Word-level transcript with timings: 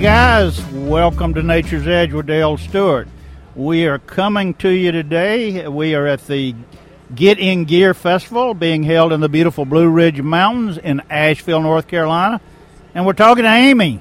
Guys, 0.00 0.64
welcome 0.72 1.34
to 1.34 1.42
Nature's 1.42 1.86
Edge 1.86 2.14
with 2.14 2.26
Dale 2.26 2.56
Stewart. 2.56 3.06
We 3.54 3.86
are 3.86 3.98
coming 3.98 4.54
to 4.54 4.70
you 4.70 4.92
today. 4.92 5.68
We 5.68 5.94
are 5.94 6.06
at 6.06 6.26
the 6.26 6.54
Get 7.14 7.38
in 7.38 7.66
Gear 7.66 7.92
Festival 7.92 8.54
being 8.54 8.82
held 8.82 9.12
in 9.12 9.20
the 9.20 9.28
beautiful 9.28 9.66
Blue 9.66 9.90
Ridge 9.90 10.22
Mountains 10.22 10.78
in 10.78 11.02
Asheville, 11.10 11.60
North 11.60 11.86
Carolina. 11.86 12.40
And 12.94 13.04
we're 13.04 13.12
talking 13.12 13.44
to 13.44 13.50
Amy. 13.50 14.00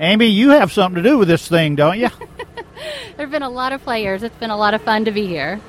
Amy, 0.00 0.26
you 0.26 0.50
have 0.50 0.72
something 0.72 1.00
to 1.00 1.08
do 1.08 1.18
with 1.18 1.28
this 1.28 1.46
thing, 1.46 1.76
don't 1.76 2.00
you? 2.00 2.08
there 3.16 3.18
have 3.18 3.30
been 3.30 3.44
a 3.44 3.48
lot 3.48 3.72
of 3.72 3.80
players. 3.84 4.24
It's 4.24 4.36
been 4.38 4.50
a 4.50 4.56
lot 4.56 4.74
of 4.74 4.82
fun 4.82 5.04
to 5.04 5.12
be 5.12 5.28
here. 5.28 5.60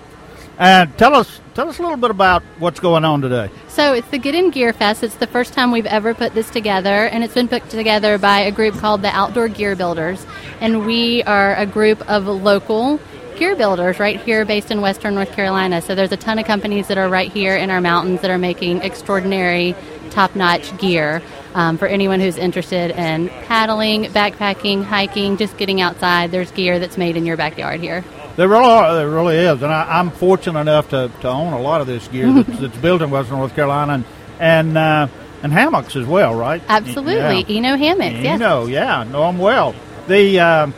And 0.58 0.96
tell 0.98 1.16
us 1.16 1.42
tell 1.56 1.70
us 1.70 1.80
a 1.80 1.82
little 1.82 1.98
bit 1.98 2.12
about 2.12 2.44
what's 2.60 2.80
going 2.80 3.06
on 3.06 3.22
today. 3.22 3.50
So 3.68 3.94
it's 3.94 4.08
the 4.10 4.18
Get 4.18 4.36
in 4.36 4.52
Gear 4.52 4.74
Fest. 4.74 5.04
It's 5.04 5.16
the 5.16 5.28
first 5.28 5.54
time 5.54 5.72
we've 5.72 5.86
ever 5.86 6.14
put 6.14 6.34
this 6.34 6.50
together, 6.50 7.08
and 7.08 7.24
it's 7.24 7.34
been 7.34 7.48
put 7.48 7.70
together 7.70 8.18
by 8.18 8.42
a 8.42 8.52
group 8.52 8.76
called 8.76 9.02
the 9.02 9.10
Outdoor 9.10 9.48
Gear 9.48 9.76
Builders, 9.76 10.26
and 10.62 10.86
we 10.86 11.24
are 11.24 11.56
a 11.56 11.66
group 11.66 12.08
of 12.10 12.28
local 12.28 13.00
gear 13.38 13.56
builders 13.56 14.00
right 14.00 14.22
here 14.22 14.46
based 14.46 14.70
in 14.70 14.80
western 14.80 15.16
North 15.16 15.32
Carolina. 15.32 15.82
So 15.82 15.96
there's 15.96 16.12
a 16.12 16.18
ton 16.18 16.38
of 16.38 16.46
companies 16.46 16.88
that 16.88 17.00
are 17.00 17.10
right 17.10 17.32
here 17.32 17.56
in 17.56 17.72
our 17.72 17.82
mountains 17.82 18.22
that 18.22 18.30
are 18.30 18.38
making 18.38 18.82
extraordinary, 18.82 19.76
top 20.12 20.36
notch 20.36 20.78
gear. 20.78 21.22
Um, 21.56 21.78
for 21.78 21.88
anyone 21.88 22.20
who's 22.20 22.38
interested 22.38 22.92
in 22.92 23.30
paddling, 23.46 24.06
backpacking, 24.06 24.84
hiking, 24.84 25.38
just 25.38 25.56
getting 25.58 25.82
outside, 25.82 26.32
there's 26.32 26.52
gear 26.52 26.80
that's 26.80 26.98
made 26.98 27.16
in 27.16 27.28
your 27.28 27.38
backyard 27.38 27.80
here. 27.80 28.04
There 28.36 28.48
really, 28.48 28.66
are, 28.66 28.96
there 28.96 29.10
really 29.10 29.38
is, 29.38 29.62
and 29.62 29.72
I, 29.72 30.00
am 30.00 30.10
fortunate 30.10 30.60
enough 30.60 30.90
to, 30.90 31.12
to 31.22 31.30
own 31.30 31.54
a 31.54 31.62
lot 31.62 31.82
of 31.82 31.88
this 31.88 32.08
gear 32.08 32.32
that's, 32.34 32.60
that's 32.60 32.78
built 32.78 33.02
in 33.02 33.12
Western 33.12 33.38
North 33.38 33.56
Carolina, 33.56 33.94
and 33.94 34.06
and, 34.40 34.78
uh, 34.78 35.08
and 35.44 35.54
hammocks 35.54 35.96
as 35.96 36.06
well, 36.06 36.34
right? 36.34 36.62
Absolutely, 36.68 37.56
yeah. 37.56 37.58
Eno 37.58 37.78
hammocks. 37.78 38.16
Yes. 38.16 38.42
Eno, 38.42 38.66
yeah, 38.66 39.04
know 39.04 39.28
them 39.28 39.38
well. 39.38 39.76
The 40.08 40.40
uh, 40.40 40.72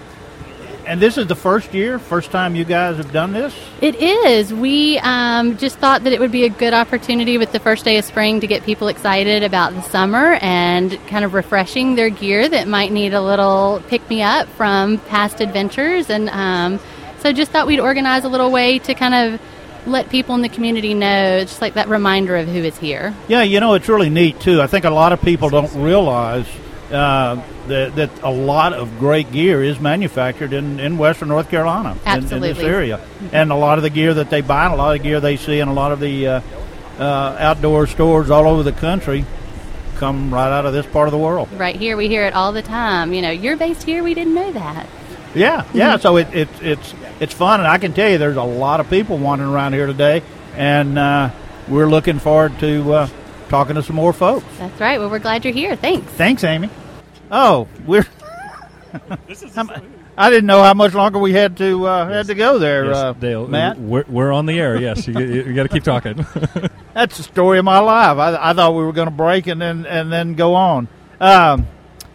and 0.85 1.01
this 1.01 1.17
is 1.17 1.27
the 1.27 1.35
first 1.35 1.73
year, 1.73 1.97
first 1.99 2.31
time 2.31 2.55
you 2.55 2.63
guys 2.63 2.97
have 2.97 3.11
done 3.11 3.33
this? 3.33 3.55
It 3.81 3.95
is. 3.95 4.53
We 4.53 4.99
um, 4.99 5.57
just 5.57 5.77
thought 5.77 6.03
that 6.03 6.13
it 6.13 6.19
would 6.19 6.31
be 6.31 6.45
a 6.45 6.49
good 6.49 6.73
opportunity 6.73 7.37
with 7.37 7.51
the 7.51 7.59
first 7.59 7.85
day 7.85 7.97
of 7.97 8.05
spring 8.05 8.39
to 8.41 8.47
get 8.47 8.63
people 8.63 8.87
excited 8.87 9.43
about 9.43 9.73
the 9.73 9.81
summer 9.81 10.37
and 10.41 10.99
kind 11.07 11.25
of 11.25 11.33
refreshing 11.33 11.95
their 11.95 12.09
gear 12.09 12.47
that 12.47 12.67
might 12.67 12.91
need 12.91 13.13
a 13.13 13.21
little 13.21 13.81
pick 13.87 14.07
me 14.09 14.21
up 14.21 14.47
from 14.49 14.99
past 14.99 15.41
adventures. 15.41 16.09
And 16.09 16.29
um, 16.29 16.79
so 17.25 17.31
just 17.31 17.51
thought 17.51 17.65
we'd 17.65 17.79
organize 17.79 18.23
a 18.23 18.29
little 18.29 18.51
way 18.51 18.77
to 18.77 18.93
kind 18.93 19.15
of 19.15 19.41
let 19.87 20.11
people 20.11 20.35
in 20.35 20.43
the 20.43 20.49
community 20.49 20.93
know, 20.93 21.39
just 21.39 21.59
like 21.59 21.73
that 21.73 21.87
reminder 21.87 22.35
of 22.35 22.47
who 22.47 22.59
is 22.59 22.77
here. 22.77 23.15
Yeah, 23.27 23.41
you 23.41 23.59
know, 23.59 23.73
it's 23.73 23.89
really 23.89 24.11
neat 24.11 24.39
too. 24.39 24.61
I 24.61 24.67
think 24.67 24.85
a 24.85 24.91
lot 24.91 25.11
of 25.11 25.23
people 25.23 25.49
don't 25.49 25.73
realize 25.73 26.45
uh, 26.91 27.41
that, 27.67 27.95
that, 27.95 28.21
a 28.21 28.29
lot 28.29 28.73
of 28.73 28.99
great 28.99 29.31
gear 29.31 29.63
is 29.63 29.79
manufactured 29.79 30.53
in, 30.53 30.79
in 30.79 30.99
western 30.99 31.29
North 31.29 31.49
Carolina, 31.49 31.97
in, 32.05 32.31
in, 32.31 32.41
this 32.41 32.59
area. 32.59 33.01
And 33.31 33.51
a 33.51 33.55
lot 33.55 33.79
of 33.79 33.83
the 33.83 33.89
gear 33.89 34.13
that 34.13 34.29
they 34.29 34.41
buy, 34.41 34.65
and 34.65 34.75
a 34.75 34.77
lot 34.77 34.95
of 34.95 35.01
the 35.01 35.09
gear 35.09 35.19
they 35.19 35.37
see 35.37 35.59
in 35.59 35.67
a 35.67 35.73
lot 35.73 35.91
of 35.91 35.99
the 35.99 36.27
uh, 36.27 36.41
uh, 36.99 37.37
outdoor 37.39 37.87
stores 37.87 38.29
all 38.29 38.45
over 38.45 38.61
the 38.61 38.71
country 38.71 39.25
come 39.95 40.31
right 40.31 40.51
out 40.51 40.67
of 40.67 40.73
this 40.73 40.85
part 40.85 41.07
of 41.07 41.11
the 41.11 41.17
world. 41.17 41.49
Right 41.53 41.75
here, 41.75 41.97
we 41.97 42.07
hear 42.07 42.25
it 42.25 42.35
all 42.35 42.51
the 42.51 42.61
time. 42.61 43.13
You 43.13 43.23
know, 43.23 43.31
you're 43.31 43.57
based 43.57 43.81
here, 43.81 44.03
we 44.03 44.13
didn't 44.13 44.35
know 44.35 44.51
that. 44.51 44.87
Yeah, 45.35 45.65
yeah. 45.73 45.93
Mm-hmm. 45.93 46.01
So 46.01 46.17
it, 46.17 46.33
it, 46.33 46.49
it's 46.61 46.93
it's 47.19 47.33
fun, 47.33 47.59
and 47.59 47.67
I 47.67 47.77
can 47.77 47.93
tell 47.93 48.09
you, 48.09 48.17
there's 48.17 48.37
a 48.37 48.43
lot 48.43 48.79
of 48.79 48.89
people 48.89 49.17
wandering 49.17 49.51
around 49.51 49.73
here 49.73 49.87
today, 49.87 50.23
and 50.55 50.97
uh, 50.97 51.29
we're 51.67 51.87
looking 51.87 52.19
forward 52.19 52.57
to 52.59 52.93
uh, 52.93 53.09
talking 53.49 53.75
to 53.75 53.83
some 53.83 53.95
more 53.95 54.13
folks. 54.13 54.45
That's 54.57 54.79
right. 54.79 54.99
Well, 54.99 55.09
we're 55.09 55.19
glad 55.19 55.45
you're 55.45 55.53
here. 55.53 55.75
Thanks. 55.75 56.11
Thanks, 56.13 56.43
Amy. 56.43 56.69
Oh, 57.31 57.67
we're. 57.85 58.05
I 60.17 60.29
didn't 60.29 60.45
know 60.45 60.63
how 60.63 60.73
much 60.73 60.93
longer 60.93 61.19
we 61.19 61.33
had 61.33 61.57
to 61.57 61.87
uh, 61.87 62.07
yes. 62.07 62.15
had 62.15 62.27
to 62.27 62.35
go 62.35 62.57
there, 62.57 62.85
yes, 62.85 62.95
uh, 62.95 63.13
Dale. 63.13 63.47
Matt. 63.47 63.77
We're, 63.77 64.05
we're 64.07 64.31
on 64.31 64.45
the 64.45 64.57
air. 64.57 64.79
Yes, 64.79 65.07
you, 65.07 65.19
you 65.19 65.53
got 65.53 65.63
to 65.63 65.69
keep 65.69 65.83
talking. 65.83 66.25
That's 66.93 67.17
the 67.17 67.23
story 67.23 67.59
of 67.59 67.65
my 67.65 67.79
life. 67.79 68.17
I, 68.17 68.51
I 68.51 68.53
thought 68.53 68.75
we 68.75 68.83
were 68.83 68.93
going 68.93 69.09
to 69.09 69.13
break 69.13 69.47
and 69.47 69.61
then 69.61 69.85
and 69.85 70.11
then 70.11 70.35
go 70.35 70.55
on. 70.55 70.87
Um, 71.19 71.67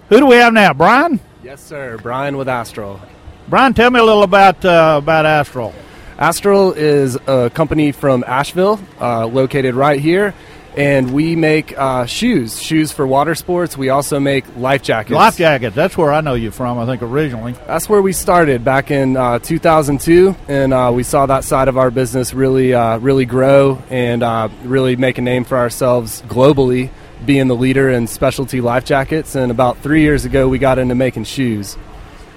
who 0.09 0.19
do 0.19 0.27
we 0.27 0.37
have 0.37 0.55
now, 0.55 0.73
Brian? 0.73 1.21
Yes, 1.43 1.63
sir. 1.63 1.99
Brian 2.03 2.37
with 2.37 2.49
Astral. 2.49 3.01
Brian, 3.49 3.75
tell 3.75 3.91
me 3.91 3.99
a 3.99 4.05
little 4.05 4.23
about 4.23 4.65
uh, 4.65 5.01
about 5.03 5.27
Astral. 5.27 5.75
Astral 6.19 6.73
is 6.73 7.17
a 7.27 7.51
company 7.53 7.93
from 7.93 8.25
Asheville, 8.27 8.79
uh, 9.01 9.27
located 9.27 9.75
right 9.75 9.99
here 9.99 10.35
and 10.77 11.13
we 11.13 11.37
make 11.37 11.77
uh, 11.77 12.07
shoes, 12.07 12.61
shoes 12.61 12.93
for 12.93 13.07
water 13.07 13.35
sports. 13.35 13.77
We 13.77 13.89
also 13.89 14.21
make 14.21 14.45
life 14.57 14.83
jackets. 14.83 15.15
Life 15.15 15.37
jackets. 15.37 15.75
That's 15.75 15.97
where 15.97 16.13
I 16.13 16.21
know 16.21 16.35
you 16.35 16.51
from. 16.51 16.79
I 16.79 16.87
think 16.87 17.03
originally. 17.03 17.53
That's 17.67 17.89
where 17.89 18.01
we 18.01 18.13
started 18.13 18.65
back 18.65 18.91
in 18.91 19.17
uh, 19.17 19.41
2002, 19.41 20.37
and 20.49 20.73
uh, 20.73 20.93
we 20.95 21.03
saw 21.03 21.27
that 21.27 21.45
side 21.45 21.69
of 21.69 21.77
our 21.77 21.91
business 21.91 22.35
really, 22.35 22.75
uh, 22.75 22.99
really 22.99 23.25
grow 23.25 23.83
and 23.91 24.23
uh, 24.23 24.49
really 24.63 24.97
make 24.97 25.19
a 25.19 25.23
name 25.23 25.45
for 25.45 25.57
ourselves 25.59 26.23
globally, 26.23 26.91
being 27.25 27.49
the 27.49 27.57
leader 27.57 27.91
in 27.91 28.07
specialty 28.07 28.61
life 28.61 28.85
jackets. 28.85 29.35
And 29.35 29.51
about 29.51 29.79
three 29.79 30.03
years 30.03 30.25
ago, 30.25 30.49
we 30.49 30.59
got 30.59 30.79
into 30.79 30.95
making 30.95 31.25
shoes. 31.25 31.77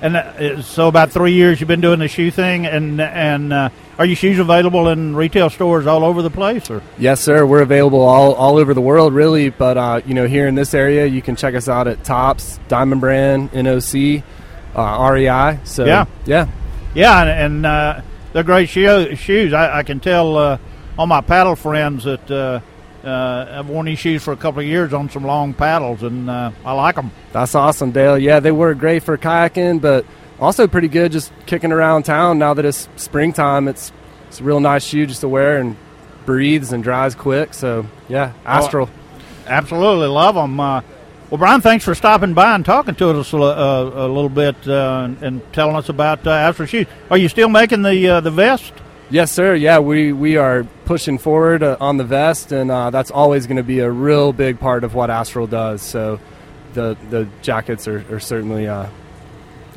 And 0.02 0.18
uh, 0.18 0.62
so, 0.62 0.90
about 0.90 1.12
three 1.12 1.32
years, 1.32 1.62
you've 1.62 1.70
been 1.70 1.80
doing 1.80 2.00
the 2.00 2.10
shoe 2.10 2.30
thing, 2.30 2.66
and 2.66 3.00
and 3.00 3.54
uh, 3.54 3.70
are 3.98 4.06
your 4.06 4.18
shoes 4.18 4.38
available 4.38 4.90
in 4.90 5.16
retail 5.16 5.50
stores 5.50 5.88
all 5.88 6.04
over 6.04 6.22
the 6.22 6.30
place? 6.30 6.70
Or 6.70 6.82
yes, 6.98 7.22
sir, 7.22 7.46
we're 7.46 7.62
available 7.62 8.02
all, 8.02 8.34
all 8.34 8.58
over 8.58 8.74
the 8.74 8.82
world, 8.82 9.14
really. 9.14 9.50
But 9.50 9.78
uh, 9.78 10.02
you 10.06 10.14
know, 10.14 10.28
here 10.28 10.46
in 10.46 10.56
this 10.56 10.74
area, 10.74 11.06
you 11.06 11.22
can 11.22 11.38
check 11.38 11.56
us 11.56 11.70
out 11.70 11.88
at 11.88 12.04
Tops, 12.04 12.60
Diamond 12.68 13.00
Brand, 13.00 13.52
NOC, 13.52 14.24
uh, 14.76 15.10
REI. 15.10 15.60
So 15.64 15.86
yeah, 15.86 16.06
yeah, 16.26 16.50
yeah, 16.94 17.22
and, 17.22 17.30
and 17.30 17.66
uh, 17.66 18.02
they're 18.34 18.44
great 18.44 18.68
shoe, 18.68 19.16
shoes. 19.16 19.54
I, 19.54 19.80
I, 19.80 19.84
can 19.84 20.02
tell 20.02 20.36
uh, 20.36 20.58
all 20.98 21.08
my 21.08 21.22
paddle 21.22 21.56
friends 21.56 22.04
that 22.04 22.30
uh, 23.04 23.60
I've 23.60 23.70
worn 23.70 23.86
these 23.86 24.00
shoes 24.00 24.24
for 24.24 24.32
a 24.32 24.38
couple 24.38 24.62
of 24.62 24.66
years 24.66 24.94
on 24.94 25.10
some 25.10 25.24
long 25.24 25.54
paddles, 25.54 26.04
and 26.04 26.30
uh, 26.30 26.52
I 26.66 26.74
like 26.74 26.96
them. 26.96 27.12
That's 27.32 27.56
awesome, 27.56 27.92
Dale. 27.92 28.18
Yeah, 28.18 28.40
they 28.40 28.52
work 28.52 28.78
great 28.78 29.04
for 29.04 29.18
kayaking, 29.18 29.82
but 29.82 30.06
also 30.40 30.68
pretty 30.68 30.88
good 30.88 31.12
just 31.12 31.32
kicking 31.46 31.72
around 31.72 32.04
town. 32.04 32.40
Now 32.40 32.54
that 32.54 32.66
it's 32.66 32.88
springtime, 32.96 33.68
it's 33.68 33.92
it's 34.28 34.40
a 34.40 34.44
real 34.44 34.60
nice 34.60 34.84
shoe 34.84 35.06
just 35.06 35.22
to 35.22 35.28
wear 35.28 35.58
and 35.58 35.76
breathes 36.26 36.72
and 36.72 36.84
dries 36.84 37.16
quick. 37.16 37.54
So 37.54 37.86
yeah, 38.08 38.34
oh, 38.36 38.50
Astral. 38.50 38.90
Oh, 38.90 39.20
absolutely 39.48 40.08
love 40.08 40.36
them. 40.36 40.60
Uh, 40.60 40.82
well, 41.30 41.40
Brian, 41.40 41.62
thanks 41.62 41.84
for 41.84 41.96
stopping 41.96 42.34
by 42.34 42.54
and 42.54 42.64
talking 42.64 42.96
to 42.96 43.10
us 43.10 43.34
a, 43.34 43.38
uh, 43.38 43.92
a 43.96 44.08
little 44.08 44.30
bit 44.30 44.56
uh, 44.68 45.02
and, 45.06 45.24
and, 45.24 45.54
telling 45.54 45.76
us 45.76 45.90
about 45.90 46.28
uh, 46.28 46.32
Astral 46.32 46.68
shoes. 46.68 46.86
Are 47.10 47.18
you 47.18 47.28
still 47.28 47.50
making 47.50 47.82
the 47.82 48.08
uh, 48.08 48.20
the 48.22 48.32
vest? 48.32 48.72
Yes, 49.10 49.32
sir. 49.32 49.54
Yeah, 49.54 49.80
we, 49.80 50.12
we 50.12 50.38
are 50.38 50.66
pushing 50.86 51.18
forward 51.18 51.62
uh, 51.62 51.78
on 51.80 51.98
the 51.98 52.04
vest, 52.04 52.52
and 52.52 52.72
uh, 52.72 52.90
that's 52.90 53.12
always 53.12 53.46
going 53.48 53.58
to 53.58 53.64
be 53.64 53.80
a 53.80 53.90
real 53.90 54.34
big 54.34 54.60
part 54.60 54.84
of 54.84 54.96
what 54.96 55.10
Astral 55.10 55.48
does. 55.48 55.82
So 55.82 56.20
the 56.74 56.98
the 57.10 57.28
jackets 57.42 57.88
are, 57.88 58.04
are 58.14 58.20
certainly 58.20 58.68
uh, 58.68 58.88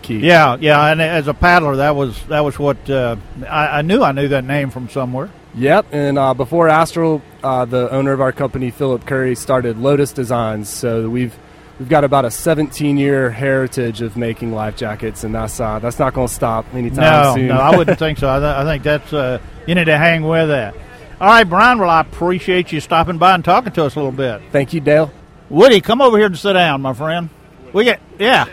key. 0.02 0.18
Yeah, 0.18 0.56
yeah. 0.60 0.86
And 0.86 1.02
as 1.02 1.28
a 1.28 1.34
paddler, 1.34 1.76
that 1.76 1.94
was 1.96 2.22
that 2.26 2.40
was 2.40 2.58
what 2.58 2.88
uh, 2.88 3.16
I, 3.48 3.78
I, 3.78 3.82
knew. 3.82 4.02
I 4.02 4.12
knew 4.12 4.28
that 4.28 4.44
name 4.44 4.70
from 4.70 4.88
somewhere. 4.88 5.30
Yep. 5.54 5.86
And 5.92 6.18
uh, 6.18 6.34
before 6.34 6.68
Astral, 6.68 7.22
uh, 7.42 7.64
the 7.64 7.90
owner 7.90 8.12
of 8.12 8.20
our 8.20 8.32
company, 8.32 8.70
Philip 8.70 9.06
Curry, 9.06 9.34
started 9.34 9.78
Lotus 9.78 10.12
Designs. 10.12 10.68
So 10.68 11.08
we've 11.08 11.36
we've 11.78 11.88
got 11.88 12.04
about 12.04 12.24
a 12.24 12.30
17 12.30 12.96
year 12.96 13.30
heritage 13.30 14.02
of 14.02 14.16
making 14.16 14.52
life 14.52 14.76
jackets, 14.76 15.24
and 15.24 15.34
that's 15.34 15.60
uh, 15.60 15.78
that's 15.78 15.98
not 15.98 16.14
going 16.14 16.28
to 16.28 16.34
stop 16.34 16.66
anytime 16.74 17.22
no, 17.22 17.34
soon. 17.34 17.48
No, 17.48 17.56
I 17.56 17.76
wouldn't 17.76 17.98
think 17.98 18.18
so. 18.18 18.28
I, 18.28 18.38
th- 18.38 18.54
I 18.54 18.64
think 18.64 18.82
that's 18.82 19.12
uh, 19.12 19.38
you 19.66 19.74
need 19.74 19.84
to 19.84 19.98
hang 19.98 20.24
with 20.24 20.48
that. 20.48 20.74
All 21.20 21.28
right, 21.28 21.44
Brian. 21.44 21.78
Well, 21.78 21.90
I 21.90 22.00
appreciate 22.00 22.72
you 22.72 22.80
stopping 22.80 23.18
by 23.18 23.34
and 23.34 23.44
talking 23.44 23.72
to 23.72 23.84
us 23.84 23.94
a 23.94 23.98
little 23.98 24.12
bit. 24.12 24.42
Thank 24.52 24.72
you, 24.72 24.80
Dale. 24.80 25.10
Woody, 25.48 25.80
come 25.80 26.00
over 26.00 26.16
here 26.16 26.26
and 26.26 26.38
sit 26.38 26.54
down, 26.54 26.82
my 26.82 26.92
friend. 26.92 27.30
We 27.72 27.84
get 27.84 28.00
yeah, 28.18 28.46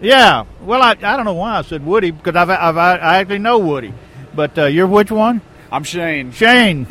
yeah. 0.00 0.44
Well, 0.62 0.82
I, 0.82 0.90
I 0.90 1.16
don't 1.16 1.24
know 1.24 1.34
why 1.34 1.58
I 1.58 1.62
said 1.62 1.84
Woody 1.84 2.10
because 2.10 2.36
I've, 2.36 2.50
I've 2.50 2.76
i 2.76 3.18
actually 3.18 3.38
know 3.38 3.58
Woody, 3.58 3.94
but 4.34 4.58
uh, 4.58 4.66
you're 4.66 4.86
which 4.86 5.10
one? 5.10 5.40
I'm 5.72 5.84
Shane. 5.84 6.32
Shane. 6.32 6.86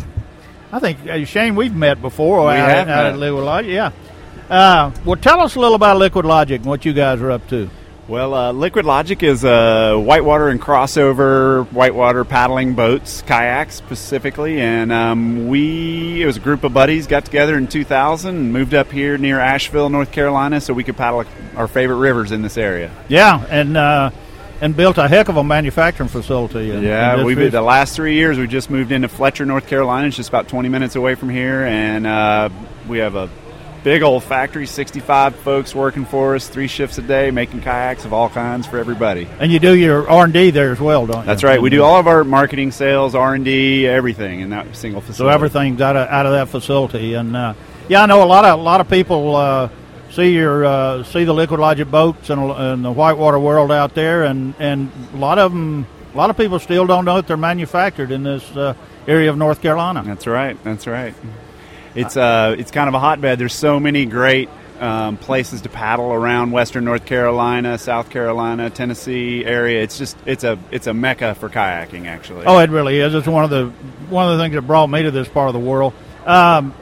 I 0.71 0.79
think 0.79 0.99
uh, 1.07 1.25
Shane 1.25 1.55
we've 1.55 1.75
met 1.75 2.01
before. 2.01 2.45
We 2.45 2.53
out, 2.53 2.69
have 2.69 2.89
out 2.89 3.03
met. 3.03 3.13
at 3.13 3.17
Liquid 3.17 3.65
Yeah. 3.65 3.91
Uh, 4.49 4.91
well, 5.05 5.15
tell 5.15 5.39
us 5.41 5.55
a 5.55 5.59
little 5.59 5.75
about 5.75 5.97
Liquid 5.97 6.25
Logic 6.25 6.59
and 6.59 6.65
what 6.65 6.83
you 6.83 6.93
guys 6.93 7.21
are 7.21 7.31
up 7.31 7.47
to. 7.49 7.69
Well, 8.07 8.33
uh, 8.33 8.51
Liquid 8.51 8.85
Logic 8.85 9.21
is 9.21 9.43
a 9.43 9.95
whitewater 9.95 10.49
and 10.49 10.59
crossover 10.59 11.71
whitewater 11.71 12.25
paddling 12.25 12.73
boats, 12.73 13.21
kayaks 13.21 13.75
specifically, 13.75 14.59
and 14.59 14.91
um, 14.91 15.47
we 15.47 16.23
it 16.23 16.25
was 16.25 16.37
a 16.37 16.39
group 16.39 16.63
of 16.63 16.73
buddies 16.73 17.05
got 17.05 17.25
together 17.25 17.55
in 17.55 17.67
2000 17.67 18.35
and 18.35 18.51
moved 18.51 18.73
up 18.73 18.91
here 18.91 19.19
near 19.19 19.39
Asheville, 19.39 19.89
North 19.89 20.11
Carolina, 20.11 20.59
so 20.59 20.73
we 20.73 20.83
could 20.83 20.97
paddle 20.97 21.23
our 21.55 21.67
favorite 21.67 21.97
rivers 21.97 22.31
in 22.31 22.41
this 22.41 22.57
area. 22.57 22.91
Yeah, 23.09 23.45
and 23.47 23.77
uh, 23.77 24.09
and 24.59 24.75
built 24.75 24.97
a 24.97 25.07
heck 25.07 25.29
of 25.29 25.37
a 25.37 25.43
manufacturing 25.43 26.09
facility. 26.09 26.71
In, 26.71 26.81
yeah, 26.81 27.19
in 27.19 27.27
we've 27.27 27.37
been, 27.37 27.51
the 27.51 27.61
last 27.61 27.95
three 27.95 28.15
years 28.15 28.39
we 28.39 28.47
just 28.47 28.71
moved 28.71 28.91
into 28.91 29.07
Fletcher, 29.07 29.45
North 29.45 29.67
Carolina. 29.67 30.07
It's 30.07 30.15
just 30.15 30.29
about 30.29 30.47
20 30.47 30.67
minutes 30.67 30.95
away 30.95 31.13
from 31.13 31.29
here, 31.29 31.63
and 31.63 32.07
uh, 32.07 32.49
we 32.87 32.97
have 32.97 33.13
a 33.13 33.29
big 33.83 34.01
old 34.01 34.23
factory, 34.23 34.65
65 34.65 35.35
folks 35.37 35.73
working 35.73 36.05
for 36.05 36.35
us, 36.35 36.47
three 36.47 36.67
shifts 36.67 36.97
a 36.97 37.01
day, 37.01 37.31
making 37.31 37.61
kayaks 37.61 38.05
of 38.05 38.13
all 38.13 38.29
kinds 38.29 38.67
for 38.67 38.77
everybody. 38.77 39.27
And 39.39 39.51
you 39.51 39.59
do 39.59 39.75
your 39.75 40.09
R 40.09 40.25
and 40.25 40.33
D 40.33 40.51
there 40.51 40.71
as 40.71 40.79
well, 40.79 41.05
don't 41.05 41.19
you? 41.19 41.25
That's 41.25 41.43
right. 41.43 41.61
We 41.61 41.69
do 41.69 41.83
all 41.83 41.99
of 41.99 42.07
our 42.07 42.23
marketing, 42.23 42.71
sales, 42.71 43.15
R 43.15 43.35
and 43.35 43.45
D, 43.45 43.87
everything 43.87 44.41
in 44.41 44.49
that 44.51 44.75
single 44.75 45.01
facility. 45.01 45.31
So 45.31 45.35
everything's 45.35 45.81
out 45.81 45.95
of 45.95 46.07
out 46.09 46.25
of 46.25 46.33
that 46.33 46.49
facility, 46.49 47.13
and 47.13 47.35
uh, 47.35 47.53
yeah, 47.87 48.03
I 48.03 48.05
know 48.05 48.23
a 48.23 48.25
lot 48.25 48.45
of 48.45 48.59
a 48.59 48.61
lot 48.61 48.81
of 48.81 48.89
people 48.89 49.35
uh, 49.35 49.69
see 50.11 50.33
your 50.33 50.65
uh, 50.65 51.03
see 51.03 51.23
the 51.23 51.33
Liquid 51.33 51.59
Logic 51.59 51.89
boats 51.89 52.29
and, 52.29 52.41
and 52.41 52.83
the 52.85 52.91
whitewater 52.91 53.39
world 53.39 53.71
out 53.71 53.95
there, 53.95 54.23
and 54.23 54.53
and 54.59 54.91
a 55.13 55.17
lot 55.17 55.39
of 55.39 55.51
them, 55.51 55.87
a 56.13 56.17
lot 56.17 56.29
of 56.29 56.37
people 56.37 56.59
still 56.59 56.85
don't 56.85 57.05
know 57.05 57.15
that 57.15 57.27
they're 57.27 57.37
manufactured 57.37 58.11
in 58.11 58.23
this 58.23 58.43
uh, 58.55 58.73
area 59.07 59.29
of 59.29 59.37
North 59.37 59.61
Carolina. 59.61 60.03
That's 60.05 60.27
right. 60.27 60.61
That's 60.63 60.87
right. 60.87 61.13
It's 61.95 62.17
uh, 62.17 62.55
it's 62.57 62.71
kind 62.71 62.87
of 62.87 62.93
a 62.93 62.99
hotbed. 62.99 63.39
There's 63.39 63.53
so 63.53 63.79
many 63.79 64.05
great 64.05 64.49
um, 64.79 65.17
places 65.17 65.61
to 65.61 65.69
paddle 65.69 66.13
around 66.13 66.51
Western 66.51 66.85
North 66.85 67.05
Carolina, 67.05 67.77
South 67.77 68.09
Carolina, 68.09 68.69
Tennessee 68.69 69.43
area. 69.45 69.81
It's 69.83 69.97
just 69.97 70.17
it's 70.25 70.43
a 70.43 70.57
it's 70.71 70.87
a 70.87 70.93
mecca 70.93 71.35
for 71.35 71.49
kayaking. 71.49 72.05
Actually, 72.05 72.45
oh, 72.45 72.59
it 72.59 72.69
really 72.69 72.99
is. 72.99 73.13
It's 73.13 73.27
one 73.27 73.43
of 73.43 73.49
the 73.49 73.67
one 74.09 74.29
of 74.29 74.37
the 74.37 74.43
things 74.43 74.55
that 74.55 74.61
brought 74.63 74.87
me 74.87 75.03
to 75.03 75.11
this 75.11 75.27
part 75.27 75.47
of 75.47 75.53
the 75.53 75.59
world. 75.59 75.93
Um, 76.25 76.73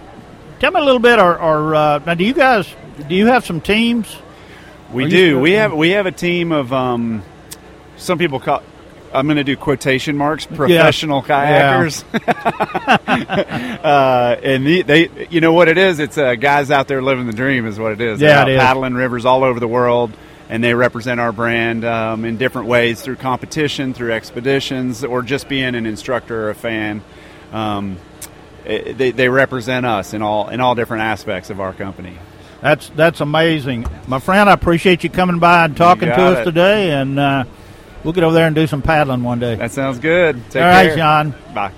tell 0.59 0.71
me 0.71 0.79
a 0.79 0.83
little 0.83 0.99
bit. 0.99 1.19
Or, 1.19 1.39
or 1.39 1.75
uh, 1.75 1.99
now, 1.99 2.13
do 2.13 2.23
you 2.23 2.33
guys 2.33 2.73
do 3.07 3.15
you 3.15 3.27
have 3.27 3.45
some 3.45 3.61
teams? 3.61 4.15
We 4.91 5.09
do. 5.09 5.39
We 5.39 5.53
have 5.53 5.73
we 5.73 5.91
have 5.91 6.05
a 6.05 6.11
team 6.11 6.51
of 6.51 6.71
um, 6.71 7.23
some 7.97 8.17
people 8.17 8.39
call 8.39 8.63
I'm 9.13 9.25
going 9.27 9.37
to 9.37 9.43
do 9.43 9.55
quotation 9.55 10.17
marks. 10.17 10.45
Professional 10.45 11.23
yeah. 11.27 11.77
kayakers, 11.77 12.03
yeah. 13.07 13.79
uh, 13.83 14.39
and 14.43 14.65
the, 14.65 14.81
they, 14.81 15.27
you 15.29 15.41
know 15.41 15.53
what 15.53 15.67
it 15.67 15.77
is? 15.77 15.99
It's 15.99 16.17
uh, 16.17 16.35
guys 16.35 16.71
out 16.71 16.87
there 16.87 17.01
living 17.01 17.27
the 17.27 17.33
dream, 17.33 17.65
is 17.65 17.79
what 17.79 17.93
it 17.93 18.01
is. 18.01 18.21
Yeah, 18.21 18.43
it 18.43 18.49
is. 18.49 18.59
paddling 18.59 18.93
rivers 18.93 19.25
all 19.25 19.43
over 19.43 19.59
the 19.59 19.67
world, 19.67 20.11
and 20.49 20.63
they 20.63 20.73
represent 20.73 21.19
our 21.19 21.31
brand 21.31 21.85
um, 21.85 22.25
in 22.25 22.37
different 22.37 22.67
ways 22.67 23.01
through 23.01 23.17
competition, 23.17 23.93
through 23.93 24.13
expeditions, 24.13 25.03
or 25.03 25.21
just 25.21 25.47
being 25.47 25.75
an 25.75 25.85
instructor 25.85 26.47
or 26.47 26.49
a 26.49 26.55
fan. 26.55 27.01
Um, 27.51 27.97
it, 28.65 28.97
they, 28.97 29.11
they 29.11 29.29
represent 29.29 29.85
us 29.85 30.13
in 30.13 30.21
all 30.21 30.49
in 30.49 30.59
all 30.59 30.75
different 30.75 31.03
aspects 31.03 31.49
of 31.49 31.61
our 31.61 31.73
company. 31.73 32.17
That's 32.61 32.89
that's 32.89 33.21
amazing, 33.21 33.87
my 34.07 34.19
friend. 34.19 34.49
I 34.49 34.53
appreciate 34.53 35.03
you 35.03 35.09
coming 35.09 35.39
by 35.39 35.65
and 35.65 35.77
talking 35.77 36.09
to 36.09 36.21
us 36.21 36.39
it. 36.39 36.43
today, 36.45 36.91
and. 36.91 37.19
Uh, 37.19 37.45
We'll 38.07 38.13
get 38.13 38.23
over 38.23 38.35
there 38.35 38.47
and 38.47 38.55
do 38.55 38.65
some 38.67 38.81
paddling 38.81 39.21
one 39.21 39.39
day. 39.39 39.55
That 39.55 39.73
sounds 39.73 39.99
good. 39.99 40.37
Take 40.43 40.53
care. 40.53 40.63
All 40.63 40.85
right, 40.87 40.95
John. 40.95 41.35
Bye. 41.53 41.73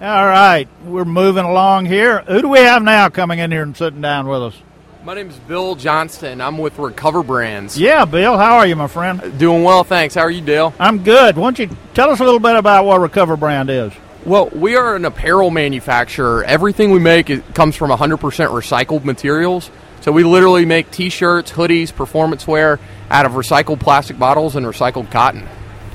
All 0.00 0.24
right, 0.24 0.68
we're 0.84 1.04
moving 1.04 1.44
along 1.44 1.86
here. 1.86 2.20
Who 2.20 2.42
do 2.42 2.48
we 2.50 2.60
have 2.60 2.80
now 2.84 3.08
coming 3.08 3.40
in 3.40 3.50
here 3.50 3.64
and 3.64 3.76
sitting 3.76 4.00
down 4.00 4.28
with 4.28 4.40
us? 4.40 4.62
My 5.02 5.14
name 5.14 5.30
is 5.30 5.36
Bill 5.48 5.74
Johnston. 5.74 6.40
I'm 6.40 6.58
with 6.58 6.78
Recover 6.78 7.24
Brands. 7.24 7.76
Yeah, 7.76 8.04
Bill, 8.04 8.38
how 8.38 8.58
are 8.58 8.66
you, 8.68 8.76
my 8.76 8.86
friend? 8.86 9.20
Uh, 9.20 9.30
doing 9.30 9.64
well, 9.64 9.82
thanks. 9.82 10.14
How 10.14 10.20
are 10.20 10.30
you, 10.30 10.42
Dale? 10.42 10.72
I'm 10.78 11.02
good. 11.02 11.36
Why 11.36 11.42
don't 11.42 11.58
you 11.58 11.76
tell 11.94 12.10
us 12.10 12.20
a 12.20 12.24
little 12.24 12.38
bit 12.38 12.54
about 12.54 12.84
what 12.84 13.00
Recover 13.00 13.36
Brand 13.36 13.68
is? 13.68 13.92
Well, 14.24 14.48
we 14.50 14.76
are 14.76 14.94
an 14.94 15.06
apparel 15.06 15.50
manufacturer. 15.50 16.44
Everything 16.44 16.92
we 16.92 17.00
make 17.00 17.52
comes 17.52 17.74
from 17.74 17.90
100% 17.90 18.18
recycled 18.20 19.02
materials. 19.02 19.72
So 20.06 20.12
we 20.12 20.22
literally 20.22 20.64
make 20.66 20.92
T-shirts, 20.92 21.50
hoodies, 21.50 21.92
performance 21.92 22.46
wear 22.46 22.78
out 23.10 23.26
of 23.26 23.32
recycled 23.32 23.80
plastic 23.80 24.16
bottles 24.16 24.54
and 24.54 24.64
recycled 24.64 25.10
cotton. 25.10 25.48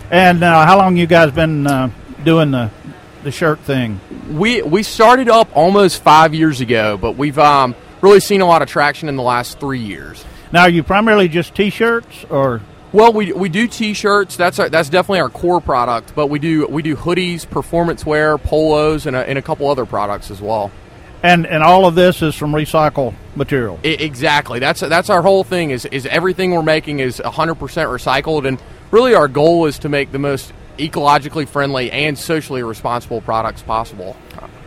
And 0.10 0.44
uh, 0.44 0.66
how 0.66 0.78
long 0.78 0.98
you 0.98 1.08
guys 1.08 1.32
been 1.32 1.66
uh, 1.66 1.90
doing 2.26 2.52
the 2.52 2.72
the 3.24 3.32
shirt 3.32 3.60
thing? 3.60 4.02
We 4.30 4.64
we 4.64 4.84
started 4.84 5.30
up 5.30 5.56
almost 5.56 6.04
five 6.04 6.34
years 6.34 6.60
ago, 6.60 6.98
but 6.98 7.14
we've 7.14 7.40
um, 7.40 7.74
really 8.02 8.20
seen 8.20 8.42
a 8.42 8.46
lot 8.46 8.62
of 8.62 8.68
traction 8.68 9.08
in 9.08 9.16
the 9.16 9.24
last 9.24 9.62
three 9.62 9.80
years. 9.80 10.26
Now, 10.52 10.64
are 10.64 10.70
you 10.70 10.84
primarily 10.84 11.30
just 11.30 11.56
T-shirts, 11.56 12.26
or 12.30 12.60
well, 12.92 13.14
we, 13.14 13.32
we 13.32 13.48
do 13.48 13.66
T-shirts. 13.66 14.36
That's 14.36 14.60
our, 14.60 14.68
that's 14.68 14.90
definitely 14.90 15.22
our 15.22 15.30
core 15.30 15.62
product. 15.62 16.16
But 16.16 16.28
we 16.28 16.38
do 16.38 16.68
we 16.68 16.82
do 16.82 16.98
hoodies, 16.98 17.50
performance 17.50 18.06
wear, 18.06 18.38
polos, 18.38 19.06
and 19.06 19.16
a, 19.16 19.20
and 19.20 19.38
a 19.38 19.42
couple 19.42 19.70
other 19.70 19.86
products 19.86 20.30
as 20.32 20.42
well. 20.42 20.70
And 21.24 21.46
and 21.46 21.62
all 21.62 21.86
of 21.86 21.96
this 21.96 22.22
is 22.22 22.36
from 22.36 22.52
recycled 22.52 23.14
material. 23.36 23.80
exactly. 23.84 24.60
That's 24.60 24.80
that's 24.80 25.10
our 25.10 25.22
whole 25.22 25.44
thing. 25.44 25.72
Is 25.72 25.86
is 25.86 26.06
everything 26.08 26.52
we're 26.52 26.64
making 26.64 27.00
is 27.00 27.20
100% 27.20 27.58
recycled, 27.58 28.48
and 28.48 28.62
really 28.90 29.14
our 29.14 29.28
goal 29.28 29.66
is 29.66 29.80
to 29.80 29.90
make 29.90 30.12
the 30.12 30.20
most 30.20 30.52
ecologically 30.78 31.48
friendly 31.48 31.92
and 31.92 32.18
socially 32.18 32.64
responsible 32.64 33.22
products 33.22 33.62
possible. 33.62 34.16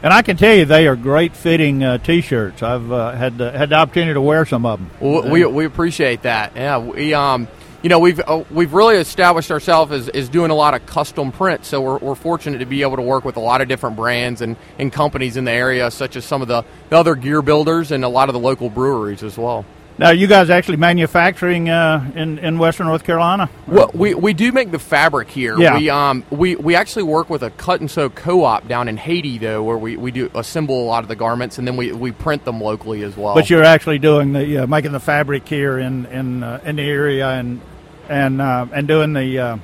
And 0.02 0.12
I 0.12 0.20
can 0.20 0.36
tell 0.36 0.54
you, 0.54 0.66
they 0.66 0.86
are 0.86 0.96
great 0.96 1.34
fitting 1.34 1.82
uh, 1.82 1.96
T-shirts. 1.96 2.62
I've 2.62 2.92
uh, 2.92 3.12
had 3.12 3.38
the, 3.38 3.50
had 3.50 3.70
the 3.70 3.76
opportunity 3.76 4.12
to 4.12 4.20
wear 4.20 4.44
some 4.44 4.66
of 4.66 4.78
them. 4.78 4.90
Well, 5.00 5.30
we, 5.30 5.46
we 5.46 5.64
appreciate 5.64 6.22
that. 6.22 6.52
Yeah, 6.54 6.76
we 6.76 7.14
um, 7.14 7.48
you 7.84 7.90
know, 7.90 7.98
we've 7.98 8.18
uh, 8.18 8.42
we've 8.50 8.72
really 8.72 8.96
established 8.96 9.50
ourselves 9.50 9.92
as, 9.92 10.08
as 10.08 10.30
doing 10.30 10.50
a 10.50 10.54
lot 10.54 10.72
of 10.72 10.86
custom 10.86 11.30
print. 11.30 11.66
So 11.66 11.82
we're, 11.82 11.98
we're 11.98 12.14
fortunate 12.14 12.58
to 12.58 12.64
be 12.64 12.80
able 12.80 12.96
to 12.96 13.02
work 13.02 13.26
with 13.26 13.36
a 13.36 13.40
lot 13.40 13.60
of 13.60 13.68
different 13.68 13.94
brands 13.94 14.40
and, 14.40 14.56
and 14.78 14.90
companies 14.90 15.36
in 15.36 15.44
the 15.44 15.52
area, 15.52 15.90
such 15.90 16.16
as 16.16 16.24
some 16.24 16.40
of 16.40 16.48
the, 16.48 16.64
the 16.88 16.96
other 16.96 17.14
gear 17.14 17.42
builders 17.42 17.92
and 17.92 18.02
a 18.02 18.08
lot 18.08 18.30
of 18.30 18.32
the 18.32 18.40
local 18.40 18.70
breweries 18.70 19.22
as 19.22 19.36
well. 19.36 19.66
Now, 19.98 20.10
you 20.10 20.26
guys 20.26 20.50
actually 20.50 20.78
manufacturing 20.78 21.68
uh, 21.68 22.10
in 22.16 22.38
in 22.38 22.58
Western 22.58 22.86
North 22.86 23.04
Carolina? 23.04 23.50
Well, 23.66 23.90
we, 23.92 24.14
we 24.14 24.32
do 24.32 24.50
make 24.50 24.70
the 24.70 24.78
fabric 24.78 25.28
here. 25.28 25.56
Yeah. 25.58 25.76
We 25.76 25.90
um 25.90 26.24
we, 26.30 26.56
we 26.56 26.74
actually 26.76 27.04
work 27.04 27.28
with 27.28 27.42
a 27.42 27.50
cut 27.50 27.80
and 27.80 27.90
sew 27.90 28.08
co-op 28.08 28.66
down 28.66 28.88
in 28.88 28.96
Haiti 28.96 29.36
though, 29.36 29.62
where 29.62 29.76
we, 29.76 29.98
we 29.98 30.10
do 30.10 30.30
assemble 30.34 30.82
a 30.82 30.86
lot 30.86 31.04
of 31.04 31.08
the 31.08 31.16
garments 31.16 31.58
and 31.58 31.68
then 31.68 31.76
we, 31.76 31.92
we 31.92 32.12
print 32.12 32.46
them 32.46 32.62
locally 32.62 33.02
as 33.02 33.14
well. 33.14 33.34
But 33.34 33.50
you're 33.50 33.62
actually 33.62 33.98
doing 33.98 34.32
the 34.32 34.64
uh, 34.64 34.66
making 34.66 34.92
the 34.92 35.00
fabric 35.00 35.46
here 35.46 35.78
in 35.78 36.06
in 36.06 36.42
uh, 36.42 36.60
in 36.64 36.76
the 36.76 36.82
area 36.82 37.28
and 37.28 37.60
and 38.08 38.40
uh, 38.40 38.66
and 38.72 38.88
doing 38.88 39.12
the 39.12 39.38
uh, 39.38 39.58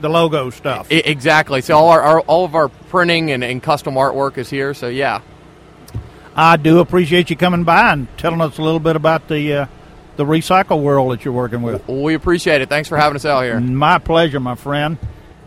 the 0.00 0.08
logo 0.08 0.50
stuff. 0.50 0.88
I, 0.90 0.96
exactly. 0.96 1.60
So 1.60 1.76
all 1.76 1.88
our, 1.88 2.00
our, 2.00 2.20
all 2.20 2.44
of 2.44 2.54
our 2.54 2.68
printing 2.68 3.30
and, 3.30 3.42
and 3.42 3.62
custom 3.62 3.94
artwork 3.94 4.38
is 4.38 4.50
here. 4.50 4.74
So 4.74 4.88
yeah. 4.88 5.22
I 6.38 6.58
do 6.58 6.80
appreciate 6.80 7.30
you 7.30 7.36
coming 7.36 7.64
by 7.64 7.94
and 7.94 8.08
telling 8.18 8.42
us 8.42 8.58
a 8.58 8.62
little 8.62 8.78
bit 8.78 8.94
about 8.94 9.26
the 9.26 9.54
uh, 9.54 9.66
the 10.16 10.24
recycle 10.24 10.82
world 10.82 11.12
that 11.12 11.24
you're 11.24 11.32
working 11.32 11.62
with. 11.62 11.86
We 11.88 12.14
appreciate 12.14 12.60
it. 12.60 12.68
Thanks 12.68 12.88
for 12.88 12.98
having 12.98 13.16
us 13.16 13.24
out 13.24 13.42
here. 13.42 13.58
My 13.58 13.98
pleasure, 13.98 14.40
my 14.40 14.54
friend. 14.54 14.98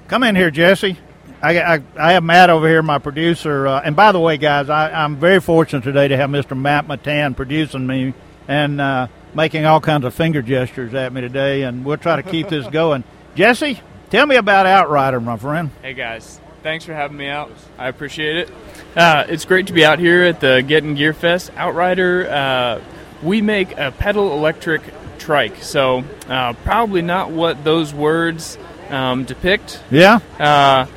Come 0.08 0.24
in 0.24 0.36
here, 0.36 0.50
Jesse. 0.50 0.98
I, 1.42 1.60
I, 1.60 1.84
I 1.98 2.12
have 2.14 2.24
Matt 2.24 2.50
over 2.50 2.68
here, 2.68 2.82
my 2.82 2.98
producer. 2.98 3.68
Uh, 3.68 3.82
and 3.82 3.96
by 3.96 4.12
the 4.12 4.20
way, 4.20 4.38
guys, 4.38 4.70
I, 4.70 4.92
I'm 4.92 5.16
very 5.16 5.40
fortunate 5.40 5.84
today 5.84 6.08
to 6.08 6.18
have 6.18 6.30
Mr. 6.30 6.58
Matt 6.58 6.88
Matan 6.88 7.36
producing 7.36 7.88
me. 7.88 8.14
And 8.48 8.82
uh, 8.82 9.08
making 9.34 9.66
all 9.66 9.80
kinds 9.80 10.06
of 10.06 10.14
finger 10.14 10.42
gestures 10.42 10.94
at 10.94 11.14
me 11.14 11.22
today, 11.22 11.64
and 11.64 11.86
we'll 11.86 11.98
try 11.98 12.16
to 12.16 12.24
keep 12.24 12.50
this 12.50 12.68
going. 12.72 13.04
Jesse, 13.36 13.80
tell 14.10 14.26
me 14.26 14.36
about 14.36 14.66
Outrider, 14.66 15.20
my 15.20 15.38
friend. 15.38 15.72
Hey 15.82 15.94
guys, 15.94 16.40
thanks 16.64 16.86
for 16.86 16.94
having 16.94 17.18
me 17.18 17.28
out. 17.28 17.52
I 17.78 17.88
appreciate 17.88 18.38
it. 18.38 18.52
Uh, 18.96 19.26
it's 19.28 19.46
great 19.46 19.68
to 19.68 19.74
be 19.74 19.86
out 19.86 20.00
here 20.00 20.24
at 20.24 20.40
the 20.40 20.64
Get 20.66 20.84
in 20.84 20.96
Gear 20.96 21.14
Fest. 21.14 21.52
Outrider, 21.56 22.30
uh, 22.30 22.82
we 23.24 23.42
make 23.42 23.78
a 23.78 23.92
pedal 23.92 24.34
electric 24.34 24.82
trike, 25.20 25.58
so 25.64 26.04
uh, 26.28 26.54
probably 26.64 27.02
not 27.02 27.30
what 27.32 27.64
those 27.64 27.94
words 27.94 28.58
um, 28.90 29.26
depict. 29.26 29.82
Yeah. 29.92 30.20
Uh, 30.40 30.88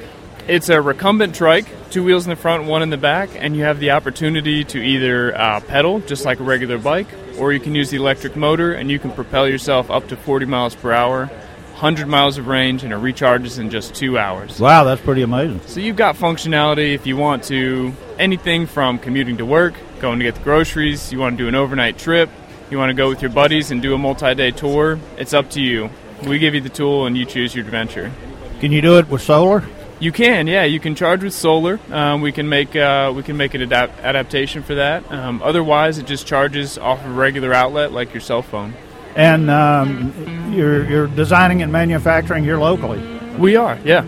it's 0.49 0.69
a 0.71 0.81
recumbent 0.81 1.35
trike, 1.37 1.67
two 1.91 2.03
wheels 2.03 2.27
in 2.27 2.31
the 2.31 2.37
front, 2.37 2.65
one 2.65 2.83
in 2.83 2.91
the 2.91 2.97
back, 2.97 3.31
and 3.35 3.55
you 3.57 3.63
have 3.65 3.79
the 3.79 3.93
opportunity 3.93 4.65
to 4.65 4.79
either 4.79 5.37
uh, 5.37 5.61
pedal 5.61 6.01
just 6.01 6.25
like 6.25 6.41
a 6.41 6.43
regular 6.43 6.79
bike, 6.79 7.07
or 7.43 7.53
you 7.53 7.59
can 7.59 7.75
use 7.75 7.91
the 7.91 7.97
electric 7.97 8.37
motor 8.37 8.73
and 8.73 8.89
you 8.89 9.01
can 9.01 9.11
propel 9.11 9.49
yourself 9.49 9.91
up 9.91 10.07
to 10.07 10.17
40 10.17 10.47
miles 10.47 10.77
per 10.77 10.93
hour, 10.93 11.27
100 11.27 12.07
miles 12.07 12.39
of 12.39 12.47
range, 12.47 12.85
and 12.85 12.93
it 12.93 12.97
recharges 13.01 13.59
in 13.59 13.69
just 13.69 13.97
two 13.97 14.17
hours. 14.17 14.61
Wow, 14.61 14.85
that's 14.85 15.01
pretty 15.01 15.23
amazing. 15.23 15.61
So 15.67 15.81
you've 15.81 15.97
got 15.97 16.15
functionality 16.15 16.95
if 16.95 17.05
you 17.05 17.17
want 17.17 17.43
to 17.45 17.93
anything 18.17 18.67
from 18.67 19.01
commuting 19.01 19.39
to 19.39 19.45
work, 19.45 19.75
going 19.99 20.21
to 20.21 20.25
get 20.25 20.37
the 20.37 20.41
groceries, 20.43 21.11
you 21.11 21.19
want 21.19 21.37
to 21.37 21.43
do 21.43 21.49
an 21.49 21.57
overnight 21.57 21.99
trip, 21.99 22.31
you 22.71 22.79
want 22.79 22.91
to 22.91 22.95
go 22.95 23.09
with 23.09 23.21
your 23.21 23.33
buddies 23.33 23.73
and 23.73 23.83
do 23.83 23.93
a 23.93 23.99
multi 23.99 24.37
day 24.37 24.53
tour, 24.53 25.01
it's 25.17 25.35
up 25.35 25.51
to 25.51 25.61
you. 25.61 25.91
We 26.23 26.39
give 26.39 26.55
you 26.55 26.61
the 26.61 26.69
tool 26.69 27.07
and 27.07 27.19
you 27.19 27.25
choose 27.25 27.57
your 27.57 27.65
adventure. 27.65 28.13
Can 28.61 28.71
you 28.71 28.81
do 28.81 28.99
it 28.99 29.09
with 29.09 29.21
solar? 29.21 29.65
You 30.03 30.11
can, 30.11 30.49
yeah. 30.49 30.65
You 30.65 30.81
can 30.81 30.97
charge 30.97 31.23
with 31.23 31.33
solar. 31.33 31.79
Um, 31.89 32.23
we 32.23 32.33
can 32.33 32.49
make 32.49 32.75
uh, 32.75 33.13
we 33.15 33.23
can 33.23 33.37
make 33.37 33.55
an 33.55 33.63
adapt- 33.63 34.01
adaptation 34.01 34.65
for 34.65 34.75
that. 34.75 35.09
Um, 35.13 35.41
otherwise, 35.45 35.99
it 35.99 36.07
just 36.07 36.27
charges 36.27 36.77
off 36.77 37.05
of 37.05 37.13
a 37.13 37.15
regular 37.15 37.53
outlet 37.53 37.93
like 37.93 38.13
your 38.13 38.21
cell 38.21 38.43
phone. 38.43 38.75
And 39.15 39.49
um, 39.49 40.53
you're 40.53 40.85
you're 40.91 41.07
designing 41.07 41.63
and 41.63 41.71
manufacturing 41.71 42.43
here 42.43 42.59
locally. 42.59 43.01
We 43.39 43.55
are, 43.55 43.79
yeah. 43.85 44.03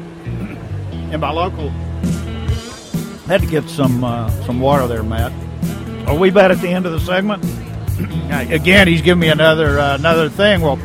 And 1.12 1.20
by 1.20 1.30
local, 1.30 1.68
had 3.28 3.42
to 3.42 3.46
get 3.46 3.68
some 3.68 4.02
uh, 4.02 4.30
some 4.46 4.58
water 4.58 4.88
there, 4.88 5.04
Matt. 5.04 5.30
Are 6.08 6.16
we 6.16 6.28
about 6.28 6.50
at 6.50 6.60
the 6.60 6.70
end 6.70 6.86
of 6.86 6.92
the 6.92 6.98
segment? 6.98 7.44
Again, 8.52 8.88
he's 8.88 9.00
giving 9.00 9.20
me 9.20 9.28
another 9.28 9.78
uh, 9.78 9.94
another 9.94 10.28
thing. 10.28 10.60
Well, 10.60 10.80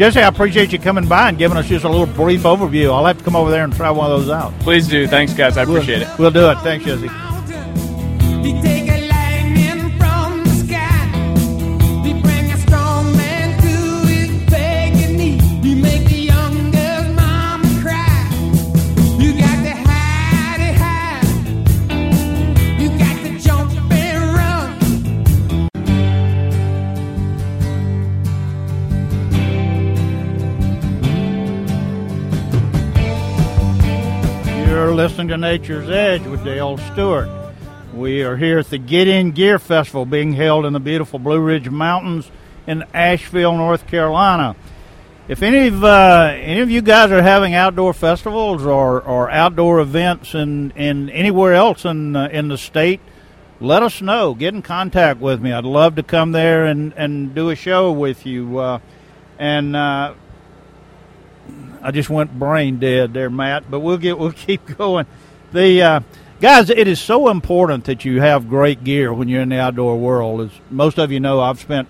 Jesse, 0.00 0.18
I 0.18 0.28
appreciate 0.28 0.72
you 0.72 0.78
coming 0.78 1.06
by 1.06 1.28
and 1.28 1.36
giving 1.36 1.58
us 1.58 1.68
just 1.68 1.84
a 1.84 1.88
little 1.90 2.06
brief 2.06 2.44
overview. 2.44 2.90
I'll 2.90 3.04
have 3.04 3.18
to 3.18 3.22
come 3.22 3.36
over 3.36 3.50
there 3.50 3.64
and 3.64 3.74
try 3.74 3.90
one 3.90 4.10
of 4.10 4.18
those 4.18 4.30
out. 4.30 4.58
Please 4.60 4.88
do. 4.88 5.06
Thanks, 5.06 5.34
guys. 5.34 5.58
I 5.58 5.64
appreciate 5.64 5.98
we'll, 5.98 6.08
it. 6.10 6.18
We'll 6.18 6.30
do 6.30 6.48
it. 6.48 6.58
Thanks, 6.60 6.86
Jesse. 6.86 7.29
Nature's 35.40 35.88
Edge 35.88 36.22
with 36.26 36.44
Dale 36.44 36.76
Stewart. 36.76 37.28
We 37.94 38.22
are 38.22 38.36
here 38.36 38.58
at 38.58 38.66
the 38.68 38.76
Get 38.76 39.08
In 39.08 39.30
Gear 39.30 39.58
Festival 39.58 40.04
being 40.04 40.34
held 40.34 40.66
in 40.66 40.74
the 40.74 40.80
beautiful 40.80 41.18
Blue 41.18 41.40
Ridge 41.40 41.70
Mountains 41.70 42.30
in 42.66 42.84
Asheville, 42.92 43.56
North 43.56 43.86
Carolina. 43.86 44.54
If 45.28 45.42
any 45.42 45.68
of 45.68 45.82
uh, 45.82 46.34
any 46.36 46.60
of 46.60 46.70
you 46.70 46.82
guys 46.82 47.10
are 47.10 47.22
having 47.22 47.54
outdoor 47.54 47.94
festivals 47.94 48.66
or, 48.66 49.00
or 49.00 49.30
outdoor 49.30 49.80
events 49.80 50.34
in, 50.34 50.72
in 50.72 51.08
anywhere 51.08 51.54
else 51.54 51.86
in 51.86 52.14
uh, 52.14 52.28
in 52.28 52.48
the 52.48 52.58
state, 52.58 53.00
let 53.60 53.82
us 53.82 54.02
know. 54.02 54.34
Get 54.34 54.52
in 54.52 54.60
contact 54.60 55.20
with 55.20 55.40
me. 55.40 55.52
I'd 55.52 55.64
love 55.64 55.96
to 55.96 56.02
come 56.02 56.32
there 56.32 56.66
and, 56.66 56.92
and 56.96 57.34
do 57.34 57.48
a 57.48 57.56
show 57.56 57.92
with 57.92 58.26
you. 58.26 58.58
Uh, 58.58 58.78
and 59.38 59.74
uh, 59.74 60.12
I 61.80 61.90
just 61.92 62.10
went 62.10 62.38
brain 62.38 62.78
dead 62.78 63.14
there, 63.14 63.30
Matt. 63.30 63.70
But 63.70 63.80
we'll 63.80 63.96
get 63.96 64.18
we'll 64.18 64.32
keep 64.46 64.76
going. 64.76 65.06
The 65.52 65.82
uh, 65.82 66.00
guys, 66.40 66.70
it 66.70 66.86
is 66.86 67.00
so 67.00 67.28
important 67.28 67.86
that 67.86 68.04
you 68.04 68.20
have 68.20 68.48
great 68.48 68.84
gear 68.84 69.12
when 69.12 69.28
you're 69.28 69.42
in 69.42 69.48
the 69.48 69.58
outdoor 69.58 69.98
world. 69.98 70.42
As 70.42 70.50
most 70.70 70.96
of 70.96 71.10
you 71.10 71.18
know, 71.18 71.40
I've 71.40 71.58
spent 71.58 71.88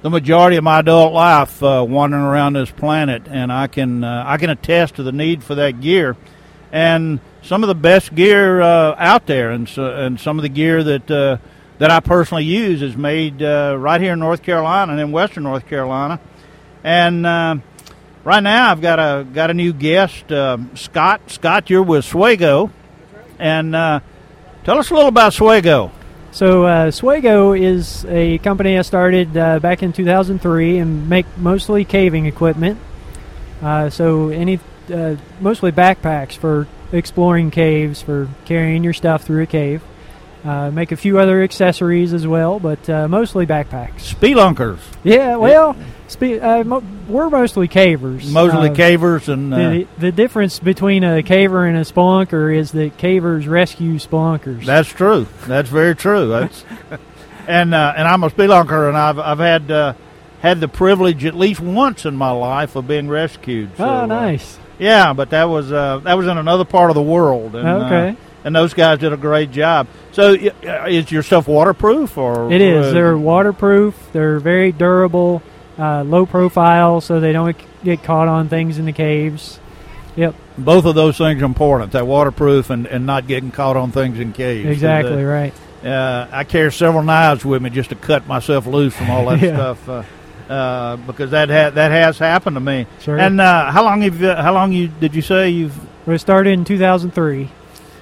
the 0.00 0.08
majority 0.08 0.56
of 0.56 0.64
my 0.64 0.78
adult 0.78 1.12
life 1.12 1.62
uh, 1.62 1.84
wandering 1.86 2.22
around 2.22 2.54
this 2.54 2.70
planet, 2.70 3.24
and 3.28 3.52
I 3.52 3.66
can 3.66 4.02
uh, 4.02 4.24
I 4.26 4.38
can 4.38 4.48
attest 4.48 4.94
to 4.94 5.02
the 5.02 5.12
need 5.12 5.44
for 5.44 5.54
that 5.54 5.82
gear. 5.82 6.16
And 6.72 7.20
some 7.42 7.62
of 7.62 7.68
the 7.68 7.74
best 7.74 8.14
gear 8.14 8.62
uh, 8.62 8.94
out 8.96 9.26
there, 9.26 9.50
and 9.50 9.68
so, 9.68 9.84
and 9.84 10.18
some 10.18 10.38
of 10.38 10.42
the 10.42 10.48
gear 10.48 10.82
that 10.82 11.10
uh, 11.10 11.36
that 11.76 11.90
I 11.90 12.00
personally 12.00 12.44
use 12.44 12.80
is 12.80 12.96
made 12.96 13.42
uh, 13.42 13.76
right 13.78 14.00
here 14.00 14.14
in 14.14 14.18
North 14.18 14.42
Carolina 14.42 14.92
and 14.92 15.00
in 15.00 15.12
Western 15.12 15.42
North 15.42 15.66
Carolina. 15.66 16.20
And 16.82 17.26
uh, 17.26 17.56
right 18.24 18.42
now, 18.42 18.70
I've 18.70 18.80
got 18.80 18.98
a 18.98 19.24
got 19.24 19.50
a 19.50 19.54
new 19.54 19.74
guest, 19.74 20.32
uh, 20.32 20.56
Scott. 20.74 21.30
Scott, 21.30 21.68
you're 21.68 21.82
with 21.82 22.06
Swago, 22.06 22.70
and 23.44 23.76
uh, 23.76 24.00
tell 24.64 24.78
us 24.78 24.90
a 24.90 24.94
little 24.94 25.10
about 25.10 25.34
Swago. 25.34 25.92
So 26.32 26.64
uh, 26.64 26.90
Swago 26.90 27.58
is 27.58 28.06
a 28.06 28.38
company 28.38 28.78
I 28.78 28.82
started 28.82 29.36
uh, 29.36 29.60
back 29.60 29.82
in 29.82 29.92
2003 29.92 30.78
and 30.78 31.08
make 31.08 31.26
mostly 31.36 31.84
caving 31.84 32.24
equipment. 32.24 32.80
Uh, 33.62 33.90
so 33.90 34.30
any 34.30 34.58
uh, 34.92 35.16
mostly 35.40 35.72
backpacks 35.72 36.32
for 36.32 36.66
exploring 36.90 37.50
caves, 37.50 38.00
for 38.00 38.28
carrying 38.46 38.82
your 38.82 38.94
stuff 38.94 39.24
through 39.24 39.42
a 39.42 39.46
cave. 39.46 39.82
Uh, 40.42 40.70
make 40.70 40.92
a 40.92 40.96
few 40.96 41.18
other 41.18 41.42
accessories 41.42 42.12
as 42.12 42.26
well, 42.26 42.58
but 42.58 42.88
uh, 42.88 43.08
mostly 43.08 43.46
backpacks. 43.46 44.14
Spelunkers. 44.14 44.78
Yeah, 45.02 45.36
well, 45.36 45.76
spe- 46.08 46.40
uh, 46.42 46.62
mo- 46.64 46.82
we're 47.08 47.28
mostly 47.30 47.68
cavers. 47.68 48.30
Mostly 48.30 48.68
Uh, 48.70 48.74
cavers 48.74 49.28
and 49.28 49.52
uh, 49.52 49.56
The, 49.56 49.86
the 49.98 50.12
difference 50.12 50.58
between 50.58 51.04
a 51.04 51.22
caver 51.22 51.68
and 51.68 51.76
a 51.76 51.82
spelunker 51.82 52.54
is 52.56 52.72
that 52.72 52.96
cavers 52.98 53.46
rescue 53.48 53.98
spelunkers. 53.98 54.64
That's 54.64 54.88
true. 54.88 55.26
That's 55.46 55.68
very 55.68 55.94
true. 55.94 56.28
That's 56.28 56.64
and 57.48 57.74
uh, 57.74 57.94
and 57.96 58.06
I'm 58.08 58.22
a 58.24 58.30
spelunker, 58.30 58.88
and 58.88 58.96
I've 58.96 59.18
I've 59.18 59.38
had 59.38 59.70
uh, 59.70 59.94
had 60.40 60.60
the 60.60 60.68
privilege 60.68 61.24
at 61.24 61.34
least 61.34 61.60
once 61.60 62.04
in 62.06 62.16
my 62.16 62.30
life 62.30 62.76
of 62.76 62.86
being 62.86 63.08
rescued. 63.08 63.76
So, 63.76 63.84
oh, 63.84 64.06
nice. 64.06 64.58
yeah, 64.78 65.12
but 65.14 65.30
that 65.30 65.44
was 65.44 65.72
uh, 65.72 65.98
that 66.04 66.14
was 66.14 66.26
in 66.26 66.36
another 66.38 66.64
part 66.64 66.90
of 66.90 66.94
the 66.94 67.02
world. 67.02 67.54
And, 67.54 67.66
Okay. 67.66 68.16
and 68.44 68.54
those 68.54 68.74
guys 68.74 68.98
did 68.98 69.12
a 69.12 69.16
great 69.16 69.50
job. 69.50 69.86
So, 70.12 70.32
is 70.34 71.10
your 71.10 71.22
stuff 71.22 71.48
waterproof 71.48 72.16
or 72.18 72.52
It 72.52 72.60
is. 72.60 72.92
They're 72.92 73.16
waterproof. 73.16 73.94
They're 74.12 74.38
very 74.38 74.70
durable, 74.70 75.42
uh, 75.78 76.02
low 76.04 76.26
profile, 76.26 77.00
so 77.00 77.20
they 77.20 77.32
don't 77.32 77.56
get 77.82 78.02
caught 78.02 78.28
on 78.28 78.48
things 78.48 78.78
in 78.78 78.84
the 78.84 78.92
caves. 78.92 79.58
Yep, 80.16 80.34
both 80.58 80.84
of 80.84 80.94
those 80.94 81.18
things 81.18 81.42
are 81.42 81.44
important. 81.44 81.92
That 81.92 82.06
waterproof 82.06 82.70
and, 82.70 82.86
and 82.86 83.04
not 83.06 83.26
getting 83.26 83.50
caught 83.50 83.76
on 83.76 83.90
things 83.90 84.18
in 84.20 84.32
caves. 84.32 84.68
exactly 84.68 85.14
And, 85.14 85.22
uh, 85.22 85.24
right. 85.24 85.54
Uh, 85.84 86.28
I 86.32 86.44
carry 86.44 86.72
several 86.72 87.02
knives 87.02 87.44
with 87.44 87.60
me 87.60 87.68
just 87.70 87.90
to 87.90 87.96
cut 87.96 88.26
myself 88.26 88.66
loose 88.66 88.94
from 88.96 89.10
all 89.10 89.26
that 89.26 89.40
Yeah. 89.42 89.74
stuff 89.74 89.88
uh, 89.88 90.02
uh, 90.52 90.96
because 90.96 91.32
that 91.32 91.48
ha- 91.50 91.70
that 91.70 91.90
has 91.90 92.18
happened 92.18 92.56
to 92.56 92.60
me. 92.60 92.86
Sure. 93.00 93.18
And 93.18 93.40
uh, 93.40 93.70
how 93.70 93.82
long 93.84 94.02
have 94.02 94.20
you, 94.20 94.32
how 94.32 94.54
long 94.54 94.72
you 94.72 94.88
did 94.88 95.14
you 95.14 95.22
say 95.22 95.50
you've 95.50 95.76
We 96.06 96.16
started 96.18 96.50
in 96.52 96.64
2003. 96.64 97.50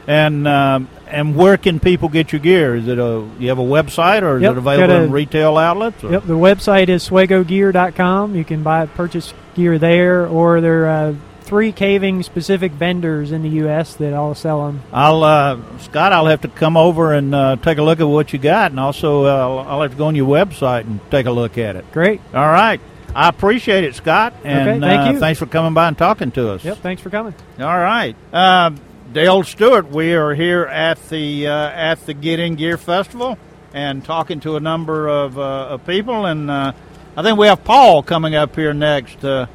And 0.07 0.47
um, 0.49 0.89
and 1.09 1.37
where 1.37 1.57
can 1.57 1.79
people 1.81 2.09
get 2.09 2.33
your 2.33 2.41
gear? 2.41 2.75
Is 2.77 2.89
it 2.89 2.99
a 2.99 3.27
you 3.39 3.49
have 3.49 3.59
a 3.59 3.63
website 3.63 4.23
or 4.23 4.37
is 4.37 4.43
Yep, 4.43 4.53
it 4.53 4.59
available 4.59 4.95
a- 4.95 5.03
in 5.05 5.11
retail 5.13 5.57
outlets? 5.59 6.03
Or? 6.05 6.13
Yep, 6.13 6.25
the 6.25 6.35
website 6.35 6.89
is 6.89 7.09
swagogear.com. 7.09 8.35
You 8.35 8.45
can 8.45 8.63
buy 8.63 8.87
purchase 8.87 9.33
gear 9.55 9.79
there, 9.79 10.27
or 10.27 10.61
there 10.61 10.87
are 10.87 11.09
uh, 11.11 11.15
three 11.43 11.73
caving 11.73 12.23
specific 12.23 12.73
vendors 12.73 13.31
in 13.33 13.43
the 13.43 13.49
U.S. 13.51 13.95
that 13.97 14.15
all 14.15 14.35
sell 14.35 14.67
them. 14.67 14.83
I'll 14.93 15.23
uh, 15.23 15.59
Scott. 15.79 16.13
I'll 16.13 16.27
have 16.27 16.41
to 16.43 16.49
come 16.49 16.77
over 16.77 17.13
and 17.13 17.35
uh, 17.35 17.57
take 17.57 17.79
a 17.79 17.83
look 17.83 18.01
at 18.01 18.05
what 18.09 18.33
you 18.33 18.39
got, 18.39 18.71
and 18.71 18.81
also 18.81 19.25
uh, 19.27 19.65
I'll, 19.65 19.83
have 19.83 19.91
to 19.93 19.97
go 19.97 20.07
on 20.07 20.15
your 20.15 20.29
website 20.29 20.83
and 20.83 20.99
take 21.11 21.27
a 21.27 21.31
look 21.33 21.59
at 21.59 21.77
it. 21.77 21.91
Great. 21.93 22.21
All 22.35 22.47
right. 22.49 22.81
I 23.15 23.29
appreciate 23.29 23.85
it, 23.85 23.95
Scott. 23.95 24.33
And 24.43 24.69
Okay, 24.71 24.81
thank 24.81 25.09
uh, 25.09 25.13
you. 25.13 25.19
thanks 25.21 25.39
for 25.39 25.45
coming 25.45 25.75
by 25.75 25.89
and 25.89 25.99
talking 25.99 26.31
to 26.33 26.49
us. 26.53 26.65
Yep, 26.65 26.79
thanks 26.79 27.03
for 27.03 27.11
coming. 27.11 27.35
All 27.59 27.67
right. 27.67 28.17
Uh, 28.33 28.71
Dale 29.13 29.43
Stewart, 29.43 29.91
we 29.91 30.15
are 30.15 30.33
here 30.33 30.63
at 30.63 30.97
the 31.11 31.47
uh, 31.47 31.53
at 31.53 32.07
the 32.07 32.15
Get 32.15 32.41
In 32.41 32.55
Gear 32.55 32.79
Festival 32.79 33.37
and 33.75 34.03
talking 34.03 34.41
to 34.41 34.57
a 34.57 34.61
number 34.61 35.07
of, 35.07 35.39
uh, 35.39 35.43
of 35.43 35.87
people, 35.87 36.25
and 36.25 36.51
uh, 36.51 36.73
I 37.15 37.23
think 37.23 37.39
we 37.39 37.47
have 37.47 37.63
Paul 37.63 38.03
coming 38.03 38.35
up 38.35 38.57
here 38.57 38.73
next. 38.73 39.23
Uh, 39.23 39.49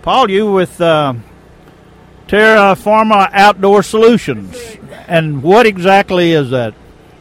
Paul, 0.00 0.30
you 0.30 0.50
with 0.50 0.80
uh, 0.80 1.12
Terra 2.26 2.74
Forma 2.74 3.28
Outdoor 3.32 3.82
Solutions, 3.82 4.56
and 5.06 5.42
what 5.42 5.66
exactly 5.66 6.32
is 6.32 6.48
that? 6.48 6.72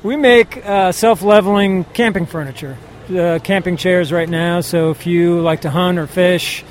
We 0.01 0.15
make 0.15 0.65
uh, 0.65 0.93
self-leveling 0.93 1.83
camping 1.85 2.25
furniture, 2.25 2.77
camping 3.09 3.75
chairs 3.75 4.13
right 4.13 4.29
now. 4.29 4.61
So 4.61 4.91
if 4.91 5.05
you 5.05 5.41
like 5.41 5.61
to 5.61 5.69
hunt 5.69 5.99
or 5.99 6.07
fish, 6.07 6.63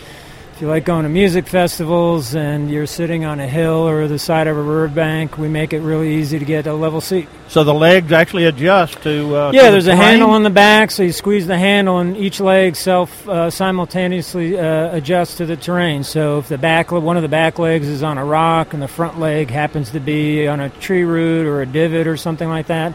if 0.59 0.63
you 0.63 0.67
like 0.67 0.85
going 0.85 1.05
to 1.05 1.09
music 1.09 1.47
festivals, 1.47 2.35
and 2.35 2.69
you're 2.69 2.85
sitting 2.85 3.25
on 3.25 3.39
a 3.39 3.47
hill 3.47 3.89
or 3.89 4.09
the 4.09 4.19
side 4.19 4.49
of 4.49 4.57
a 4.57 4.61
riverbank, 4.61 5.39
we 5.39 5.47
make 5.47 5.73
it 5.73 5.79
really 5.79 6.17
easy 6.17 6.37
to 6.37 6.45
get 6.45 6.67
a 6.67 6.75
level 6.75 7.01
seat. 7.01 7.29
So 7.47 7.63
the 7.63 7.73
legs 7.73 8.11
actually 8.11 8.47
adjust 8.47 9.01
to. 9.05 9.37
Uh, 9.37 9.53
to 9.53 9.57
yeah, 9.57 9.67
the 9.67 9.71
there's 9.71 9.87
a 9.87 9.95
handle 9.95 10.31
on 10.31 10.43
the 10.43 10.51
back, 10.51 10.91
so 10.91 11.05
you 11.05 11.13
squeeze 11.13 11.47
the 11.47 11.57
handle, 11.57 12.01
and 12.01 12.17
each 12.17 12.41
leg 12.41 12.75
self 12.75 13.29
uh, 13.29 13.51
simultaneously 13.51 14.59
uh, 14.59 14.97
adjusts 14.97 15.37
to 15.37 15.47
the 15.47 15.57
terrain. 15.57 16.03
So 16.03 16.39
if 16.41 16.49
the 16.49 16.59
back 16.59 16.91
one 16.91 17.17
of 17.17 17.23
the 17.23 17.29
back 17.29 17.61
legs 17.61 17.87
is 17.87 18.03
on 18.03 18.19
a 18.19 18.25
rock, 18.25 18.75
and 18.75 18.83
the 18.83 18.89
front 18.89 19.21
leg 19.21 19.51
happens 19.51 19.93
to 19.93 20.01
be 20.01 20.49
on 20.49 20.59
a 20.59 20.71
tree 20.71 21.05
root 21.05 21.47
or 21.47 21.63
a 21.63 21.67
divot 21.67 22.09
or 22.09 22.17
something 22.17 22.49
like 22.49 22.67
that, 22.67 22.95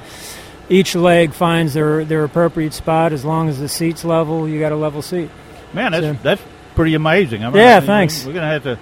each 0.68 0.96
leg 0.96 1.32
finds 1.32 1.76
their 1.76 2.04
their 2.04 2.26
appropriate 2.26 2.74
spot. 2.74 3.14
As 3.14 3.24
long 3.24 3.48
as 3.48 3.58
the 3.58 3.70
seat's 3.70 4.04
level, 4.04 4.50
you 4.50 4.60
got 4.60 4.74
a 4.74 4.76
level 4.76 5.02
seat. 5.02 5.30
Man, 5.72 5.94
that's 5.94 6.06
So- 6.06 6.18
that's 6.22 6.42
pretty 6.76 6.96
amazing. 6.96 7.44
I 7.44 7.50
mean, 7.50 7.58
Yeah, 7.58 7.80
thanks. 7.80 8.26
We're 8.26 8.34
gonna 8.34 8.48
have 8.48 8.64
to 8.64 8.78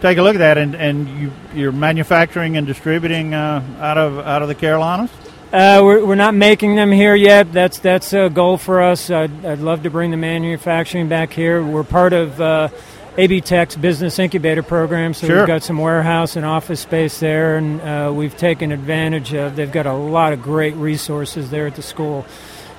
take 0.00 0.18
a 0.18 0.22
look 0.22 0.34
at 0.34 0.38
that, 0.38 0.58
and 0.58 0.74
and 0.74 1.08
you 1.20 1.32
you're 1.54 1.72
manufacturing 1.72 2.56
and 2.56 2.66
distributing 2.66 3.34
uh, 3.34 3.62
out 3.80 3.98
of 3.98 4.18
out 4.18 4.42
of 4.42 4.48
the 4.48 4.54
Carolinas. 4.54 5.10
Uh, 5.52 5.80
we're, 5.84 6.04
we're 6.04 6.14
not 6.16 6.34
making 6.34 6.74
them 6.74 6.90
here 6.90 7.14
yet. 7.14 7.52
That's 7.52 7.78
that's 7.78 8.12
a 8.12 8.28
goal 8.28 8.56
for 8.58 8.82
us. 8.82 9.08
I'd, 9.10 9.44
I'd 9.46 9.60
love 9.60 9.84
to 9.84 9.90
bring 9.90 10.10
the 10.10 10.16
manufacturing 10.16 11.08
back 11.08 11.32
here. 11.32 11.62
We're 11.62 11.84
part 11.84 12.12
of 12.12 12.40
uh, 12.40 12.68
AB 13.16 13.40
Tech's 13.42 13.76
business 13.76 14.18
incubator 14.18 14.64
program, 14.64 15.14
so 15.14 15.28
Sure. 15.28 15.38
we've 15.38 15.46
got 15.46 15.62
some 15.62 15.78
warehouse 15.78 16.34
and 16.34 16.44
office 16.44 16.80
space 16.80 17.20
there, 17.20 17.56
and 17.56 17.80
uh, 17.80 18.12
we've 18.12 18.36
taken 18.36 18.72
advantage 18.72 19.32
of. 19.32 19.54
They've 19.54 19.70
got 19.70 19.86
a 19.86 19.92
lot 19.92 20.32
of 20.32 20.42
great 20.42 20.74
resources 20.74 21.50
there 21.50 21.68
at 21.68 21.76
the 21.76 21.82
school. 21.82 22.26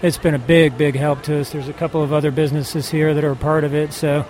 It's 0.01 0.17
been 0.17 0.36
a 0.36 0.39
big, 0.39 0.77
big 0.77 0.95
help 0.95 1.24
to 1.24 1.39
us. 1.39 1.51
There's 1.53 1.69
a 1.69 1.74
couple 1.74 2.03
of 2.03 2.12
other 2.12 2.29
businesses 2.29 2.89
here 2.91 3.13
that 3.13 3.24
are 3.24 3.36
part 3.36 3.63
of 3.63 3.74
it. 3.74 3.93
So, 3.93 4.25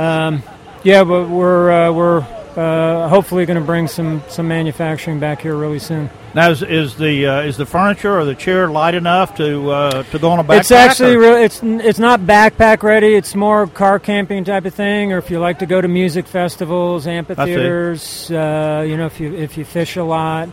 um, 0.00 0.42
yeah, 0.82 1.04
but 1.04 1.28
we're 1.28 1.70
uh, 1.70 1.92
we're 1.92 2.20
uh, 2.56 3.08
hopefully 3.08 3.44
going 3.44 3.58
to 3.58 3.64
bring 3.64 3.86
some 3.86 4.22
some 4.28 4.48
manufacturing 4.48 5.20
back 5.20 5.42
here 5.42 5.54
really 5.54 5.78
soon. 5.78 6.08
Now, 6.34 6.50
is, 6.50 6.62
is 6.62 6.96
the 6.96 7.26
uh, 7.26 7.42
is 7.42 7.56
the 7.56 7.66
furniture 7.66 8.18
or 8.18 8.24
the 8.24 8.34
chair 8.34 8.70
light 8.70 8.94
enough 8.94 9.36
to 9.36 9.70
uh, 9.70 10.02
to 10.04 10.18
go 10.18 10.30
on 10.30 10.38
a 10.38 10.44
backpack? 10.44 10.60
It's 10.60 10.70
actually 10.70 11.16
really 11.16 11.42
it's 11.42 11.60
it's 11.62 11.98
not 11.98 12.20
backpack 12.20 12.82
ready. 12.82 13.14
It's 13.14 13.34
more 13.34 13.66
car 13.66 13.98
camping 13.98 14.44
type 14.44 14.64
of 14.64 14.74
thing, 14.74 15.12
or 15.12 15.18
if 15.18 15.30
you 15.30 15.38
like 15.38 15.58
to 15.58 15.66
go 15.66 15.80
to 15.80 15.88
music 15.88 16.26
festivals, 16.26 17.06
amphitheaters. 17.06 18.30
Uh, 18.30 18.84
you 18.88 18.96
know, 18.96 19.06
if 19.06 19.20
you 19.20 19.34
if 19.34 19.58
you 19.58 19.66
fish 19.66 19.96
a 19.96 20.04
lot, 20.04 20.48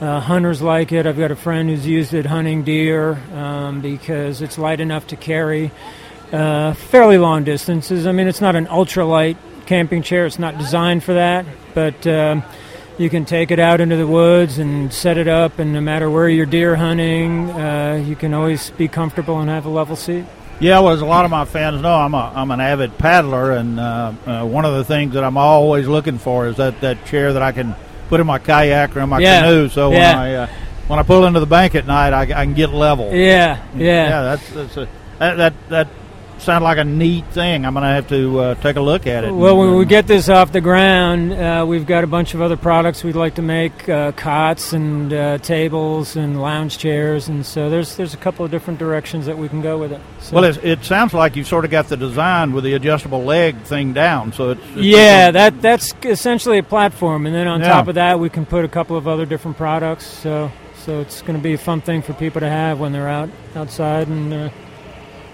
uh, 0.00 0.18
hunters 0.18 0.60
like 0.60 0.90
it. 0.90 1.06
I've 1.06 1.18
got 1.18 1.30
a 1.30 1.36
friend 1.36 1.68
who's 1.68 1.86
used 1.86 2.12
it 2.12 2.26
hunting 2.26 2.64
deer 2.64 3.12
um, 3.34 3.82
because 3.82 4.42
it's 4.42 4.58
light 4.58 4.80
enough 4.80 5.06
to 5.08 5.16
carry 5.16 5.70
uh, 6.32 6.74
fairly 6.74 7.18
long 7.18 7.44
distances. 7.44 8.06
I 8.06 8.12
mean, 8.12 8.28
it's 8.28 8.40
not 8.40 8.56
an 8.56 8.66
ultralight 8.66 9.36
camping 9.66 10.02
chair. 10.02 10.26
It's 10.26 10.38
not 10.38 10.58
designed 10.58 11.02
for 11.04 11.14
that, 11.14 11.46
but. 11.74 12.06
Um, 12.06 12.42
you 12.98 13.08
can 13.08 13.24
take 13.24 13.50
it 13.50 13.58
out 13.58 13.80
into 13.80 13.96
the 13.96 14.06
woods 14.06 14.58
and 14.58 14.92
set 14.92 15.16
it 15.16 15.26
up, 15.26 15.58
and 15.58 15.72
no 15.72 15.80
matter 15.80 16.10
where 16.10 16.28
you're 16.28 16.44
deer 16.44 16.76
hunting, 16.76 17.48
uh, 17.50 17.94
you 18.06 18.14
can 18.14 18.34
always 18.34 18.68
be 18.72 18.88
comfortable 18.88 19.40
and 19.40 19.48
have 19.48 19.64
a 19.64 19.70
level 19.70 19.96
seat. 19.96 20.26
Yeah, 20.58 20.80
well, 20.80 20.92
as 20.92 21.00
a 21.00 21.06
lot 21.06 21.24
of 21.24 21.30
my 21.30 21.46
fans 21.46 21.80
know, 21.80 21.94
I'm 21.94 22.12
a 22.12 22.30
I'm 22.34 22.50
an 22.50 22.60
avid 22.60 22.98
paddler, 22.98 23.52
and 23.52 23.80
uh, 23.80 24.12
uh, 24.26 24.44
one 24.44 24.66
of 24.66 24.74
the 24.74 24.84
things 24.84 25.14
that 25.14 25.24
I'm 25.24 25.38
always 25.38 25.88
looking 25.88 26.18
for 26.18 26.46
is 26.48 26.58
that, 26.58 26.82
that 26.82 27.06
chair 27.06 27.32
that 27.32 27.40
I 27.40 27.52
can 27.52 27.74
put 28.10 28.20
in 28.20 28.26
my 28.26 28.38
kayak 28.38 28.94
or 28.94 29.00
in 29.00 29.08
my 29.08 29.18
Yeah. 29.18 29.40
canoe. 29.44 29.70
So 29.70 29.90
Yeah. 29.92 29.96
when 29.98 30.18
I 30.18 30.34
uh, 30.34 30.46
when 30.88 30.98
I 30.98 31.02
pull 31.02 31.24
into 31.24 31.40
the 31.40 31.46
bank 31.46 31.74
at 31.74 31.86
night, 31.86 32.12
I, 32.12 32.22
I 32.24 32.44
can 32.44 32.52
get 32.52 32.68
level. 32.68 33.14
Yeah, 33.14 33.64
yeah. 33.74 33.86
yeah. 33.86 34.22
That's, 34.22 34.50
that's 34.50 34.76
a, 34.76 34.88
that 35.20 35.36
that 35.38 35.54
that 35.70 35.88
sounds 36.42 36.62
like 36.62 36.78
a 36.78 36.84
neat 36.84 37.26
thing. 37.26 37.64
I'm 37.64 37.74
going 37.74 37.82
to 37.84 37.88
have 37.94 38.08
to 38.08 38.38
uh, 38.40 38.54
take 38.56 38.76
a 38.76 38.80
look 38.80 39.06
at 39.06 39.24
it. 39.24 39.32
Well, 39.32 39.56
when 39.56 39.76
we 39.76 39.84
get 39.84 40.06
this 40.06 40.28
off 40.28 40.52
the 40.52 40.60
ground, 40.60 41.32
uh, 41.32 41.64
we've 41.68 41.86
got 41.86 42.04
a 42.04 42.06
bunch 42.06 42.34
of 42.34 42.40
other 42.40 42.56
products 42.56 43.04
we'd 43.04 43.14
like 43.16 43.34
to 43.36 43.42
make: 43.42 43.88
uh, 43.88 44.12
cots 44.12 44.72
and 44.72 45.12
uh, 45.12 45.38
tables 45.38 46.16
and 46.16 46.40
lounge 46.40 46.78
chairs, 46.78 47.28
and 47.28 47.44
so 47.44 47.68
there's 47.70 47.96
there's 47.96 48.14
a 48.14 48.16
couple 48.18 48.44
of 48.44 48.50
different 48.50 48.78
directions 48.78 49.26
that 49.26 49.36
we 49.38 49.48
can 49.48 49.60
go 49.62 49.78
with 49.78 49.92
it. 49.92 50.00
So. 50.20 50.34
Well, 50.36 50.44
it, 50.44 50.64
it 50.64 50.84
sounds 50.84 51.14
like 51.14 51.36
you've 51.36 51.46
sort 51.46 51.64
of 51.64 51.70
got 51.70 51.88
the 51.88 51.96
design 51.96 52.52
with 52.52 52.64
the 52.64 52.74
adjustable 52.74 53.22
leg 53.24 53.56
thing 53.62 53.92
down. 53.92 54.32
So 54.32 54.50
it's, 54.50 54.60
it's 54.70 54.76
yeah, 54.76 55.30
that 55.30 55.60
that's 55.62 55.94
essentially 56.02 56.58
a 56.58 56.62
platform, 56.62 57.26
and 57.26 57.34
then 57.34 57.46
on 57.48 57.60
Yeah. 57.60 57.68
top 57.68 57.88
of 57.88 57.94
that, 57.96 58.18
we 58.18 58.30
can 58.30 58.46
put 58.46 58.64
a 58.64 58.68
couple 58.68 58.96
of 58.96 59.06
other 59.06 59.26
different 59.26 59.56
products. 59.56 60.06
So 60.06 60.50
so 60.84 61.00
it's 61.00 61.20
going 61.22 61.36
to 61.38 61.42
be 61.42 61.52
a 61.54 61.58
fun 61.58 61.80
thing 61.82 62.00
for 62.02 62.14
people 62.14 62.40
to 62.40 62.48
have 62.48 62.80
when 62.80 62.92
they're 62.92 63.08
out 63.08 63.28
outside 63.54 64.08
and. 64.08 64.50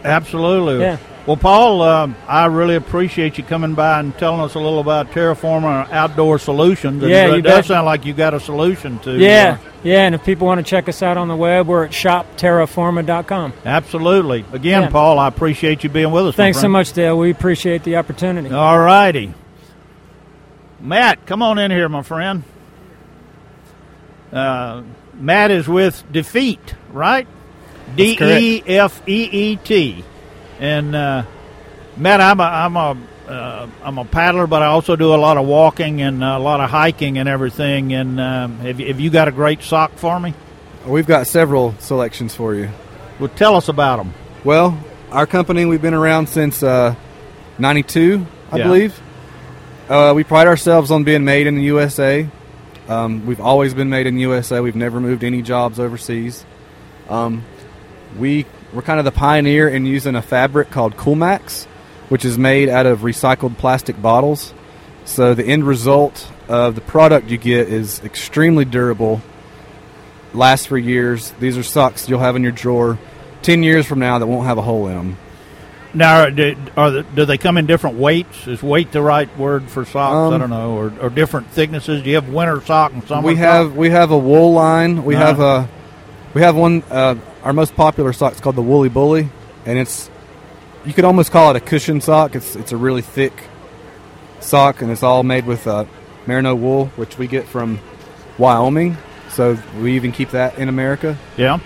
Uh, 0.04 0.08
Absolutely. 0.08 0.80
Yeah. 0.80 0.98
Well, 1.26 1.36
Paul, 1.36 1.82
um, 1.82 2.14
I 2.28 2.46
really 2.46 2.76
appreciate 2.76 3.36
you 3.36 3.42
coming 3.42 3.74
by 3.74 3.98
and 3.98 4.16
telling 4.16 4.40
us 4.42 4.54
a 4.54 4.60
little 4.60 4.78
about 4.78 5.10
Terra 5.10 5.34
Forma 5.34 5.88
Outdoor 5.90 6.38
Solutions. 6.38 7.02
And 7.02 7.10
Yeah, 7.10 7.34
it 7.34 7.40
does 7.42 7.66
sound 7.66 7.84
like 7.84 8.04
you 8.06 8.12
got 8.12 8.32
a 8.32 8.38
solution 8.38 9.00
to. 9.00 9.18
yeah, 9.18 9.58
yeah, 9.82 10.06
and 10.06 10.14
if 10.14 10.22
people 10.24 10.46
want 10.46 10.64
to 10.64 10.70
check 10.70 10.88
us 10.88 11.02
out 11.02 11.16
on 11.16 11.26
the 11.26 11.34
web, 11.34 11.66
we're 11.66 11.84
at 11.86 11.90
shopterraforma.com. 11.90 13.52
uh, 13.52 13.68
absolutely. 13.68 14.44
Again, 14.52 14.82
Yeah. 14.82 14.88
Paul, 14.90 15.18
I 15.18 15.26
appreciate 15.26 15.82
you 15.82 15.90
being 15.90 16.12
with 16.12 16.26
us. 16.28 16.36
Thanks 16.36 16.60
so 16.60 16.68
much, 16.68 16.92
Dale. 16.92 17.18
We 17.18 17.30
appreciate 17.32 17.82
the 17.82 17.96
opportunity. 17.96 18.52
All 18.54 18.78
righty. 18.78 19.34
Matt, 20.80 21.26
come 21.26 21.42
on 21.42 21.58
in 21.58 21.72
here, 21.72 21.88
my 21.88 22.02
friend. 22.02 22.44
Uh, 24.32 24.82
Matt 25.18 25.50
is 25.50 25.66
with 25.66 26.04
DeFeet, 26.12 26.74
right? 26.92 27.26
D 27.94 28.16
correct. 28.16 28.42
E 28.42 28.62
F 28.66 29.02
E 29.06 29.28
E 29.32 29.56
T. 29.56 30.04
And 30.58 30.94
uh, 30.96 31.24
Matt, 31.96 32.20
I'm 32.20 32.40
a 32.40 32.42
I'm 32.42 32.76
a 32.76 32.96
uh, 33.28 33.68
I'm 33.82 33.98
a 33.98 34.04
paddler, 34.04 34.46
but 34.46 34.62
I 34.62 34.66
also 34.66 34.96
do 34.96 35.14
a 35.14 35.16
lot 35.16 35.36
of 35.36 35.46
walking 35.46 36.00
and 36.02 36.22
a 36.22 36.38
lot 36.38 36.60
of 36.60 36.70
hiking 36.70 37.18
and 37.18 37.28
everything. 37.28 37.92
And 37.92 38.20
um, 38.20 38.58
have, 38.60 38.78
you, 38.80 38.86
have 38.86 39.00
you 39.00 39.10
got 39.10 39.28
a 39.28 39.32
great 39.32 39.62
sock 39.62 39.92
for 39.96 40.18
me? 40.20 40.32
We've 40.86 41.06
got 41.06 41.26
several 41.26 41.74
selections 41.80 42.34
for 42.34 42.54
you. 42.54 42.70
Well, 43.18 43.28
tell 43.30 43.56
us 43.56 43.68
about 43.68 43.96
them. 43.96 44.14
Well, 44.44 44.78
our 45.10 45.26
company, 45.26 45.64
we've 45.64 45.82
been 45.82 45.94
around 45.94 46.28
since 46.28 46.62
uh, 46.62 46.94
92, 47.58 48.24
I 48.52 48.58
Yeah. 48.58 48.64
believe. 48.64 49.00
Uh, 49.88 50.12
we 50.14 50.22
pride 50.22 50.46
ourselves 50.46 50.92
on 50.92 51.02
being 51.02 51.24
made 51.24 51.48
in 51.48 51.56
the 51.56 51.62
USA. 51.62 52.28
Um, 52.88 53.26
we've 53.26 53.40
always 53.40 53.74
been 53.74 53.88
made 53.88 54.06
in 54.06 54.14
the 54.14 54.20
USA. 54.20 54.60
We've 54.60 54.76
never 54.76 55.00
moved 55.00 55.24
any 55.24 55.42
jobs 55.42 55.80
overseas. 55.80 56.44
Um, 57.08 57.44
we, 58.18 58.46
we're 58.72 58.82
kind 58.82 58.98
of 58.98 59.04
the 59.04 59.12
pioneer 59.12 59.68
in 59.68 59.86
using 59.86 60.14
a 60.16 60.22
fabric 60.22 60.70
called 60.70 60.96
Coolmax, 60.96 61.64
which 62.08 62.24
is 62.24 62.38
made 62.38 62.68
out 62.68 62.86
of 62.86 63.00
recycled 63.00 63.56
plastic 63.58 64.00
bottles. 64.00 64.52
So 65.04 65.34
the 65.34 65.44
end 65.44 65.64
result 65.64 66.30
of 66.48 66.74
the 66.74 66.80
product 66.80 67.28
you 67.28 67.38
get 67.38 67.68
is 67.68 68.02
extremely 68.04 68.64
durable, 68.64 69.20
lasts 70.34 70.66
for 70.66 70.78
years. 70.78 71.30
These 71.40 71.56
are 71.56 71.62
socks 71.62 72.08
you'll 72.08 72.20
have 72.20 72.36
in 72.36 72.42
your 72.42 72.52
drawer 72.52 72.98
10 73.42 73.62
years 73.62 73.86
from 73.86 73.98
now 74.00 74.18
that 74.18 74.26
won't 74.26 74.46
have 74.46 74.58
a 74.58 74.62
hole 74.62 74.88
in 74.88 74.94
them. 74.96 75.16
Now, 75.94 76.28
do, 76.28 76.54
are 76.76 76.90
the, 76.90 77.02
do 77.04 77.24
they 77.24 77.38
come 77.38 77.56
in 77.56 77.64
different 77.66 77.96
weights? 77.96 78.46
Is 78.46 78.62
weight 78.62 78.92
the 78.92 79.00
right 79.00 79.34
word 79.38 79.70
for 79.70 79.84
socks? 79.86 80.32
I 80.32 80.34
Um, 80.34 80.40
don't 80.40 80.50
know, 80.50 80.76
or, 80.76 80.92
or 81.00 81.08
different 81.08 81.46
thicknesses. 81.52 82.02
Do 82.02 82.10
you 82.10 82.16
have 82.16 82.28
winter 82.28 82.60
sock 82.60 82.92
and 82.92 83.02
summer? 83.04 83.26
we 83.26 83.34
sock? 83.34 83.40
have 83.42 83.76
we 83.76 83.88
have 83.90 84.10
a 84.10 84.18
wool 84.18 84.52
line. 84.52 85.04
We 85.04 85.14
Uh-huh. 85.14 85.24
have 85.26 85.40
a 85.40 85.68
we 86.34 86.42
have 86.42 86.54
one. 86.54 86.82
Uh, 86.90 87.14
our 87.46 87.52
most 87.52 87.76
popular 87.76 88.12
sock 88.12 88.32
is 88.34 88.40
called 88.40 88.56
the 88.56 88.62
Woolie 88.62 88.88
Boolie, 88.90 89.28
and 89.64 89.78
it's 89.78 90.10
you 90.84 90.92
could 90.92 91.04
almost 91.04 91.30
call 91.30 91.50
it 91.50 91.56
a 91.56 91.60
cushion 91.60 92.00
sock. 92.00 92.34
It's 92.34 92.56
it's 92.56 92.72
a 92.72 92.76
really 92.76 93.02
thick 93.02 93.32
sock, 94.40 94.82
and 94.82 94.90
it's 94.90 95.04
all 95.04 95.22
made 95.22 95.46
with 95.46 95.66
uh, 95.68 95.84
merino 96.26 96.56
wool, 96.56 96.86
which 96.96 97.18
we 97.18 97.28
get 97.28 97.46
from 97.46 97.78
Wyoming. 98.36 98.96
So 99.30 99.56
we 99.80 99.94
even 99.94 100.10
keep 100.10 100.30
that 100.30 100.58
in 100.58 100.68
America. 100.68 101.16
Yeah. 101.36 101.58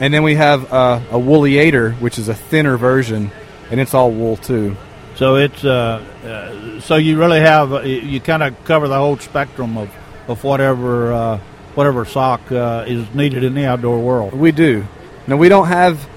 And 0.00 0.14
then 0.14 0.22
we 0.22 0.36
have 0.36 0.72
uh, 0.72 1.00
a 1.10 1.16
Wooleator, 1.18 2.00
which 2.00 2.18
is 2.18 2.28
a 2.28 2.34
thinner 2.34 2.76
version, 2.76 3.32
and 3.72 3.80
it's 3.80 3.94
all 3.94 4.12
wool 4.12 4.36
too. 4.36 4.76
So 5.16 5.34
it's 5.34 5.64
uh, 5.64 6.00
uh, 6.24 6.80
so 6.80 6.94
you 6.94 7.18
really 7.18 7.40
have 7.40 7.72
uh, 7.72 7.80
you- 7.80 8.02
you 8.02 8.20
kind 8.20 8.44
of 8.44 8.54
cover 8.64 8.86
the 8.86 8.96
whole 8.98 9.18
spectrum 9.18 9.76
of 9.76 9.90
of 10.28 10.44
whatever 10.44 11.12
uh, 11.12 11.38
whatever 11.74 12.04
sock 12.04 12.52
uh, 12.52 12.84
is 12.86 13.12
needed 13.14 13.42
in 13.42 13.54
the 13.54 13.66
outdoor 13.66 13.98
world. 13.98 14.32
We 14.32 14.52
do. 14.52 14.86
Now 15.28 15.36
we 15.36 15.48
don't 15.48 15.68
have 15.68 16.08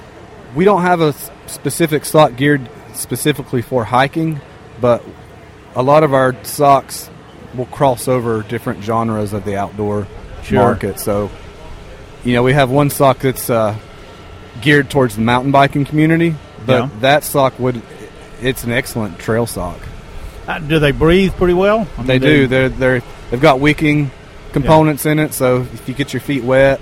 we 0.56 0.66
don't 0.66 0.82
have 0.82 1.02
a 1.02 1.14
specific 1.48 2.06
sock 2.06 2.36
geared 2.36 2.68
specifically 2.94 3.62
for 3.62 3.84
hiking, 3.84 4.42
but 4.80 5.04
a 5.76 5.84
lot 5.84 6.04
of 6.04 6.14
our 6.14 6.36
socks 6.44 7.10
will 7.54 7.66
cross 7.68 8.08
over 8.08 8.42
different 8.44 8.84
genres 8.84 9.34
of 9.34 9.44
the 9.46 9.58
outdoor 9.58 10.08
Sure. 10.44 10.60
market. 10.60 11.00
So, 11.00 11.30
you 12.24 12.34
know, 12.34 12.42
we 12.42 12.54
have 12.54 12.72
one 12.72 12.90
sock 12.90 13.20
that's 13.20 13.50
uh, 13.50 13.76
geared 14.62 14.90
towards 14.90 15.16
the 15.16 15.22
mountain 15.22 15.52
biking 15.52 15.86
community, 15.86 16.34
but 16.66 16.84
Yeah. 16.84 16.90
that 17.02 17.24
sock 17.24 17.60
would 17.60 17.82
it's 18.42 18.64
an 18.64 18.72
excellent 18.72 19.20
trail 19.20 19.46
sock. 19.46 19.78
Uh, 20.48 20.58
do 20.60 20.80
they 20.80 20.92
breathe 20.92 21.34
pretty 21.36 21.54
well? 21.54 21.88
I 21.98 22.04
They 22.04 22.14
mean, 22.14 22.22
do. 22.22 22.48
They're 22.48 22.70
they're 22.70 23.04
they've 23.30 23.42
got 23.42 23.60
wicking 23.60 24.10
components 24.54 25.06
in 25.06 25.20
it, 25.20 25.34
so 25.34 25.62
if 25.74 25.88
you 25.88 25.94
get 25.94 26.12
your 26.14 26.22
feet 26.22 26.44
wet, 26.44 26.82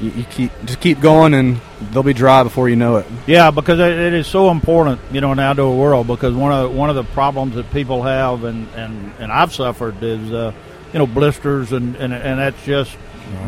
you, 0.00 0.10
you 0.10 0.24
keep 0.24 0.50
just 0.64 0.80
keep 0.80 1.00
going, 1.00 1.34
and 1.34 1.60
they'll 1.90 2.02
be 2.02 2.12
dry 2.12 2.42
before 2.42 2.68
you 2.68 2.76
know 2.76 2.96
it. 2.96 3.06
Yeah, 3.26 3.50
because 3.50 3.78
it, 3.78 3.92
it 3.92 4.12
is 4.14 4.26
so 4.26 4.50
important, 4.50 5.00
you 5.12 5.20
know, 5.20 5.30
in 5.32 5.36
the 5.38 5.42
outdoor 5.44 5.76
world. 5.76 6.06
Because 6.06 6.34
one 6.34 6.52
of 6.52 6.74
one 6.74 6.90
of 6.90 6.96
the 6.96 7.04
problems 7.04 7.54
that 7.54 7.70
people 7.72 8.02
have, 8.02 8.44
and 8.44 8.68
and, 8.74 9.12
and 9.18 9.32
I've 9.32 9.54
suffered, 9.54 10.02
is 10.02 10.32
uh, 10.32 10.52
you 10.92 10.98
know 10.98 11.06
blisters, 11.06 11.72
and, 11.72 11.96
and 11.96 12.12
and 12.12 12.40
that's 12.40 12.64
just 12.64 12.96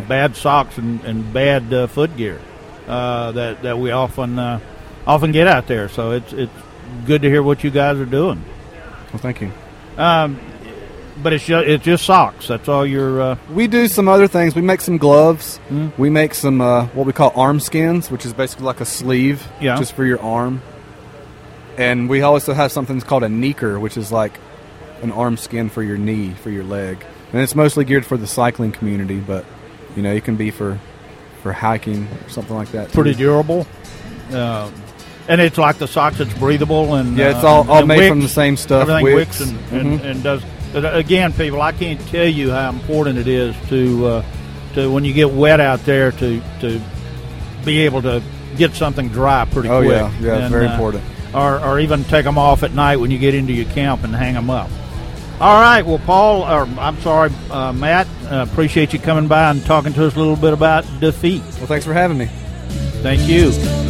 bad 0.08 0.36
socks 0.36 0.78
and, 0.78 1.02
and 1.04 1.32
bad 1.32 1.72
uh, 1.72 1.86
foot 1.86 2.16
gear 2.16 2.40
uh, 2.86 3.32
that 3.32 3.62
that 3.62 3.78
we 3.78 3.90
often 3.90 4.38
uh, 4.38 4.60
often 5.06 5.32
get 5.32 5.46
out 5.46 5.66
there. 5.66 5.88
So 5.88 6.12
it's 6.12 6.32
it's 6.32 6.52
good 7.06 7.22
to 7.22 7.28
hear 7.28 7.42
what 7.42 7.64
you 7.64 7.70
guys 7.70 7.98
are 7.98 8.06
doing. 8.06 8.44
Well, 9.12 9.18
thank 9.18 9.40
you. 9.40 9.52
Um, 9.96 10.38
but 11.22 11.33
it's 11.33 11.44
just 11.44 11.66
it's 11.68 11.85
just 11.85 12.05
socks. 12.05 12.48
That's 12.48 12.68
all 12.68 12.87
you're. 12.87 13.20
Uh, 13.20 13.37
We 13.53 13.66
do 13.66 13.88
some 13.88 14.09
other 14.09 14.29
things. 14.29 14.55
We 14.55 14.62
make 14.62 14.81
some 14.81 14.98
gloves. 14.98 15.59
Mm. 15.68 15.92
We 15.98 16.11
make 16.11 16.35
some 16.35 16.61
uh, 16.61 16.87
what 16.94 17.07
we 17.07 17.12
call 17.12 17.33
arm 17.35 17.61
skins, 17.61 18.11
which 18.11 18.25
is 18.25 18.33
basically 18.33 18.66
like 18.66 18.81
a 18.81 18.85
sleeve, 18.87 19.46
Yeah. 19.61 19.77
just 19.77 19.92
for 19.94 20.05
your 20.05 20.20
arm. 20.22 20.62
And 21.79 22.09
we 22.09 22.20
also 22.22 22.53
have 22.53 22.70
something 22.70 22.96
that's 22.96 23.09
called 23.09 23.22
a 23.25 23.29
kneeker, 23.29 23.81
which 23.81 23.96
is 23.96 24.12
like 24.12 24.38
an 25.03 25.11
arm 25.11 25.37
skin 25.37 25.68
for 25.70 25.83
your 25.83 25.96
knee, 25.96 26.35
for 26.35 26.51
your 26.51 26.64
leg. 26.64 27.05
And 27.33 27.40
it's 27.40 27.55
mostly 27.55 27.85
geared 27.85 28.05
for 28.05 28.16
the 28.18 28.27
cycling 28.27 28.72
community, 28.72 29.18
but 29.18 29.44
you 29.96 30.03
know, 30.03 30.12
it 30.12 30.25
can 30.25 30.37
be 30.37 30.51
for 30.51 30.79
for 31.42 31.53
hiking 31.53 32.07
or 32.25 32.29
something 32.29 32.55
like 32.55 32.70
that. 32.72 32.88
too. 32.88 32.94
pretty 32.94 33.14
durable. 33.14 33.66
Um, 34.33 34.72
and 35.29 35.40
it's 35.40 35.59
like 35.59 35.79
the 35.79 35.88
socks. 35.88 36.20
It's 36.20 36.33
breathable 36.35 36.94
and 36.94 37.16
Yeah, 37.16 37.31
it's 37.35 37.44
uh, 37.44 37.48
all- 37.48 37.70
all 37.70 37.79
and 37.81 37.88
made 37.88 38.09
from 38.09 38.20
the 38.20 38.29
same 38.29 38.57
stuff, 38.57 38.83
Everything 38.88 39.05
wicks. 39.16 39.40
wicks, 39.40 39.51
and, 39.51 39.59
and, 39.72 40.01
Mhm. 40.01 40.05
and 40.05 40.22
does. 40.22 40.42
But 40.72 40.96
Again, 40.96 41.32
people, 41.32 41.61
I 41.61 41.72
can't 41.72 42.00
tell 42.08 42.26
you 42.26 42.50
how 42.50 42.70
important 42.70 43.18
it 43.18 43.28
is 43.28 43.54
to 43.68 44.06
uh, 44.06 44.24
to 44.74 44.90
when 44.90 45.04
you 45.04 45.12
get 45.12 45.30
wet 45.30 45.61
out 45.61 45.85
there 45.85 46.12
to 46.12 46.42
to 46.61 46.80
be 47.64 47.80
able 47.82 48.02
to 48.02 48.22
get 48.56 48.74
something 48.74 49.08
dry 49.08 49.44
pretty 49.44 49.68
Oh, 49.68 49.80
quick. 49.80 49.90
yeah. 49.92 50.11
Yeah, 50.20 50.32
it's 50.35 50.42
And, 50.44 50.50
very 50.52 50.66
uh, 50.66 50.72
important. 50.72 51.04
Or, 51.35 51.58
or 51.61 51.80
even 51.80 52.04
take 52.04 52.24
them 52.26 52.37
off 52.37 52.62
at 52.62 52.72
night 52.74 52.96
when 52.98 53.11
you 53.11 53.18
get 53.18 53.35
into 53.35 53.52
your 53.54 53.64
camp 53.72 54.04
and 54.04 54.14
hang 54.14 54.35
them 54.35 54.50
up. 54.50 54.68
All 55.40 55.61
right. 55.61 55.80
Well, 55.85 55.98
Paul, 55.98 56.42
or 56.42 56.68
I'm 56.78 57.00
sorry, 57.00 57.30
uh, 57.50 57.72
Matt. 57.72 58.06
Uh, 58.30 58.46
appreciate 58.50 58.92
you 58.92 58.98
coming 58.98 59.28
by 59.28 59.50
and 59.50 59.64
talking 59.64 59.92
to 59.94 60.06
us 60.06 60.14
a 60.14 60.18
little 60.18 60.37
bit 60.37 60.52
about 60.52 60.85
DeFeet. 61.00 61.40
Well, 61.58 61.66
thanks 61.66 61.87
for 61.87 61.94
having 61.94 62.18
me. 62.18 62.26
Thank 63.02 63.26
you. 63.28 63.82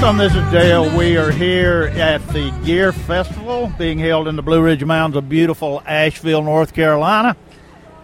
Welcome, 0.00 0.18
this 0.18 0.36
is 0.36 0.52
Dale. 0.52 0.96
We 0.96 1.16
are 1.16 1.32
here 1.32 1.90
at 1.96 2.24
the 2.28 2.56
Gear 2.64 2.92
Festival 2.92 3.72
being 3.76 3.98
held 3.98 4.28
in 4.28 4.36
the 4.36 4.42
Blue 4.42 4.62
Ridge 4.62 4.84
Mountains 4.84 5.16
of 5.16 5.28
beautiful 5.28 5.82
Asheville, 5.84 6.44
North 6.44 6.72
Carolina. 6.72 7.36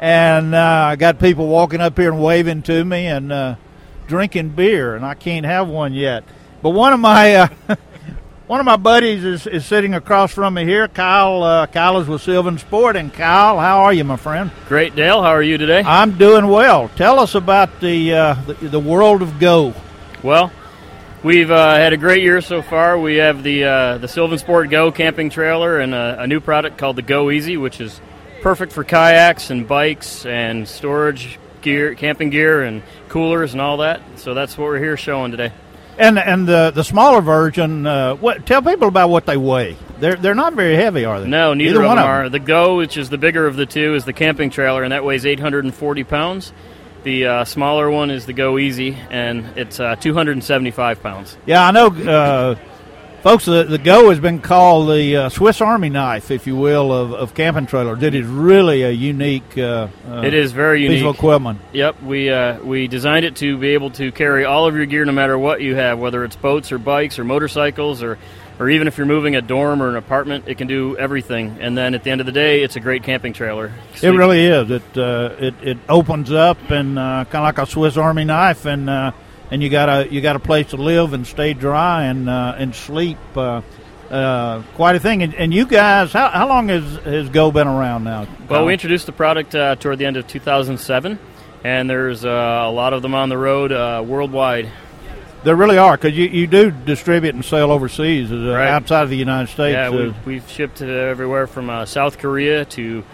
and 0.01 0.57
uh, 0.57 0.89
I 0.91 0.97
got 0.97 1.21
people 1.21 1.47
walking 1.47 1.81
up 1.81 1.97
here 1.97 2.11
and 2.11 2.21
waving 2.21 2.63
to 2.63 2.85
me 2.85 3.07
and 3.07 3.31
uh, 3.31 3.55
drinking 4.09 4.51
beer, 4.51 4.97
and 4.97 5.07
I 5.07 5.15
can't 5.15 5.47
have 5.47 5.69
one 5.69 5.95
yet. 5.95 6.25
But 6.63 6.71
one 6.71 6.93
of 6.93 6.99
my 6.99 7.37
uh, 7.37 7.49
one 8.49 8.59
of 8.59 8.67
my 8.67 8.77
buddies 8.77 9.23
is, 9.23 9.47
is 9.47 9.65
sitting 9.65 9.95
across 9.95 10.33
from 10.33 10.55
me 10.55 10.65
here. 10.65 10.89
Kyle 10.89 11.45
uh, 11.45 11.69
Kyle 11.69 12.01
is 12.01 12.09
with 12.09 12.23
Sylvan 12.23 12.59
Sport, 12.59 12.97
and 12.97 13.15
Kyle, 13.15 13.61
how 13.61 13.83
are 13.83 13.93
you, 13.93 14.03
my 14.03 14.17
friend? 14.17 14.51
Great, 14.67 14.97
Dale. 14.97 15.23
How 15.23 15.29
are 15.29 15.45
you 15.45 15.59
today? 15.59 15.85
I'm 15.87 16.19
doing 16.19 16.49
well. 16.49 16.89
Tell 16.97 17.21
us 17.21 17.37
about 17.37 17.81
the 17.81 18.15
uh, 18.15 18.35
the, 18.47 18.55
the 18.55 18.81
world 18.81 19.23
of 19.23 19.39
Go. 19.39 19.73
Well, 20.25 20.51
We've 21.25 21.51
uh, 21.51 21.77
had 21.77 21.95
a 21.95 21.97
great 21.97 22.23
year 22.23 22.43
so 22.43 22.61
far. 22.61 22.99
We 22.99 23.15
have 23.15 23.43
the 23.43 23.65
uh, 23.65 23.97
the 23.97 24.09
Sylvan 24.09 24.37
Sport 24.37 24.69
Go 24.69 24.93
camping 24.93 25.31
trailer 25.31 25.81
and 25.81 25.95
a, 25.95 26.21
a, 26.21 26.27
new 26.27 26.39
product 26.39 26.77
called 26.77 26.97
the 26.97 27.03
Go 27.03 27.31
Easy, 27.31 27.57
which 27.57 27.81
is 27.81 27.99
perfect 28.43 28.73
for 28.75 28.85
kayaks 28.85 29.49
and 29.49 29.67
bikes 29.67 30.27
and 30.27 30.69
storage 30.69 31.39
gear, 31.63 31.95
camping 31.95 32.29
gear, 32.29 32.63
and 32.63 32.83
coolers 33.09 33.55
and 33.55 33.63
all 33.63 33.79
that. 33.79 34.03
So 34.17 34.35
that's 34.35 34.59
what 34.59 34.65
we're 34.65 34.79
here 34.79 34.99
showing 34.99 35.31
today. 35.31 35.51
And 35.97 36.19
and 36.19 36.47
the 36.47 36.73
the 36.75 36.85
smaller 36.85 37.23
version, 37.23 37.87
uh, 37.87 38.17
what 38.17 38.45
tell 38.45 38.61
people 38.61 38.89
about 38.89 39.09
what 39.09 39.25
they 39.25 39.39
weigh. 39.39 39.79
They're 40.01 40.17
they're 40.17 40.35
not 40.35 40.53
very 40.53 40.77
heavy, 40.77 41.07
are 41.07 41.23
they? 41.23 41.27
No, 41.27 41.55
neither 41.55 41.81
one 41.81 41.97
of 41.97 42.03
them 42.03 42.07
are. 42.07 42.29
The 42.29 42.39
Go, 42.39 42.77
which 42.77 42.99
is 42.99 43.09
the 43.09 43.17
bigger 43.17 43.47
of 43.47 43.57
the 43.57 43.65
two, 43.65 43.95
is 43.95 44.05
the 44.05 44.13
camping 44.13 44.51
trailer, 44.51 44.83
and 44.83 44.93
that 44.93 45.07
weighs 45.07 45.25
840 45.25 46.05
pounds. 46.05 46.53
The 47.05 47.27
uh, 47.27 47.45
smaller 47.45 47.91
one 47.91 48.11
is 48.11 48.25
the 48.25 48.33
Go 48.33 48.59
Easy, 48.59 48.97
and 49.11 49.45
it's 49.59 49.79
uh, 49.79 49.95
275 49.97 51.03
pounds. 51.03 51.37
Yeah, 51.45 51.67
I 51.67 51.71
know, 51.71 51.89
uh, 51.89 52.55
folks. 53.23 53.45
The, 53.45 53.65
the, 53.65 53.77
Go 53.77 54.09
has 54.09 54.21
been 54.21 54.41
called 54.41 54.89
the 54.89 55.17
uh, 55.17 55.29
Swiss 55.29 55.61
Army 55.61 55.91
knife, 55.91 56.31
if 56.31 56.47
you 56.47 56.57
will, 56.57 56.91
of, 56.95 57.13
of 57.13 57.35
camping 57.35 57.67
trailers. 57.67 58.03
It 58.03 58.15
is 58.15 58.27
really 58.27 58.85
a 58.85 58.91
unique. 58.91 59.59
Uh, 59.59 59.89
uh, 60.09 60.23
it 60.25 60.33
is 60.33 60.53
very 60.53 60.81
unique 60.81 61.01
piece 61.01 61.07
of 61.07 61.15
equipment. 61.15 61.61
Yep, 61.75 62.03
we 62.05 62.33
we 62.63 62.89
designed 62.89 63.27
it 63.27 63.37
to 63.37 63.59
be 63.59 63.75
able 63.75 63.91
to 63.91 64.11
carry 64.11 64.47
all 64.47 64.67
of 64.67 64.75
your 64.75 64.87
gear, 64.87 65.05
no 65.05 65.13
matter 65.13 65.39
what 65.39 65.61
you 65.61 65.75
have, 65.77 65.99
whether 65.99 66.25
it's 66.25 66.37
boats 66.37 66.73
or 66.73 66.79
bikes 66.79 67.19
or 67.19 67.25
motorcycles 67.25 68.03
or 68.03 68.19
or 68.59 68.71
even 68.71 68.87
if 68.87 68.97
you're 68.97 69.07
moving 69.07 69.35
a 69.35 69.43
dorm 69.43 69.83
or 69.83 69.89
an 69.89 69.97
apartment, 69.97 70.45
it 70.47 70.59
can 70.59 70.69
do 70.69 70.97
everything. 70.97 71.59
And 71.61 71.77
then 71.77 71.95
at 71.95 72.05
the 72.05 72.11
end 72.11 72.21
of 72.21 72.27
the 72.27 72.33
day, 72.33 72.63
it's 72.63 72.77
a 72.77 72.81
great 72.81 73.03
camping 73.03 73.33
trailer. 73.33 73.73
It 74.03 74.11
really 74.11 74.45
is. 74.45 74.71
It 74.71 74.97
uh, 74.99 75.35
it 75.39 75.55
it 75.63 75.79
opens 75.89 76.31
up 76.31 76.71
and 76.71 76.99
uh, 76.99 77.25
kind 77.25 77.37
of 77.37 77.43
like 77.43 77.59
a 77.59 77.67
Swiss 77.67 77.97
Army 77.97 78.25
knife, 78.25 78.65
and 78.65 78.89
uh, 78.89 79.13
and 79.51 79.63
you 79.63 79.71
got 79.71 79.89
a 79.89 80.13
you 80.13 80.21
got 80.21 80.37
a 80.37 80.41
place 80.41 80.69
to 80.69 80.77
live 80.77 81.13
and 81.13 81.27
stay 81.27 81.53
dry 81.55 82.05
and 82.05 82.29
uh, 82.29 82.55
and 82.57 82.75
sleep. 82.75 83.19
Uh, 83.37 83.63
uh, 84.11 84.63
quite 84.75 84.95
a 84.95 85.01
thing. 85.01 85.23
And, 85.23 85.35
and, 85.35 85.53
you 85.53 85.67
guys, 85.67 86.13
how, 86.13 86.29
how 86.29 86.47
long 86.47 86.69
has 86.69 86.85
has 87.05 87.31
Go 87.31 87.51
been 87.51 87.67
around 87.67 88.05
now? 88.05 88.29
Well, 88.49 88.67
we 88.67 88.75
introduced 88.75 89.07
the 89.07 89.13
product 89.13 89.53
toward 89.81 89.99
the 89.99 90.05
end 90.05 90.19
of 90.19 90.29
2007, 90.29 91.19
and 91.65 91.91
there's 91.91 92.23
a 92.23 92.29
lot 92.29 92.93
of 92.93 93.03
them 93.03 93.15
on 93.15 93.31
the 93.31 93.39
road 93.39 93.73
worldwide. 94.07 94.71
There 95.45 95.55
really 95.55 95.77
are 95.77 95.97
because 95.97 96.17
you, 96.17 96.27
you 96.27 96.47
do 96.47 96.71
distribute 96.71 97.35
and 97.35 97.45
sell 97.45 97.71
overseas 97.71 98.33
uh, 98.33 98.37
right. 98.37 98.69
outside 98.69 99.03
of 99.03 99.11
the 99.11 99.17
United 99.17 99.53
States. 99.53 99.75
Yeah, 99.75 99.91
we've, 99.91 100.27
we've 100.27 100.51
shipped 100.51 100.81
everywhere 100.81 101.47
from 101.47 101.69
uh, 101.69 101.85
South 101.85 102.17
Korea 102.17 102.65
to 102.65 103.05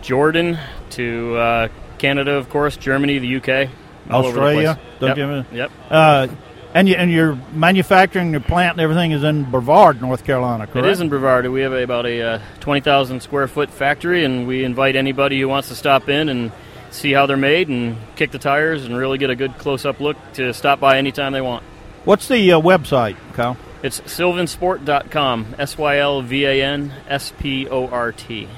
Jordan 0.00 0.58
to 0.90 1.36
uh, 1.36 1.68
Canada, 1.98 2.34
of 2.34 2.48
course, 2.50 2.76
Germany, 2.76 3.18
the 3.18 3.36
UK, 3.36 3.68
Australia. 4.10 4.78
Don't 5.00 5.16
yep. 5.16 5.46
Yep. 5.52 5.70
Uh, 5.90 6.28
and 6.74 6.88
you, 6.88 6.94
and 6.94 7.10
your 7.10 7.34
manufacturing, 7.52 8.30
your 8.30 8.40
plant, 8.40 8.74
and 8.74 8.80
everything 8.80 9.10
is 9.10 9.24
in 9.24 9.50
Brevard, 9.50 10.00
North 10.00 10.24
Carolina, 10.24 10.68
correct? 10.68 10.86
It 10.86 10.90
is 10.90 11.00
in 11.00 11.08
Brevard. 11.08 11.46
We 11.48 11.62
have 11.62 11.72
about 11.72 12.06
a 12.06 12.22
uh, 12.22 12.40
twenty 12.60 12.80
thousand 12.80 13.22
square 13.22 13.48
foot 13.48 13.70
factory, 13.70 14.24
and 14.24 14.46
we 14.46 14.64
invite 14.64 14.94
anybody 14.94 15.40
who 15.40 15.48
wants 15.48 15.68
to 15.68 15.74
stop 15.74 16.08
in 16.08 16.28
and 16.28 16.52
see 16.90 17.12
how 17.12 17.26
they're 17.26 17.36
made 17.36 17.68
and 17.68 17.96
kick 18.16 18.30
the 18.30 18.38
tires 18.38 18.84
and 18.84 18.96
really 18.96 19.18
get 19.18 19.30
a 19.30 19.36
good 19.36 19.58
close 19.58 19.84
up 19.84 20.00
look 20.00 20.16
to 20.34 20.54
stop 20.54 20.78
by 20.78 20.98
anytime 20.98 21.32
they 21.32 21.40
want. 21.40 21.64
What's 22.04 22.26
the 22.26 22.52
uh, 22.52 22.60
website, 22.60 23.16
Kyle? 23.34 23.56
It's 23.82 24.00
sylvansport.com. 24.00 25.54
S 25.58 25.78
Y 25.78 25.98
L 25.98 26.22
V 26.22 26.44
A 26.44 26.64
N 26.64 26.92
S 27.08 27.32
P 27.38 27.68
O 27.68 27.86
R 27.86 28.10
T. 28.10 28.48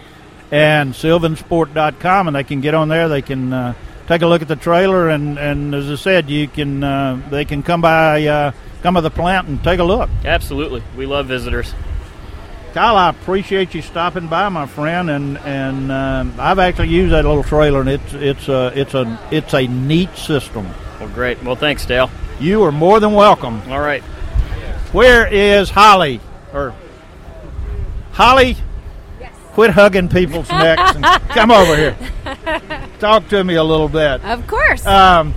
And 0.51 0.95
sylvansport.com, 0.95 2.29
and 2.29 2.37
they 2.37 2.45
can 2.45 2.61
get 2.61 2.75
on 2.75 2.89
there. 2.89 3.09
They 3.09 3.23
can 3.23 3.53
uh, 3.53 3.75
take 4.07 4.23
a 4.23 4.27
look 4.27 4.41
at 4.41 4.49
the 4.49 4.57
trailer, 4.57 5.09
and, 5.09 5.39
and 5.39 5.75
as 5.75 5.91
I 5.91 5.97
said, 5.97 6.31
you 6.31 6.49
can 6.49 6.83
uh, 6.83 7.21
they 7.31 7.45
can 7.45 7.63
come 7.63 7.81
by 7.83 8.27
uh, 8.27 8.53
come 8.83 8.95
to 8.95 9.03
the 9.03 9.11
plant 9.11 9.49
and 9.49 9.63
take 9.63 9.81
a 9.81 9.85
look. 9.85 10.09
Absolutely, 10.25 10.83
we 10.97 11.05
love 11.05 11.27
visitors. 11.27 11.75
Kyle, 12.73 12.97
I 12.97 13.11
appreciate 13.11 13.75
you 13.75 13.83
stopping 13.83 14.27
by, 14.29 14.49
my 14.49 14.67
friend, 14.67 15.11
and 15.11 15.39
and 15.39 15.93
um, 15.93 16.35
I've 16.39 16.59
actually 16.59 16.89
used 16.89 17.13
that 17.13 17.25
little 17.25 17.45
trailer, 17.45 17.81
and 17.81 17.91
it's 17.91 18.15
it's 18.15 18.49
a 18.49 18.73
it's 18.75 18.95
a 18.95 19.21
it's 19.31 19.55
a 19.55 19.67
neat 19.67 20.17
system. 20.17 20.69
Well, 20.99 21.09
great. 21.11 21.43
Well, 21.43 21.57
thanks, 21.57 21.85
Dale. 21.85 22.11
You 22.41 22.65
are 22.65 22.73
more 22.73 23.01
than 23.01 23.13
welcome. 23.15 23.63
All 23.69 23.81
right. 23.81 24.03
Where 24.93 25.27
is 25.27 25.71
Holly? 25.71 26.21
Or 26.53 26.75
Holly? 28.13 28.57
Yes. 29.21 29.33
Quit 29.53 29.71
hugging 29.71 30.09
people's 30.09 30.49
necks 30.49 30.95
and 30.95 31.05
come 31.31 31.51
over 31.51 31.77
here. 31.77 31.97
Talk 32.99 33.29
to 33.29 33.43
me 33.43 33.55
a 33.55 33.65
little 33.65 33.89
bit. 33.89 34.25
Of 34.25 34.47
course. 34.47 34.85
Um, 34.87 35.35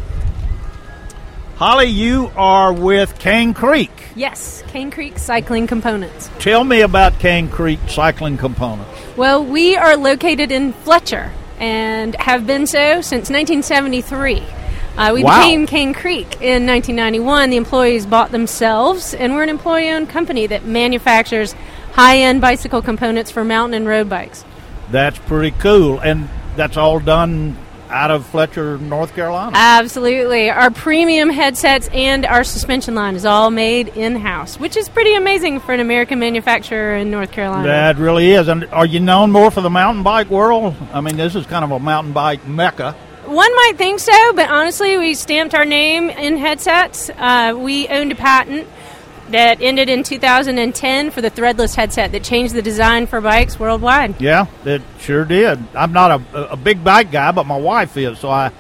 Holly, 1.56 1.88
you 1.88 2.32
are 2.36 2.72
with 2.72 3.18
Cane 3.18 3.54
Creek. 3.54 3.92
Yes, 4.16 4.64
Cane 4.68 4.92
Creek 4.92 5.18
Cycling 5.18 5.66
Components. 5.68 6.30
Tell 6.40 6.64
me 6.64 6.82
about 6.82 7.20
Cane 7.20 7.50
Creek 7.50 7.80
Cycling 7.88 8.38
Components. 8.38 8.90
Well, 9.16 9.44
we 9.44 9.76
are 9.76 9.96
located 9.98 10.52
in 10.52 10.74
Fletcher 10.74 11.32
and 11.60 12.16
have 12.16 12.46
been 12.46 12.68
so 12.68 13.02
since 13.02 13.30
1973. 13.32 14.44
Uh, 14.98 15.12
we 15.14 15.24
wow. 15.24 15.42
became 15.42 15.68
Cane 15.68 15.94
Creek 15.94 16.42
in 16.42 16.66
1991. 16.66 17.52
The 17.52 17.58
employees 17.58 18.08
bought 18.08 18.32
themselves, 18.32 19.14
and 19.14 19.36
we're 19.36 19.44
an 19.44 19.50
employee 19.50 19.90
owned 19.90 20.10
company 20.10 20.48
that 20.48 20.66
manufactures 20.66 21.54
high 21.94 22.18
end 22.18 22.42
bicycle 22.42 22.82
components 22.82 23.30
for 23.30 23.44
mountain 23.44 23.76
and 23.76 23.88
road 23.88 24.10
bikes. 24.10 24.44
That's 24.90 25.20
pretty 25.20 25.56
cool. 25.60 26.00
And 26.00 26.28
that's 26.56 26.78
all 26.78 27.00
done 27.00 27.56
out 27.90 28.12
of 28.12 28.26
Fletcher, 28.26 28.78
North 28.80 29.14
Carolina. 29.14 29.52
Absolutely. 29.56 30.50
Our 30.50 30.72
premium 30.72 31.30
headsets 31.30 31.90
and 31.94 32.26
our 32.26 32.44
suspension 32.44 32.96
line 32.96 33.16
is 33.16 33.26
all 33.26 33.50
made 33.50 33.90
in 33.90 34.16
house, 34.16 34.60
which 34.60 34.76
is 34.76 34.90
pretty 34.90 35.14
amazing 35.14 35.60
for 35.60 35.74
an 35.74 35.80
American 35.80 36.20
manufacturer 36.20 36.96
in 36.96 37.12
North 37.12 37.32
Carolina. 37.32 37.68
That 37.68 37.98
really 37.98 38.32
is. 38.32 38.48
And 38.48 38.66
are 38.66 38.86
you 38.86 39.00
known 39.00 39.32
more 39.32 39.52
for 39.52 39.62
the 39.62 39.70
mountain 39.70 40.04
bike 40.04 40.30
world? 40.30 40.76
I 40.92 41.02
mean, 41.02 41.18
this 41.18 41.36
is 41.36 41.46
kind 41.46 41.64
of 41.64 41.72
a 41.72 41.80
mountain 41.80 42.14
bike 42.14 42.48
mecca. 42.48 42.96
One 43.28 43.56
might 43.56 43.74
think 43.76 44.00
so, 44.00 44.34
but 44.34 44.50
honestly, 44.50 44.98
we 44.98 45.14
stamped 45.14 45.54
our 45.54 45.66
name 45.66 46.10
in 46.10 46.38
headsets. 46.38 47.10
Uh, 47.10 47.56
we 47.58 47.88
owned 47.90 48.14
a 48.14 48.16
patent 48.16 48.68
that 49.32 49.62
ended 49.62 49.90
in 49.90 50.04
2010 50.04 51.12
for 51.12 51.22
the 51.22 51.30
threadless 51.30 51.76
headset 51.76 52.14
that 52.14 52.24
changed 52.24 52.54
the 52.54 52.62
design 52.62 53.06
for 53.06 53.20
bikes 53.20 53.60
worldwide. 53.60 54.22
Yeah, 54.22 54.46
it 54.64 54.82
sure 55.00 55.26
did. 55.26 55.60
I'm 55.76 55.92
not 55.92 56.22
a, 56.34 56.52
a 56.54 56.56
big 56.56 56.86
bike 56.86 57.12
guy, 57.12 57.34
but 57.34 57.46
my 57.46 57.58
wife 57.58 57.98
is, 57.98 58.18
so 58.20 58.30
I 58.30 58.52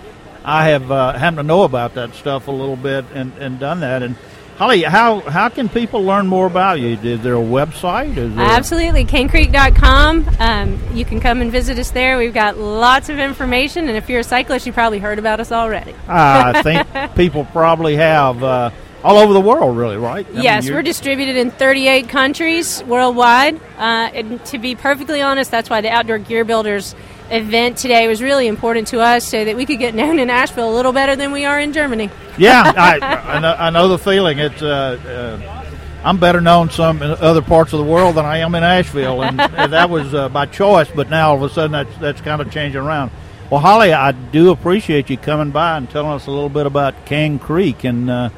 I 0.43 0.69
have 0.69 0.91
uh, 0.91 1.13
happened 1.13 1.37
to 1.37 1.43
know 1.43 1.63
about 1.63 1.93
that 1.95 2.13
stuff 2.15 2.47
a 2.47 2.51
little 2.51 2.75
bit 2.75 3.05
and, 3.13 3.33
and 3.37 3.59
done 3.59 3.81
that. 3.81 4.03
And 4.03 4.15
Holly, 4.57 4.81
how 4.81 5.19
how 5.19 5.49
can 5.49 5.69
people 5.69 6.03
learn 6.03 6.25
more 6.25 6.47
about 6.47 6.79
you? 6.79 6.97
Is 6.97 7.21
there 7.21 7.35
a 7.35 7.37
website? 7.37 8.17
Is 8.17 8.33
there 8.33 8.43
Absolutely, 8.43 9.05
canecreek.com. 9.05 10.27
Um, 10.39 10.97
you 10.97 11.05
can 11.05 11.19
come 11.19 11.41
and 11.41 11.51
visit 11.51 11.77
us 11.77 11.91
there. 11.91 12.17
We've 12.17 12.33
got 12.33 12.57
lots 12.57 13.09
of 13.09 13.19
information, 13.19 13.87
and 13.87 13.95
if 13.95 14.09
you're 14.09 14.21
a 14.21 14.23
cyclist, 14.23 14.65
you 14.65 14.73
probably 14.73 14.97
heard 14.97 15.19
about 15.19 15.39
us 15.39 15.51
already. 15.51 15.93
I 16.07 16.63
think 16.63 16.87
people 17.15 17.45
probably 17.45 17.97
have. 17.97 18.43
Uh, 18.43 18.71
all 19.03 19.17
over 19.19 19.31
the 19.31 19.39
world, 19.39 19.77
really, 19.77 19.95
right? 19.95 20.25
I 20.35 20.41
yes, 20.41 20.65
mean, 20.65 20.73
we're 20.73 20.81
distributed 20.81 21.37
in 21.37 21.51
38 21.51 22.09
countries 22.09 22.83
worldwide. 22.83 23.55
Uh, 23.77 24.09
and 24.11 24.43
to 24.45 24.57
be 24.57 24.73
perfectly 24.73 25.21
honest, 25.21 25.51
that's 25.51 25.69
why 25.69 25.81
the 25.81 25.89
Outdoor 25.89 26.17
Gear 26.17 26.43
Builders 26.43 26.95
event 27.29 27.77
today 27.77 28.07
was 28.07 28.21
really 28.21 28.47
important 28.47 28.87
to 28.89 28.99
us 28.99 29.27
so 29.27 29.43
that 29.43 29.55
we 29.55 29.65
could 29.65 29.79
get 29.79 29.93
known 29.93 30.19
in 30.19 30.29
Asheville 30.29 30.71
a 30.71 30.75
little 30.75 30.93
better 30.93 31.15
than 31.15 31.31
we 31.31 31.45
are 31.45 31.59
in 31.59 31.73
Germany. 31.73 32.09
Yeah, 32.37 32.63
I, 32.77 32.99
I, 32.99 33.39
know, 33.39 33.55
I 33.57 33.69
know 33.69 33.87
the 33.87 33.97
feeling. 33.97 34.39
It's 34.39 34.61
uh, 34.61 35.39
uh, 35.41 35.63
I'm 36.03 36.17
better 36.17 36.41
known 36.41 36.69
some 36.69 37.01
in 37.01 37.11
other 37.11 37.41
parts 37.41 37.73
of 37.73 37.79
the 37.79 37.85
world 37.85 38.15
than 38.15 38.25
I 38.25 38.37
am 38.37 38.55
in 38.55 38.63
Asheville, 38.63 39.23
and, 39.23 39.39
and 39.57 39.73
that 39.73 39.89
was 39.89 40.13
uh, 40.13 40.29
by 40.29 40.45
choice. 40.45 40.89
But 40.93 41.09
now 41.09 41.29
all 41.29 41.43
of 41.43 41.43
a 41.43 41.53
sudden 41.53 41.71
that's 41.71 41.97
that's 41.97 42.21
kind 42.21 42.41
of 42.41 42.51
changing 42.51 42.81
around. 42.81 43.11
Well, 43.49 43.61
Holly, 43.61 43.93
I 43.93 44.11
do 44.11 44.51
appreciate 44.51 45.09
you 45.09 45.17
coming 45.17 45.51
by 45.51 45.77
and 45.77 45.89
telling 45.89 46.11
us 46.11 46.27
a 46.27 46.31
little 46.31 46.49
bit 46.49 46.65
about 46.65 47.05
Cane 47.05 47.39
Creek 47.39 47.85
and 47.85 48.09
uh, 48.09 48.29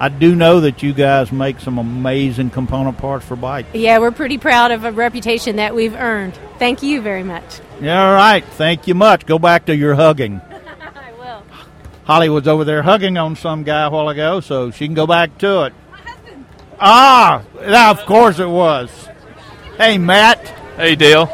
I 0.00 0.08
do 0.08 0.36
know 0.36 0.60
that 0.60 0.82
you 0.82 0.92
guys 0.92 1.32
make 1.32 1.58
some 1.58 1.78
amazing 1.78 2.50
component 2.50 2.98
parts 2.98 3.24
for 3.26 3.34
bikes. 3.34 3.74
Yeah, 3.74 3.98
we're 3.98 4.12
pretty 4.12 4.38
proud 4.38 4.70
of 4.70 4.84
a 4.84 4.92
reputation 4.92 5.56
that 5.56 5.74
we've 5.74 5.94
earned. 5.94 6.38
Thank 6.58 6.82
you 6.84 7.00
very 7.00 7.24
much. 7.24 7.60
Yeah, 7.80 8.08
all 8.08 8.14
right. 8.14 8.44
Thank 8.44 8.86
you 8.86 8.94
much. 8.94 9.26
Go 9.26 9.38
back 9.40 9.66
to 9.66 9.76
your 9.76 9.96
hugging. 9.96 10.40
I 10.80 11.12
will. 11.18 11.42
Holly 12.04 12.28
was 12.28 12.46
over 12.46 12.64
there 12.64 12.82
hugging 12.82 13.16
on 13.18 13.34
some 13.34 13.64
guy 13.64 13.86
a 13.86 13.90
while 13.90 14.08
ago, 14.08 14.40
so 14.40 14.70
she 14.70 14.86
can 14.86 14.94
go 14.94 15.06
back 15.06 15.36
to 15.38 15.64
it. 15.64 15.74
My 15.90 15.98
husband. 15.98 16.44
Ah, 16.78 17.90
of 17.90 18.06
course 18.06 18.38
it 18.38 18.48
was. 18.48 18.90
Hey, 19.78 19.98
Matt. 19.98 20.46
Hey, 20.76 20.94
Dale. 20.94 21.28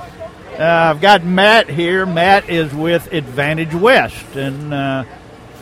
Uh, 0.59 0.63
I've 0.63 1.01
got 1.01 1.25
Matt 1.25 1.69
here. 1.69 2.07
Matt 2.07 2.49
is 2.49 2.73
with 2.73 3.13
Advantage 3.13 3.75
West, 3.75 4.37
and 4.37 4.73
uh, 4.73 5.05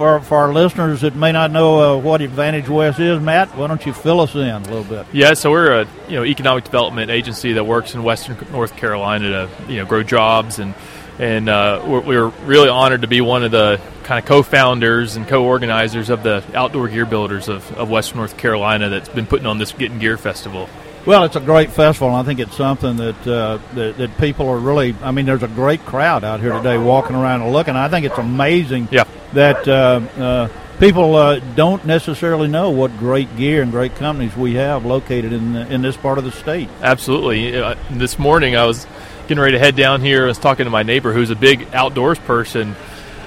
for 0.02 0.20
for 0.20 0.38
our 0.38 0.52
listeners 0.52 1.02
that 1.02 1.14
may 1.14 1.30
not 1.30 1.52
know 1.52 1.96
uh, 1.96 1.96
what 1.96 2.22
Advantage 2.22 2.68
West 2.68 2.98
is, 2.98 3.20
Matt, 3.20 3.56
why 3.56 3.68
don't 3.68 3.86
you 3.86 3.92
fill 3.92 4.20
us 4.20 4.34
in 4.34 4.40
a 4.40 4.58
little 4.58 4.82
bit? 4.82 5.06
Yeah, 5.12 5.34
so 5.34 5.52
we're 5.52 5.82
a 5.82 5.88
you 6.08 6.16
know 6.16 6.24
economic 6.24 6.64
development 6.64 7.10
agency 7.10 7.52
that 7.52 7.64
works 7.64 7.94
in 7.94 8.02
Western 8.02 8.36
North 8.50 8.76
Carolina 8.76 9.28
to 9.28 9.72
you 9.72 9.76
know 9.76 9.86
grow 9.86 10.02
jobs 10.02 10.58
and 10.58 10.74
and 11.20 11.48
uh, 11.48 11.84
we're, 11.86 12.00
we're, 12.00 12.28
really 12.46 12.70
honored 12.70 13.02
to 13.02 13.06
be 13.06 13.20
one 13.20 13.44
of 13.44 13.50
the 13.52 13.80
kind 14.02 14.18
of 14.18 14.24
co-founders 14.24 15.14
and 15.14 15.28
co-organizers 15.28 16.08
of 16.08 16.22
the 16.22 16.42
outdoor 16.54 16.88
gear 16.88 17.04
builders 17.04 17.48
of, 17.48 17.70
of 17.76 17.90
Western 17.90 18.16
North 18.16 18.36
Carolina 18.38 18.88
that's 18.88 19.10
been 19.10 19.26
putting 19.26 19.46
on 19.46 19.58
this 19.58 19.72
Get 19.72 19.92
in 19.92 19.98
Gear 19.98 20.16
Festival. 20.16 20.70
Well, 21.04 21.24
it's 21.24 21.34
a 21.34 21.40
great 21.40 21.72
festival, 21.72 22.10
and 22.10 22.16
I 22.16 22.22
think 22.22 22.38
it's 22.38 22.56
something 22.56 22.96
that, 22.96 23.26
uh, 23.26 23.58
that, 23.74 23.98
that 23.98 24.18
people 24.18 24.48
are 24.48 24.58
really. 24.58 24.94
I 25.02 25.10
mean, 25.10 25.26
there's 25.26 25.42
a 25.42 25.48
great 25.48 25.84
crowd 25.84 26.22
out 26.22 26.38
here 26.38 26.52
today, 26.52 26.78
walking 26.78 27.16
around 27.16 27.42
and 27.42 27.52
looking. 27.52 27.74
I 27.74 27.88
think 27.88 28.06
it's 28.06 28.18
amazing 28.18 28.88
yeah. 28.92 29.02
that 29.32 29.66
uh, 29.66 30.00
uh, 30.16 30.48
people 30.78 31.16
uh, 31.16 31.40
don't 31.56 31.84
necessarily 31.84 32.46
know 32.46 32.70
what 32.70 32.96
great 32.98 33.36
gear 33.36 33.62
and 33.62 33.72
great 33.72 33.96
companies 33.96 34.36
we 34.36 34.54
have 34.54 34.84
located 34.86 35.32
in 35.32 35.56
in 35.56 35.82
this 35.82 35.96
part 35.96 36.18
of 36.18 36.24
the 36.24 36.30
state. 36.30 36.68
Absolutely. 36.80 37.56
Uh, 37.56 37.74
this 37.90 38.16
morning, 38.16 38.54
I 38.54 38.66
was 38.66 38.86
getting 39.26 39.40
ready 39.42 39.56
to 39.56 39.58
head 39.58 39.74
down 39.74 40.02
here. 40.02 40.24
I 40.24 40.28
was 40.28 40.38
talking 40.38 40.66
to 40.66 40.70
my 40.70 40.84
neighbor, 40.84 41.12
who's 41.12 41.30
a 41.30 41.36
big 41.36 41.66
outdoors 41.74 42.20
person 42.20 42.76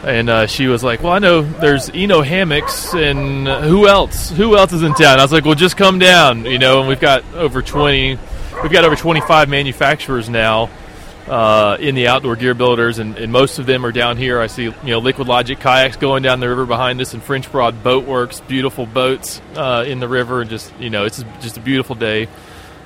and 0.06 0.30
uh, 0.30 0.48
she 0.48 0.68
was 0.68 0.84
like, 0.84 1.02
"Well, 1.02 1.14
I 1.14 1.20
know 1.20 1.42
there's 1.42 1.90
Eno 1.90 2.22
hammocks, 2.22 2.94
and 2.94 3.48
uh, 3.48 3.62
who 3.62 3.88
else? 3.88 4.30
Who 4.30 4.56
else 4.56 4.72
is 4.72 4.84
in 4.84 4.94
town?" 4.94 5.20
I 5.20 5.24
was 5.24 5.32
like, 5.32 5.46
"Well, 5.46 5.56
just 5.56 5.78
come 5.78 6.00
down, 6.00 6.46
you 6.46 6.60
know." 6.60 6.80
And 6.80 6.88
we've 6.88 7.00
got 7.00 7.24
over 7.34 7.62
twenty, 7.62 8.18
we've 8.62 8.72
got 8.72 8.86
over 8.86 8.96
twenty-five 8.96 9.50
manufacturers 9.50 10.30
now 10.30 10.70
uh, 11.28 11.78
in 11.80 11.96
the 11.96 12.08
outdoor 12.08 12.36
gear 12.36 12.54
builders, 12.54 13.00
and, 13.00 13.18
and, 13.18 13.32
most 13.32 13.58
of 13.58 13.66
them 13.66 13.86
are 13.86 13.92
down 13.92 14.18
here. 14.18 14.40
I 14.40 14.48
see, 14.48 14.64
you 14.66 14.74
know, 14.84 15.00
Liquid 15.00 15.28
Logic 15.28 15.60
kayaks 15.60 15.98
going 15.98 16.22
down 16.22 16.40
the 16.40 16.50
river 16.50 16.66
behind 16.66 17.02
us, 17.02 17.14
and 17.14 17.24
French 17.24 17.52
Broad 17.52 17.84
Boat 17.84 18.06
Works, 18.06 18.42
beautiful 18.42 18.86
boats 18.86 19.42
uh, 19.56 19.84
in 19.88 20.00
the 20.00 20.08
river, 20.08 20.42
and 20.42 20.50
just 20.50 20.72
you 20.80 20.90
know, 20.90 21.06
it's 21.06 21.24
just 21.42 21.58
a 21.58 21.62
beautiful 21.62 21.96
day. 21.96 22.28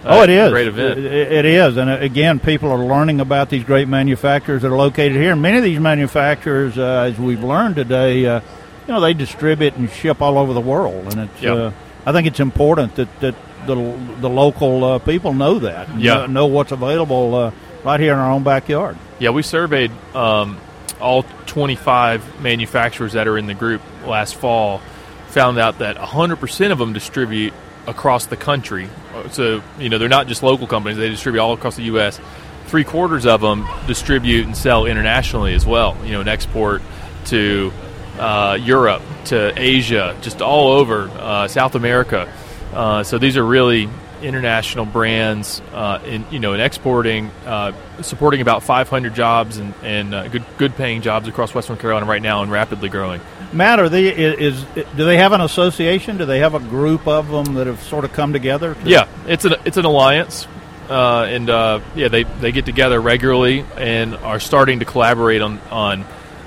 Oh, 0.06 0.24
it 0.24 0.30
is. 0.30 0.50
Great 0.50 0.68
event. 0.68 1.00
It, 1.00 1.32
it 1.32 1.46
is. 1.46 1.78
And 1.78 1.90
uh, 1.90 1.98
again, 1.98 2.40
people 2.40 2.72
are 2.72 2.86
learning 2.86 3.20
about 3.20 3.50
these 3.50 3.64
great 3.64 3.88
manufacturers 3.88 4.62
that 4.62 4.72
are 4.72 4.78
located 4.78 5.14
here. 5.14 5.36
Many 5.36 5.58
of 5.58 5.64
these 5.64 5.80
manufacturers, 5.80 6.78
uh, 6.78 7.10
as 7.12 7.20
we've 7.20 7.44
learned 7.44 7.76
today, 7.76 8.26
uh, 8.26 8.42
you 8.88 8.94
know, 8.94 9.02
they 9.02 9.14
distribute 9.14 9.76
and 9.76 9.90
ship 9.90 10.22
all 10.22 10.38
over 10.38 10.54
the 10.54 10.62
world. 10.62 11.14
And 11.14 11.30
it's, 11.30 11.42
yep. 11.42 11.58
Uh, 11.58 11.72
I 12.06 12.12
think 12.12 12.28
it's 12.28 12.40
important 12.40 12.96
that, 12.96 13.20
that 13.20 13.36
the, 13.66 13.76
the 13.76 14.30
local 14.30 14.84
uh, 14.84 15.00
people 15.00 15.34
know 15.34 15.60
that. 15.60 15.90
Yeah. 15.98 16.14
Know, 16.14 16.26
know 16.28 16.46
what's 16.46 16.72
available 16.72 17.36
uh, 17.36 17.52
right 17.84 18.00
here 18.00 18.14
in 18.14 18.20
our 18.20 18.32
own 18.32 18.44
backyard. 18.44 18.98
Yeah, 19.20 19.32
we 19.32 19.44
surveyed 19.44 19.92
um, 20.16 20.60
all 21.02 21.24
25 21.46 22.42
manufacturers 22.42 23.14
that 23.14 23.28
are 23.28 23.38
in 23.38 23.48
the 23.48 23.54
group 23.54 23.82
last 24.06 24.36
fall, 24.36 24.82
found 25.28 25.58
out 25.58 25.80
that 25.80 25.98
100% 25.98 26.72
of 26.72 26.78
them 26.78 26.94
distribute 26.94 27.54
across 27.88 28.26
the 28.28 28.38
country. 28.38 28.90
So, 29.32 29.62
you 29.80 29.90
know, 29.90 29.98
they're 29.98 30.10
not 30.10 30.28
just 30.28 30.44
local 30.44 30.68
companies, 30.68 30.98
they 30.98 31.10
distribute 31.10 31.42
all 31.42 31.54
across 31.54 31.76
the 31.76 31.84
U.S. 31.84 32.20
Three 32.68 32.84
quarters 32.84 33.26
of 33.26 33.42
them 33.42 33.68
distribute 33.88 34.46
and 34.46 34.56
sell 34.56 34.86
internationally 34.86 35.54
as 35.54 35.66
well, 35.66 35.98
you 36.06 36.12
know, 36.12 36.20
and 36.20 36.30
export 36.30 36.82
to 37.26 37.72
uh, 38.20 38.58
Europe, 38.62 39.02
to 39.26 39.54
Asia, 39.60 40.16
just 40.22 40.42
all 40.42 40.74
over 40.74 41.10
uh, 41.10 41.48
South 41.48 41.76
America. 41.76 42.32
Uh, 42.74 43.04
so 43.04 43.18
these 43.18 43.38
are 43.38 43.46
really 43.46 43.90
international 44.22 44.86
brands 44.86 45.62
uh, 45.74 46.02
in 46.06 46.26
you 46.30 46.40
know 46.40 46.54
in 46.54 46.60
exporting, 46.60 47.32
uh, 47.46 47.72
supporting 48.02 48.42
about 48.42 48.64
500 48.64 49.14
jobs 49.16 49.58
and, 49.58 49.74
and 49.84 50.14
uh, 50.14 50.28
good 50.28 50.44
good 50.58 50.76
paying 50.76 51.02
jobs 51.02 51.28
across 51.28 51.54
Western 51.54 51.78
Carolina 51.78 52.06
right 52.06 52.22
now 52.22 52.44
and 52.44 52.52
rapidly 52.52 52.90
growing. 52.90 53.22
Matt, 53.52 53.80
are 53.80 53.90
they 53.90 54.10
is, 54.10 54.64
do 54.76 55.06
they 55.06 55.18
have 55.18 55.32
an 55.32 55.42
association? 55.42 56.18
Do 56.18 56.26
they 56.26 56.40
have 56.40 56.54
a 56.54 56.60
group 56.60 57.08
of 57.08 57.30
them 57.30 57.56
that 57.56 57.68
have 57.68 57.82
sort 57.82 58.06
of 58.06 58.14
come 58.14 58.34
together? 58.34 58.76
To 58.76 58.90
yeah, 58.90 59.08
it's 59.28 59.46
an 59.46 59.56
it's 59.66 59.78
an 59.78 59.86
alliance, 59.86 60.48
uh, 60.90 61.24
and 61.30 61.50
uh, 61.50 61.80
yeah, 61.96 62.10
they 62.10 62.24
they 62.24 62.52
get 62.52 62.66
together 62.66 63.02
regularly 63.02 63.66
and 63.76 64.16
are 64.16 64.40
starting 64.40 64.80
to 64.80 64.86
collaborate 64.86 65.42
on 65.42 65.60
on. 65.72 66.06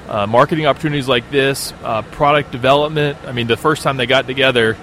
Uh, 0.08 0.26
marketing 0.26 0.66
opportunities 0.66 1.08
like 1.08 1.30
this, 1.30 1.72
uh, 1.84 2.02
product 2.02 2.50
development. 2.50 3.16
I 3.24 3.32
mean, 3.32 3.46
the 3.46 3.56
first 3.56 3.82
time 3.82 3.96
they 3.96 4.04
got 4.04 4.26
together, 4.26 4.76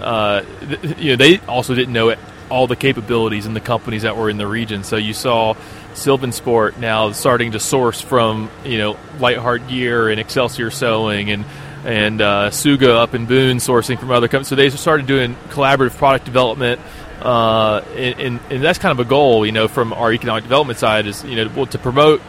uh, 0.00 0.42
th- 0.42 0.98
you 0.98 1.10
know, 1.10 1.16
they 1.16 1.38
also 1.46 1.74
didn't 1.74 1.94
know 1.94 2.10
it, 2.10 2.18
all 2.50 2.66
the 2.66 2.76
capabilities 2.76 3.46
in 3.46 3.54
the 3.54 3.60
companies 3.60 4.02
that 4.02 4.16
were 4.16 4.28
in 4.28 4.36
the 4.36 4.46
region. 4.46 4.84
So 4.84 4.96
you 4.96 5.14
saw 5.14 5.54
Sylvan 5.98 6.32
Sport 6.32 6.78
now 6.78 7.12
starting 7.12 7.52
to 7.52 7.60
source 7.60 8.00
from 8.00 8.50
you 8.64 8.78
know 8.78 8.96
Lightheart 9.18 9.68
Gear 9.68 10.08
and 10.08 10.20
Excelsior 10.20 10.70
Sewing 10.70 11.30
and 11.30 11.44
and 11.84 12.20
uh, 12.20 12.50
Suga 12.50 12.96
up 12.96 13.14
in 13.14 13.26
Boone 13.26 13.58
sourcing 13.58 13.98
from 13.98 14.10
other 14.10 14.28
companies. 14.28 14.48
So 14.48 14.56
they 14.56 14.70
started 14.70 15.06
doing 15.06 15.34
collaborative 15.50 15.96
product 15.96 16.24
development. 16.24 16.80
Uh, 17.20 17.82
and, 17.96 18.20
and, 18.20 18.40
and, 18.48 18.62
that's 18.62 18.78
kind 18.78 18.92
of 18.92 19.04
a 19.04 19.08
goal, 19.08 19.44
you 19.44 19.50
know, 19.50 19.66
from 19.66 19.92
our 19.92 20.12
economic 20.12 20.44
development 20.44 20.78
side 20.78 21.04
is, 21.04 21.24
you 21.24 21.34
know, 21.34 21.64
to 21.64 21.76
promote 21.76 22.22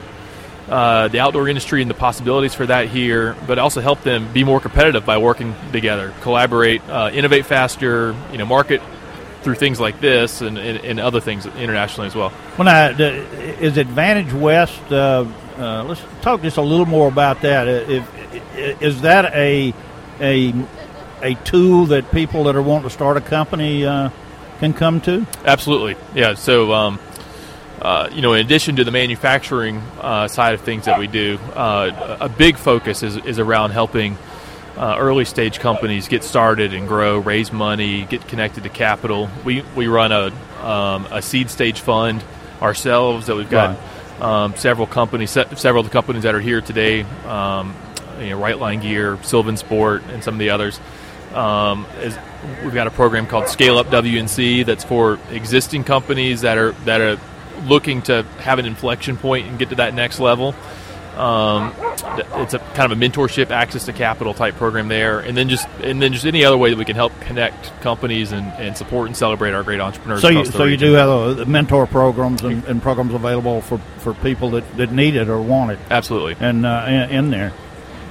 uh, 0.67 1.07
the 1.09 1.19
outdoor 1.19 1.47
industry 1.47 1.81
and 1.83 1.91
the 1.91 1.95
possibilities 1.95 2.55
for 2.55 2.65
that 2.65 2.87
here, 2.87 3.35
but 3.45 3.59
also 3.59 3.81
help 3.81 4.01
them 4.01 4.31
be 4.33 4.43
more 4.43 4.59
competitive 4.59 5.05
by 5.05 5.19
working 5.19 5.55
together, 5.71 6.11
collaborate, 6.21 6.81
uh, 6.89 7.11
innovate 7.13 7.45
faster, 7.45 8.15
you 8.31 8.39
know, 8.39 8.45
market 8.45 8.81
through 9.49 9.55
things 9.55 9.79
like 9.79 9.99
this 9.99 10.41
and, 10.41 10.59
and, 10.59 10.77
and 10.85 10.99
other 10.99 11.19
things 11.19 11.47
internationally 11.47 12.05
as 12.05 12.13
well. 12.13 12.31
Well, 12.57 12.65
now, 12.65 12.89
is 12.99 13.77
Advantage 13.77 14.31
West? 14.31 14.79
Uh, 14.91 15.25
uh, 15.57 15.83
let's 15.85 16.01
talk 16.21 16.43
just 16.43 16.57
a 16.57 16.61
little 16.61 16.85
more 16.85 17.07
about 17.07 17.41
that. 17.41 17.67
Uh, 17.67 17.91
if, 17.91 18.81
is 18.81 19.01
that 19.01 19.33
a 19.33 19.73
a 20.21 20.53
a 21.23 21.33
tool 21.45 21.87
that 21.87 22.11
people 22.11 22.43
that 22.43 22.55
are 22.55 22.61
wanting 22.61 22.87
to 22.87 22.93
start 22.93 23.17
a 23.17 23.21
company 23.21 23.85
uh, 23.85 24.09
can 24.59 24.71
come 24.71 25.01
to? 25.01 25.25
Absolutely, 25.43 25.95
yeah. 26.13 26.35
So. 26.35 26.71
Um, 26.73 26.99
uh, 27.81 28.09
you 28.11 28.21
know, 28.21 28.33
in 28.33 28.45
addition 28.45 28.75
to 28.75 28.83
the 28.83 28.91
manufacturing 28.91 29.77
uh, 30.01 30.27
side 30.27 30.53
of 30.53 30.59
things 30.59 30.83
that 30.83 30.99
we 30.99 31.07
do, 31.07 31.39
uh, 31.55 32.17
a 32.19 32.27
big 32.27 32.57
focus 32.57 33.03
is, 33.03 33.15
is 33.15 33.39
around 33.39 33.71
helping 33.71 34.17
uh, 34.79 34.95
early 34.97 35.25
stage 35.25 35.59
companies 35.59 36.07
get 36.07 36.23
started 36.23 36.73
and 36.73 36.87
grow, 36.87 37.19
raise 37.19 37.51
money, 37.51 38.05
get 38.05 38.25
connected 38.29 38.63
to 38.63 38.69
capital. 38.69 39.29
We 39.43 39.61
we 39.75 39.87
run 39.87 40.13
a 40.13 40.31
um, 40.65 41.05
a 41.11 41.21
seed 41.21 41.49
stage 41.49 41.81
fund 41.81 42.23
ourselves 42.61 43.27
that 43.27 43.35
we've 43.35 43.49
got 43.49 43.77
right. 43.77 44.21
um, 44.21 44.55
several 44.55 44.87
companies, 44.87 45.31
several 45.31 45.81
of 45.81 45.85
the 45.85 45.91
companies 45.91 46.23
that 46.23 46.33
are 46.33 46.39
here 46.39 46.61
today. 46.61 47.01
Um, 47.25 47.75
you 48.19 48.29
know, 48.29 48.39
Rightline 48.39 48.81
Gear, 48.81 49.17
Sylvan 49.21 49.57
Sport, 49.57 50.03
and 50.09 50.23
some 50.23 50.35
of 50.35 50.39
the 50.39 50.49
others. 50.49 50.79
Um, 51.33 51.85
is, 51.99 52.17
we've 52.63 52.73
got 52.73 52.87
a 52.87 52.91
program 52.91 53.27
called 53.27 53.49
Scale 53.49 53.77
Up 53.77 53.87
WNC 53.87 54.65
that's 54.65 54.83
for 54.83 55.19
existing 55.29 55.83
companies 55.83 56.41
that 56.41 56.57
are 56.57 56.71
that 56.85 57.01
are 57.01 57.19
looking 57.65 58.01
to 58.03 58.23
have 58.39 58.59
an 58.59 58.65
inflection 58.65 59.17
point 59.17 59.47
and 59.47 59.59
get 59.59 59.69
to 59.69 59.75
that 59.75 59.93
next 59.93 60.21
level. 60.21 60.55
Um, 61.19 61.73
it's 62.41 62.53
a 62.53 62.59
kind 62.59 62.89
of 62.89 62.97
a 62.97 63.01
mentorship, 63.01 63.51
access 63.51 63.85
to 63.87 63.93
capital 63.93 64.33
type 64.33 64.55
program 64.55 64.87
there, 64.87 65.19
and 65.19 65.35
then 65.35 65.49
just 65.49 65.67
and 65.83 66.01
then 66.01 66.13
just 66.13 66.25
any 66.25 66.45
other 66.45 66.57
way 66.57 66.69
that 66.69 66.77
we 66.77 66.85
can 66.85 66.95
help 66.95 67.11
connect 67.19 67.77
companies 67.81 68.31
and, 68.31 68.47
and 68.53 68.77
support 68.77 69.07
and 69.07 69.17
celebrate 69.17 69.53
our 69.53 69.61
great 69.61 69.81
entrepreneurs. 69.81 70.21
So, 70.21 70.29
you, 70.29 70.45
so 70.45 70.63
you 70.63 70.77
do 70.77 70.93
have 70.93 71.09
a, 71.39 71.45
mentor 71.45 71.87
programs 71.87 72.41
and, 72.41 72.63
and, 72.63 72.81
programs 72.81 73.13
available 73.13 73.59
for, 73.59 73.79
for 73.97 74.13
people 74.13 74.51
that, 74.51 74.77
that 74.77 74.93
need 74.93 75.17
it 75.17 75.27
or 75.27 75.41
want 75.41 75.71
it. 75.71 75.79
Absolutely, 75.89 76.37
and 76.39 76.65
uh, 76.65 76.85
in, 76.87 76.93
in, 77.09 77.29
there. 77.31 77.51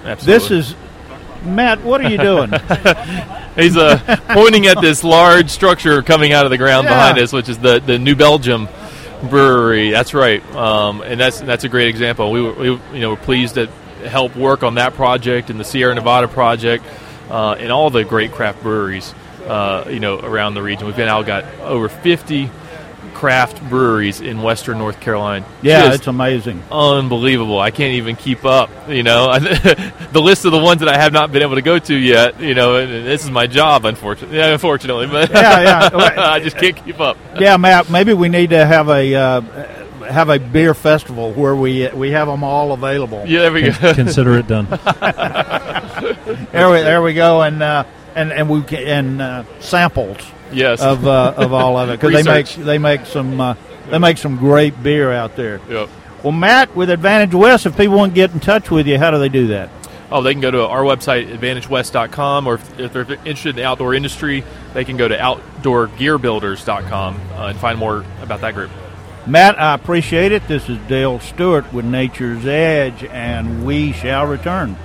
Absolutely. 0.05 0.49
This 0.49 0.51
is 0.51 0.77
Matt. 1.45 1.83
What 1.83 2.05
are 2.05 2.11
you 2.11 2.19
doing? 2.19 2.51
He's 3.57 3.77
uh, 3.77 4.19
pointing 4.29 4.67
at 4.67 4.83
this 4.83 5.03
large 5.03 5.49
structure 5.49 6.03
coming 6.03 6.33
out 6.33 6.45
of 6.45 6.51
the 6.51 6.59
ground 6.59 6.85
yeah. 6.85 6.91
behind 6.91 7.19
us, 7.21 7.33
which 7.33 7.49
is 7.49 7.57
the 7.57 7.81
the 7.81 7.99
New 7.99 8.17
Belgium 8.17 8.69
brewery. 9.23 9.91
That's 9.91 10.15
right, 10.15 10.45
um, 10.55 11.03
and 11.03 11.21
that's 11.21 11.41
that's 11.41 11.65
a 11.65 11.69
great 11.69 11.89
example. 11.89 12.31
We, 12.31 12.51
we 12.51 12.67
you 12.67 13.01
know 13.01 13.11
we're 13.11 13.17
pleased 13.17 13.55
to 13.55 13.67
help 14.07 14.37
work 14.37 14.63
on 14.63 14.77
that 14.77 14.95
project 14.95 15.51
and 15.51 15.59
the 15.59 15.65
Sierra 15.65 15.95
Nevada 15.95 16.29
project 16.29 16.85
uh, 17.31 17.53
and 17.59 17.73
all 17.73 17.91
the 17.91 18.05
great 18.05 18.33
craft 18.33 18.63
breweries 18.63 19.13
uh, 19.47 19.85
you 19.89 20.01
know 20.01 20.19
around 20.21 20.55
the 20.55 20.63
region. 20.63 20.87
We've 20.87 20.99
out 20.99 21.27
got 21.27 21.45
over 21.61 21.89
fifty 21.89 22.51
craft 23.19 23.61
breweries 23.69 24.21
in 24.21 24.43
western 24.43 24.79
North 24.79 25.01
Carolina. 25.01 25.45
Yeah, 25.61 25.87
Just 25.87 25.99
it's 25.99 26.07
amazing. 26.07 26.63
Unbelievable. 26.71 27.59
I 27.59 27.73
can't 27.73 27.95
even 27.95 28.15
keep 28.15 28.45
up, 28.45 28.71
you 28.89 29.03
know. 29.03 29.37
the 29.41 30.23
list 30.23 30.45
of 30.45 30.53
the 30.53 30.59
ones 30.59 30.79
that 30.81 30.89
I 30.89 30.97
have 30.97 31.13
not 31.13 31.33
been 31.33 31.43
able 31.43 31.57
to 31.57 31.63
go 31.63 31.81
to 31.81 31.95
yet, 31.97 32.41
you 32.41 32.55
know, 32.55 32.77
and, 32.77 33.05
this 33.05 33.25
is 33.25 33.31
my 33.31 33.49
job 33.49 33.87
unfortunately. 33.87 34.37
Yeah, 34.37 34.53
unfortunately, 34.53 35.09
but 35.09 35.31
yeah, 35.31 35.63
yeah. 35.63 35.91
I 36.33 36.39
just 36.39 36.59
can't 36.59 36.77
keep 36.77 37.01
up. 37.01 37.17
Yeah, 37.41 37.57
Matt, 37.57 37.91
maybe 37.91 38.13
we 38.13 38.29
need 38.29 38.51
to 38.51 38.65
have 38.65 38.89
a 38.89 39.13
uh, 39.13 39.41
have 40.05 40.29
a 40.29 40.39
beer 40.39 40.73
festival 40.73 41.33
where 41.33 41.57
we 41.57 41.89
we 41.89 42.13
have 42.13 42.29
them 42.29 42.45
all 42.45 42.71
available. 42.71 43.25
Yeah, 43.27 43.41
there 43.41 43.53
we 43.53 43.63
go. 43.63 43.95
Consider 43.95 44.39
it 44.39 44.47
done. 44.47 44.67
there 46.53 46.71
we 46.71 46.83
there 46.83 47.03
we 47.03 47.15
go, 47.15 47.43
and 47.43 47.65
uh, 47.65 47.83
and 48.15 48.33
and 48.33 48.49
we 48.49 48.65
and 48.77 49.21
uh, 49.21 49.43
samples 49.59 50.19
yes. 50.53 50.81
of 50.81 51.07
uh, 51.07 51.35
of 51.37 51.53
all 51.53 51.77
of 51.77 51.91
it 51.91 52.01
because 52.01 52.13
they 52.13 52.31
make 52.31 52.47
they 52.47 52.79
make 52.79 53.07
some 53.07 53.41
uh, 53.41 53.55
they 53.91 53.99
make 53.99 54.19
some 54.19 54.37
great 54.37 54.83
beer 54.83 55.13
out 55.13 55.37
there. 55.37 55.61
Yep. 55.69 55.89
Well, 56.23 56.33
Matt, 56.33 56.75
with 56.75 56.91
Advantage 56.91 57.35
West, 57.35 57.67
if 57.67 57.77
people 57.77 57.97
want 57.97 58.13
to 58.13 58.15
get 58.15 58.33
in 58.33 58.41
touch 58.41 58.71
with 58.71 58.89
you, 58.89 58.99
how 58.99 59.13
do 59.13 59.19
they 59.19 59.29
do 59.29 59.49
that? 59.49 59.71
Oh, 60.11 60.23
they 60.23 60.33
can 60.33 60.41
go 60.41 60.51
to 60.51 60.67
our 60.67 60.83
website, 60.83 61.29
advantagewest.com, 61.29 62.47
or 62.47 62.55
if, 62.55 62.81
if 62.81 62.91
they're 62.93 63.03
interested 63.03 63.51
in 63.51 63.57
the 63.57 63.65
outdoor 63.65 63.93
industry, 63.95 64.43
they 64.73 64.85
can 64.85 64.97
go 64.97 65.07
to 65.07 65.17
outdoorgearbuilders.com 65.17 67.21
uh, 67.35 67.49
and 67.49 67.59
find 67.59 67.79
more 67.79 68.07
about 68.23 68.41
that 68.41 68.55
group. 68.55 68.71
Matt, 69.27 69.61
I 69.61 69.75
appreciate 69.75 70.33
it. 70.33 70.49
This 70.49 70.71
is 70.71 70.79
Dale 70.89 71.21
Stewart 71.21 71.71
with 71.73 71.85
Nature's 71.85 72.47
Edge, 72.47 73.05
and 73.05 73.67
we 73.67 73.93
shall 73.93 74.27
return. 74.27 74.77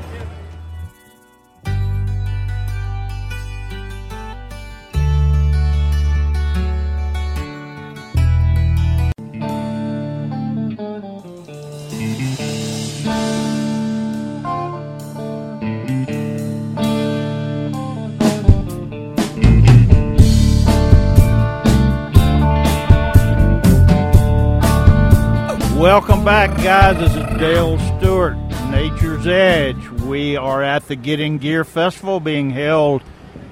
Welcome 25.83 26.23
back, 26.23 26.55
guys. 26.63 26.97
This 26.97 27.13
is 27.13 27.37
Dale 27.37 27.77
Stewart, 27.77 28.37
Nature's 28.71 29.27
Edge. 29.27 29.89
We 29.89 30.37
are 30.37 30.63
at 30.63 30.87
the 30.87 30.95
Get 30.95 31.19
in 31.19 31.39
Gear 31.39 31.65
Festival 31.65 32.21
being 32.21 32.51
held 32.51 33.03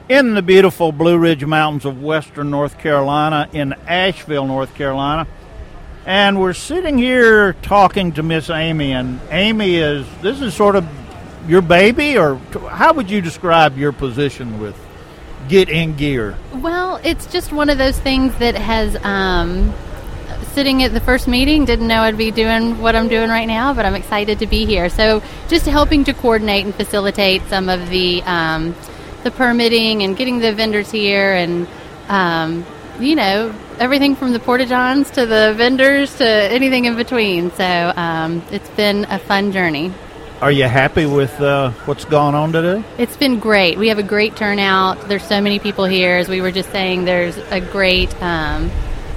in 0.08 0.34
the 0.34 0.42
beautiful 0.42 0.94
Blue 0.94 1.18
Ridge 1.18 1.44
Mountains 1.44 1.84
of 1.84 2.02
western 2.02 2.50
North 2.50 2.78
Carolina 2.78 3.50
in 3.52 3.74
Asheville, 3.86 4.48
North 4.48 4.74
Carolina. 4.76 5.28
And 6.06 6.40
we're 6.40 6.54
sitting 6.54 6.98
here 6.98 7.52
talking 7.64 8.14
to 8.14 8.24
Miss 8.24 8.50
Amy, 8.50 8.94
and 8.94 9.20
Amy 9.30 9.76
is 9.76 10.08
this 10.22 10.40
is 10.40 10.54
sort 10.54 10.78
of 10.78 10.88
your 11.50 11.62
baby, 11.62 12.18
or 12.18 12.38
how 12.70 12.94
would 12.94 13.10
you 13.10 13.20
describe 13.20 13.78
your 13.78 13.92
position 13.92 14.62
with 14.62 14.80
Get 15.50 15.68
in 15.68 15.98
Gear? 15.98 16.38
Well, 16.54 16.96
it's 17.04 17.26
just 17.26 17.52
one 17.52 17.70
of 17.70 17.78
those 17.78 18.00
things 18.00 18.34
that 18.38 18.56
has. 18.56 18.96
Um, 19.04 19.74
sitting 20.52 20.84
at 20.84 20.94
the 20.94 21.00
first 21.00 21.28
meeting, 21.28 21.66
didn't 21.66 21.88
know 21.88 22.02
I'd 22.02 22.18
be 22.18 22.32
doing 22.32 22.80
what 22.80 22.96
I'm 22.96 23.08
doing 23.08 23.30
right 23.30 23.46
now, 23.46 23.74
but 23.74 23.86
I'm 23.86 23.96
excited 23.96 24.40
to 24.40 24.48
be 24.48 24.66
here. 24.66 24.90
So 24.90 25.24
just 25.48 25.66
helping 25.66 26.04
to 26.06 26.14
coordinate 26.14 26.66
and 26.66 26.76
facilitate 26.76 27.42
some 27.48 27.70
of 27.70 27.90
the 27.90 28.22
um, 28.24 28.76
the 29.24 29.32
permitting 29.32 30.04
and 30.04 30.18
getting 30.18 30.40
the 30.40 30.54
vendors 30.54 30.92
here, 30.92 31.34
and 31.34 31.68
um, 32.10 32.66
you 33.00 33.16
know 33.16 33.54
everything 33.80 34.16
from 34.16 34.32
the 34.32 34.40
porta 34.40 34.66
johns 34.66 35.10
to 35.10 35.26
the 35.26 35.54
vendors 35.58 36.16
to 36.18 36.28
anything 36.28 36.86
in 36.86 36.96
between. 36.96 37.52
So 37.52 37.94
um, 37.96 38.44
it's 38.52 38.70
been 38.72 39.06
a 39.06 39.20
fun 39.20 39.52
journey. 39.52 39.92
Are 40.42 40.52
you 40.52 40.64
happy 40.64 41.06
with 41.06 41.40
uh, 41.40 41.70
what's 41.86 42.04
gone 42.06 42.34
on 42.34 42.52
today? 42.52 42.84
It's 42.98 43.16
been 43.16 43.40
great. 43.40 43.78
We 43.78 43.90
have 43.90 44.00
a 44.00 44.04
great 44.04 44.36
turnout. 44.36 45.08
There's 45.08 45.24
so 45.24 45.40
many 45.40 45.60
people 45.60 45.86
here. 45.86 46.16
As 46.16 46.28
we 46.28 46.42
were 46.42 46.52
just 46.52 46.72
saying, 46.72 47.06
there's 47.06 47.38
a 47.38 47.62
great 47.62 48.12
um, 48.24 48.72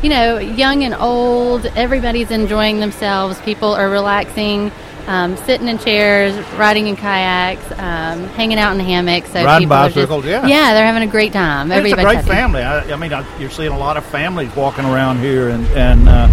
you 0.05 0.11
know, 0.11 0.37
young 0.37 0.85
and 0.85 0.95
old, 0.95 1.65
everybody's 1.65 2.31
enjoying 2.31 2.79
themselves. 2.79 3.41
People 3.41 3.73
are 3.73 3.89
relaxing, 3.89 4.71
um, 5.07 5.35
sitting 5.39 5.67
in 5.67 5.79
chairs, 5.79 6.37
riding 6.59 6.89
in 6.89 6.95
kayaks, 6.95 7.65
um, 7.79 8.25
hanging 8.35 8.59
out 8.59 8.75
in 8.75 8.81
hammocks. 8.81 9.33
So 9.33 9.43
riding 9.43 9.67
bicycles, 9.67 10.27
yeah. 10.27 10.47
Yeah, 10.47 10.75
they're 10.75 10.85
having 10.85 11.09
a 11.09 11.11
great 11.11 11.33
time. 11.33 11.73
It's 11.73 11.91
a 11.91 11.95
great 11.95 12.17
happy. 12.17 12.29
family. 12.29 12.61
I, 12.61 12.93
I 12.93 12.97
mean, 12.97 13.15
I, 13.15 13.39
you're 13.39 13.49
seeing 13.49 13.73
a 13.73 13.79
lot 13.79 13.97
of 13.97 14.05
families 14.05 14.55
walking 14.55 14.85
around 14.85 15.21
here, 15.21 15.49
and, 15.49 15.67
and 15.69 16.07
uh, 16.07 16.29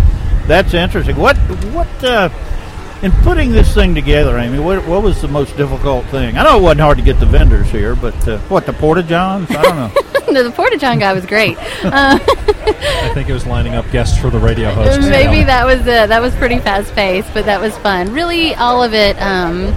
that's 0.48 0.74
interesting. 0.74 1.16
What, 1.16 1.38
what, 1.72 2.04
uh, 2.04 2.28
in 3.02 3.14
putting 3.24 3.54
this 3.54 3.74
thing 3.74 3.96
together, 3.96 4.38
Amy, 4.38 4.60
what, 4.60 4.86
what 4.86 5.02
was 5.02 5.22
the 5.22 5.30
most 5.30 5.56
difficult 5.56 6.06
thing? 6.08 6.38
I 6.38 6.44
know 6.44 6.60
it 6.60 6.62
wasn't 6.62 6.82
hard 6.82 6.98
to 6.98 7.06
get 7.06 7.22
the 7.22 7.26
vendors 7.26 7.70
here, 7.70 7.96
but 7.96 8.28
uh, 8.28 8.38
what, 8.50 8.66
the 8.66 8.74
Porta 8.74 9.02
Johns? 9.02 9.50
I 9.50 9.62
don't 9.62 9.76
know. 9.78 10.02
the 10.34 10.52
Porta 10.52 10.78
John 10.78 11.00
guy 11.00 11.14
was 11.14 11.26
great. 11.26 11.58
Uh, 11.84 12.18
I 12.24 13.12
think 13.14 13.28
it 13.28 13.34
was 13.34 13.46
lining 13.46 13.74
up 13.74 13.90
guests 13.92 14.18
for 14.18 14.30
the 14.30 14.40
radio 14.40 14.72
host. 14.72 15.02
Maybe 15.02 15.44
that 15.44 15.66
was 15.66 15.82
it. 15.82 16.10
That 16.10 16.22
was 16.22 16.34
pretty 16.36 16.60
fast 16.60 16.94
paced, 16.94 17.34
but 17.34 17.46
that 17.46 17.60
was 17.60 17.78
fun. 17.80 18.14
Really, 18.14 18.56
all 18.56 18.82
of 18.82 18.94
it. 18.94 19.20
Um, 19.22 19.74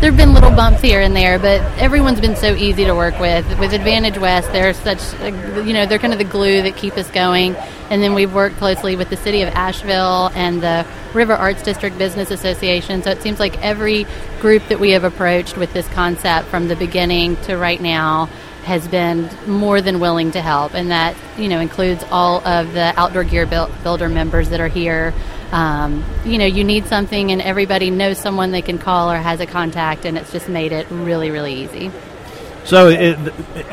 there 0.00 0.10
have 0.10 0.16
been 0.18 0.34
little 0.34 0.50
bumps 0.50 0.82
here 0.82 1.00
and 1.00 1.16
there, 1.16 1.38
but 1.38 1.60
everyone's 1.78 2.20
been 2.20 2.36
so 2.36 2.54
easy 2.54 2.84
to 2.84 2.94
work 2.94 3.18
with. 3.20 3.46
With 3.58 3.72
Advantage 3.72 4.18
West, 4.18 4.52
they're 4.52 4.74
such, 4.74 5.00
you 5.22 5.72
know, 5.72 5.86
they're 5.86 5.98
kind 5.98 6.12
of 6.12 6.18
the 6.18 6.26
glue 6.26 6.62
that 6.62 6.76
keep 6.76 6.96
us 6.98 7.10
going. 7.10 7.54
And 7.88 8.02
then 8.02 8.12
we've 8.12 8.34
worked 8.34 8.56
closely 8.56 8.96
with 8.96 9.08
the 9.08 9.16
city 9.16 9.40
of 9.40 9.48
Asheville 9.54 10.30
and 10.34 10.62
the 10.62 10.86
River 11.14 11.32
Arts 11.32 11.62
District 11.62 11.96
Business 11.96 12.30
Association. 12.30 13.02
So 13.02 13.12
it 13.12 13.22
seems 13.22 13.40
like 13.40 13.62
every 13.62 14.06
group 14.40 14.66
that 14.68 14.78
we 14.78 14.90
have 14.90 15.04
approached 15.04 15.56
with 15.56 15.72
this 15.72 15.88
concept 15.88 16.48
from 16.48 16.68
the 16.68 16.76
beginning 16.76 17.36
to 17.42 17.56
right 17.56 17.80
now 17.80 18.28
has 18.64 18.86
been 18.88 19.28
more 19.46 19.80
than 19.80 20.00
willing 20.00 20.32
to 20.32 20.40
help, 20.40 20.74
and 20.74 20.90
that 20.90 21.16
you 21.38 21.48
know 21.48 21.60
includes 21.60 22.04
all 22.10 22.46
of 22.46 22.72
the 22.72 22.92
outdoor 22.98 23.24
gear 23.24 23.46
builder 23.46 24.08
members 24.08 24.50
that 24.50 24.60
are 24.60 24.68
here. 24.68 25.14
Um, 25.52 26.04
you 26.24 26.38
know, 26.38 26.46
you 26.46 26.64
need 26.64 26.86
something, 26.86 27.30
and 27.30 27.40
everybody 27.40 27.90
knows 27.90 28.18
someone 28.18 28.50
they 28.50 28.62
can 28.62 28.78
call 28.78 29.12
or 29.12 29.16
has 29.16 29.40
a 29.40 29.46
contact, 29.46 30.04
and 30.04 30.18
it's 30.18 30.32
just 30.32 30.48
made 30.48 30.72
it 30.72 30.90
really, 30.90 31.30
really 31.30 31.54
easy. 31.54 31.90
So, 32.64 32.88
it, 32.88 33.18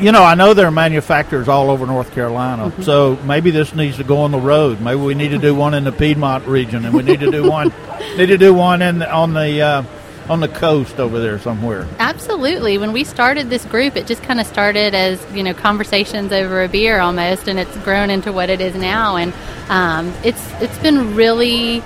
you 0.00 0.12
know, 0.12 0.22
I 0.22 0.34
know 0.34 0.52
there 0.52 0.66
are 0.66 0.70
manufacturers 0.70 1.48
all 1.48 1.70
over 1.70 1.86
North 1.86 2.12
Carolina. 2.12 2.66
Mm-hmm. 2.66 2.82
So 2.82 3.16
maybe 3.24 3.50
this 3.50 3.74
needs 3.74 3.96
to 3.96 4.04
go 4.04 4.18
on 4.18 4.32
the 4.32 4.38
road. 4.38 4.82
Maybe 4.82 5.00
we 5.00 5.14
need 5.14 5.30
to 5.30 5.38
do 5.38 5.54
one 5.54 5.72
in 5.72 5.84
the 5.84 5.92
Piedmont 5.92 6.46
region, 6.46 6.84
and 6.84 6.94
we 6.94 7.02
need 7.02 7.20
to 7.20 7.30
do 7.30 7.48
one 7.48 7.72
need 8.18 8.26
to 8.26 8.38
do 8.38 8.52
one 8.52 8.82
in 8.82 9.02
on 9.02 9.32
the 9.32 9.62
uh, 9.62 9.82
on 10.28 10.40
the 10.40 10.48
coast 10.48 10.98
over 10.98 11.20
there 11.20 11.38
somewhere. 11.38 11.86
Absolutely. 11.98 12.78
When 12.78 12.92
we 12.92 13.04
started 13.04 13.50
this 13.50 13.64
group, 13.64 13.96
it 13.96 14.06
just 14.06 14.22
kind 14.22 14.40
of 14.40 14.46
started 14.46 14.94
as 14.94 15.24
you 15.32 15.42
know 15.42 15.54
conversations 15.54 16.32
over 16.32 16.62
a 16.62 16.68
beer 16.68 17.00
almost, 17.00 17.48
and 17.48 17.58
it's 17.58 17.76
grown 17.78 18.10
into 18.10 18.32
what 18.32 18.50
it 18.50 18.60
is 18.60 18.74
now. 18.74 19.16
And 19.16 19.32
um, 19.68 20.14
it's 20.24 20.44
it's 20.60 20.78
been 20.78 21.14
really 21.14 21.82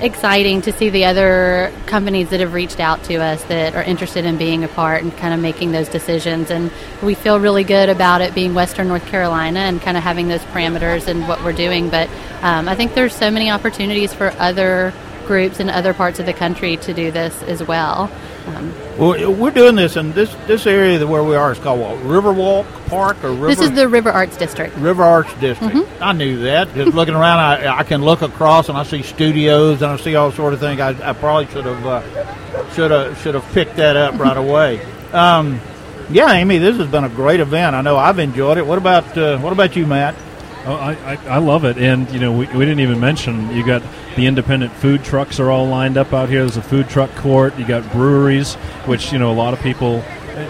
exciting 0.00 0.60
to 0.60 0.72
see 0.72 0.90
the 0.90 1.06
other 1.06 1.72
companies 1.86 2.28
that 2.28 2.40
have 2.40 2.52
reached 2.52 2.80
out 2.80 3.02
to 3.04 3.14
us 3.16 3.42
that 3.44 3.74
are 3.74 3.82
interested 3.82 4.26
in 4.26 4.36
being 4.36 4.62
a 4.62 4.68
part 4.68 5.02
and 5.02 5.16
kind 5.16 5.32
of 5.32 5.40
making 5.40 5.72
those 5.72 5.88
decisions. 5.88 6.50
And 6.50 6.70
we 7.02 7.14
feel 7.14 7.40
really 7.40 7.64
good 7.64 7.88
about 7.88 8.20
it 8.20 8.34
being 8.34 8.52
Western 8.52 8.88
North 8.88 9.06
Carolina 9.06 9.60
and 9.60 9.80
kind 9.80 9.96
of 9.96 10.02
having 10.02 10.28
those 10.28 10.42
parameters 10.42 11.08
and 11.08 11.26
what 11.26 11.42
we're 11.42 11.54
doing. 11.54 11.88
But 11.88 12.10
um, 12.42 12.68
I 12.68 12.74
think 12.74 12.94
there's 12.94 13.14
so 13.14 13.30
many 13.30 13.50
opportunities 13.50 14.12
for 14.12 14.32
other 14.32 14.92
groups 15.26 15.60
in 15.60 15.68
other 15.68 15.92
parts 15.92 16.18
of 16.18 16.26
the 16.26 16.32
country 16.32 16.76
to 16.78 16.94
do 16.94 17.10
this 17.10 17.42
as 17.44 17.62
well. 17.62 18.10
Um, 18.46 18.72
well, 18.96 19.32
we're 19.32 19.50
doing 19.50 19.74
this 19.74 19.96
in 19.96 20.12
this 20.12 20.32
this 20.46 20.66
area 20.66 21.04
where 21.06 21.24
we 21.24 21.34
are 21.34 21.52
is 21.52 21.58
called 21.58 21.80
what, 21.80 21.98
Riverwalk 21.98 22.64
Park 22.88 23.22
or 23.24 23.30
River? 23.30 23.48
This 23.48 23.60
is 23.60 23.72
the 23.72 23.88
River 23.88 24.10
Arts 24.10 24.36
District. 24.36 24.74
River 24.76 25.02
Arts 25.02 25.32
District. 25.34 25.74
Mm-hmm. 25.74 26.02
I 26.02 26.12
knew 26.12 26.38
that. 26.44 26.72
Just 26.74 26.94
looking 26.94 27.14
around, 27.14 27.38
I, 27.38 27.78
I 27.78 27.82
can 27.82 28.02
look 28.02 28.22
across 28.22 28.68
and 28.68 28.78
I 28.78 28.84
see 28.84 29.02
studios 29.02 29.82
and 29.82 29.90
I 29.90 29.96
see 29.96 30.14
all 30.14 30.30
sort 30.30 30.54
of 30.54 30.60
things. 30.60 30.80
I, 30.80 31.10
I 31.10 31.12
probably 31.12 31.46
should 31.52 31.66
have 31.66 31.86
uh, 31.86 32.72
should 32.72 32.90
have 32.90 33.18
should 33.18 33.34
have 33.34 33.44
picked 33.52 33.76
that 33.76 33.96
up 33.96 34.18
right 34.18 34.36
away. 34.36 34.80
Um, 35.12 35.60
yeah, 36.08 36.30
Amy, 36.32 36.58
this 36.58 36.76
has 36.76 36.88
been 36.88 37.04
a 37.04 37.08
great 37.08 37.40
event. 37.40 37.74
I 37.74 37.80
know 37.80 37.96
I've 37.96 38.20
enjoyed 38.20 38.58
it. 38.58 38.66
What 38.66 38.78
about 38.78 39.18
uh, 39.18 39.38
what 39.38 39.52
about 39.52 39.74
you, 39.74 39.86
Matt? 39.86 40.14
Oh, 40.66 40.74
I, 40.74 40.94
I, 40.94 41.26
I, 41.26 41.38
love 41.38 41.64
it, 41.64 41.78
and 41.78 42.10
you 42.10 42.18
know 42.18 42.32
we, 42.32 42.46
we 42.46 42.64
didn't 42.64 42.80
even 42.80 42.98
mention 42.98 43.54
you 43.54 43.64
got 43.64 43.82
the 44.16 44.26
independent 44.26 44.72
food 44.72 45.04
trucks 45.04 45.38
are 45.38 45.48
all 45.48 45.66
lined 45.66 45.96
up 45.96 46.12
out 46.12 46.28
here. 46.28 46.40
There's 46.40 46.56
a 46.56 46.62
food 46.62 46.88
truck 46.88 47.14
court. 47.14 47.56
You 47.56 47.64
got 47.64 47.90
breweries, 47.92 48.54
which 48.84 49.12
you 49.12 49.18
know 49.18 49.30
a 49.30 49.34
lot 49.34 49.54
of 49.54 49.60
people. 49.60 50.02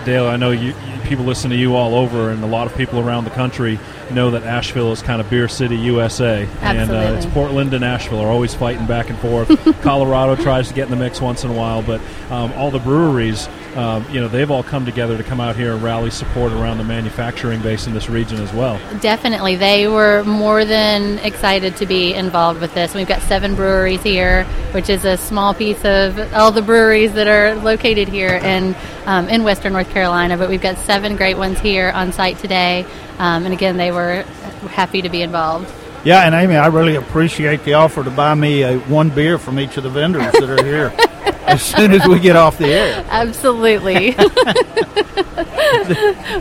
Dale, 0.05 0.27
I 0.27 0.37
know 0.37 0.51
you, 0.51 0.75
people 1.05 1.25
listen 1.25 1.51
to 1.51 1.57
you 1.57 1.77
all 1.77 1.95
over, 1.95 2.31
and 2.31 2.43
a 2.43 2.47
lot 2.47 2.67
of 2.67 2.75
people 2.77 2.99
around 2.99 3.25
the 3.25 3.31
country 3.31 3.79
know 4.11 4.31
that 4.31 4.43
Asheville 4.43 4.91
is 4.93 5.03
kind 5.03 5.21
of 5.21 5.29
beer 5.31 5.49
city 5.49 5.77
USA, 5.77 6.49
Absolutely. 6.61 6.97
and 6.97 7.15
uh, 7.15 7.17
it's 7.17 7.27
Portland 7.27 7.75
and 7.75 7.85
Asheville 7.85 8.21
are 8.21 8.29
always 8.29 8.55
fighting 8.55 8.87
back 8.87 9.11
and 9.11 9.19
forth. 9.19 9.49
Colorado 9.83 10.35
tries 10.43 10.69
to 10.69 10.75
get 10.75 10.85
in 10.85 10.91
the 10.91 10.97
mix 10.97 11.21
once 11.21 11.45
in 11.45 11.51
a 11.51 11.55
while, 11.55 11.83
but 11.83 12.01
um, 12.31 12.53
all 12.53 12.71
the 12.71 12.79
breweries, 12.79 13.49
um, 13.77 14.07
you 14.11 14.21
know, 14.21 14.29
they've 14.29 14.51
all 14.51 14.63
come 14.63 14.85
together 14.87 15.19
to 15.19 15.23
come 15.23 15.41
out 15.41 15.55
here 15.55 15.75
and 15.75 15.83
rally 15.83 16.11
support 16.11 16.53
around 16.53 16.79
the 16.79 16.85
manufacturing 16.85 17.61
base 17.61 17.87
in 17.87 17.93
this 17.93 18.09
region 18.09 18.39
as 18.39 18.53
well. 18.53 18.81
Definitely, 19.01 19.57
they 19.57 19.87
were 19.87 20.25
more 20.25 20.65
than 20.65 21.19
excited 21.19 21.77
to 21.77 21.87
be 21.87 22.15
involved 22.15 22.61
with 22.61 22.73
this. 22.75 22.95
We've 22.95 23.07
got 23.07 23.21
seven 23.23 23.55
breweries 23.55 24.03
here, 24.03 24.45
which 24.73 24.89
is 24.89 25.05
a 25.05 25.17
small 25.17 25.53
piece 25.53 25.85
of 25.85 26.19
all 26.33 26.53
the 26.53 26.63
breweries 26.63 27.13
that 27.13 27.29
are 27.29 27.55
located 27.57 28.09
here 28.09 28.35
in 28.37 28.75
um, 29.05 29.29
in 29.29 29.45
Western 29.45 29.73
North 29.73 29.91
Carolina, 29.91 30.37
but 30.37 30.49
we've 30.49 30.63
got 30.63 30.79
seven 30.79 31.17
great 31.17 31.37
ones 31.37 31.61
here 31.61 31.91
on 31.91 32.13
site 32.13 32.39
today. 32.39 32.87
Um, 33.19 33.45
and 33.45 33.53
again, 33.53 33.77
they 33.77 33.93
were 33.93 34.23
happy 34.69 35.03
to 35.03 35.09
be 35.09 35.23
involved. 35.23 35.71
Yeah, 36.05 36.23
and 36.23 36.35
Amy, 36.35 36.57
I 36.57 36.69
really 36.69 36.95
appreciate 36.95 37.65
the 37.65 37.75
offer 37.75 38.05
to 38.05 38.11
buy 38.11 38.35
me 38.35 38.63
a, 38.63 38.79
one 38.79 39.11
beer 39.11 39.39
from 39.39 39.59
each 39.59 39.77
of 39.77 39.83
the 39.83 39.91
vendors 39.91 40.33
that 40.33 40.49
are 40.49 40.65
here 40.65 40.95
as 41.47 41.63
soon 41.63 41.93
as 41.93 42.07
we 42.07 42.19
get 42.21 42.37
off 42.37 42.59
the 42.59 42.67
air. 42.67 43.05
Absolutely. 43.09 44.15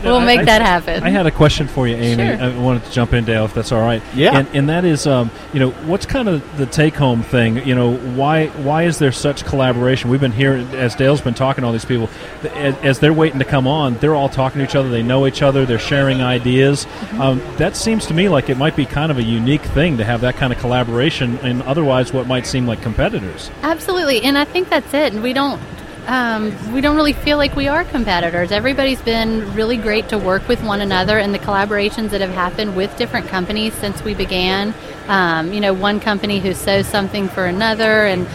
we'll 0.04 0.20
make 0.20 0.40
I, 0.40 0.44
that 0.44 0.62
happen. 0.62 1.02
I 1.02 1.10
had 1.10 1.26
a 1.26 1.30
question 1.30 1.68
for 1.68 1.86
you, 1.86 1.96
Amy. 1.96 2.24
Sure. 2.24 2.42
I 2.42 2.58
wanted 2.58 2.84
to 2.84 2.90
jump 2.92 3.12
in, 3.12 3.24
Dale, 3.24 3.44
if 3.44 3.54
that's 3.54 3.72
all 3.72 3.80
right. 3.80 4.02
Yeah. 4.14 4.38
And, 4.38 4.48
and 4.54 4.68
that 4.68 4.84
is, 4.84 5.06
um, 5.06 5.30
you 5.52 5.60
know, 5.60 5.70
what's 5.70 6.06
kind 6.06 6.28
of 6.28 6.56
the 6.56 6.66
take-home 6.66 7.22
thing? 7.22 7.66
You 7.66 7.74
know, 7.74 7.96
why 7.96 8.48
why 8.48 8.84
is 8.84 8.98
there 8.98 9.12
such 9.12 9.44
collaboration? 9.44 10.10
We've 10.10 10.20
been 10.20 10.32
hearing, 10.32 10.66
as 10.74 10.94
Dale's 10.94 11.20
been 11.20 11.34
talking 11.34 11.62
to 11.62 11.66
all 11.66 11.72
these 11.72 11.84
people, 11.84 12.08
as, 12.54 12.76
as, 12.76 12.98
they're 12.98 13.12
waiting 13.12 13.38
to 13.38 13.44
come 13.44 13.66
on, 13.66 13.94
they're 13.98 14.14
all 14.14 14.28
talking 14.28 14.58
to 14.58 14.64
each 14.64 14.74
other. 14.74 14.88
They 14.88 15.02
know 15.02 15.26
each 15.26 15.42
other. 15.42 15.66
They're 15.66 15.78
sharing 15.78 16.22
ideas. 16.22 16.84
Mm-hmm. 16.84 17.20
Um, 17.20 17.42
that 17.56 17.76
seems 17.76 18.06
to 18.06 18.14
me 18.14 18.28
like 18.28 18.48
it 18.48 18.56
might 18.56 18.76
be 18.76 18.86
kind 18.86 19.10
of 19.10 19.18
a 19.18 19.22
unique 19.22 19.62
thing 19.62 19.98
to 19.98 20.04
have 20.04 20.20
that 20.22 20.36
kind 20.36 20.52
of 20.52 20.58
collaboration, 20.58 21.38
and 21.38 21.62
otherwise, 21.62 22.12
what 22.12 22.26
might 22.26 22.46
seem 22.46 22.66
like 22.66 22.82
competitors. 22.82 23.50
Absolutely, 23.62 24.22
and 24.22 24.38
I 24.38 24.44
think 24.44 24.68
that's 24.76 24.92
it. 24.92 25.14
And 25.14 25.22
we 25.22 25.32
don't 25.32 25.60
um, 26.06 26.52
we 26.72 26.80
don't 26.80 26.94
really 26.94 27.14
feel 27.14 27.36
like 27.36 27.56
we 27.56 27.66
are 27.66 27.82
competitors. 27.82 28.52
Everybody's 28.52 29.00
been 29.00 29.54
really 29.54 29.76
great 29.76 30.08
to 30.10 30.18
work 30.18 30.46
with 30.46 30.62
one 30.62 30.80
another, 30.80 31.18
and 31.18 31.34
the 31.34 31.38
collaborations 31.38 32.10
that 32.10 32.20
have 32.20 32.30
happened 32.30 32.76
with 32.76 32.96
different 32.96 33.26
companies 33.26 33.74
since 33.74 34.00
we 34.04 34.14
began. 34.14 34.72
Um, 35.08 35.52
you 35.52 35.60
know, 35.60 35.72
one 35.74 35.98
company 35.98 36.38
who 36.38 36.52
sews 36.54 36.86
something 36.86 37.28
for 37.28 37.46
another, 37.46 38.04
and 38.06 38.28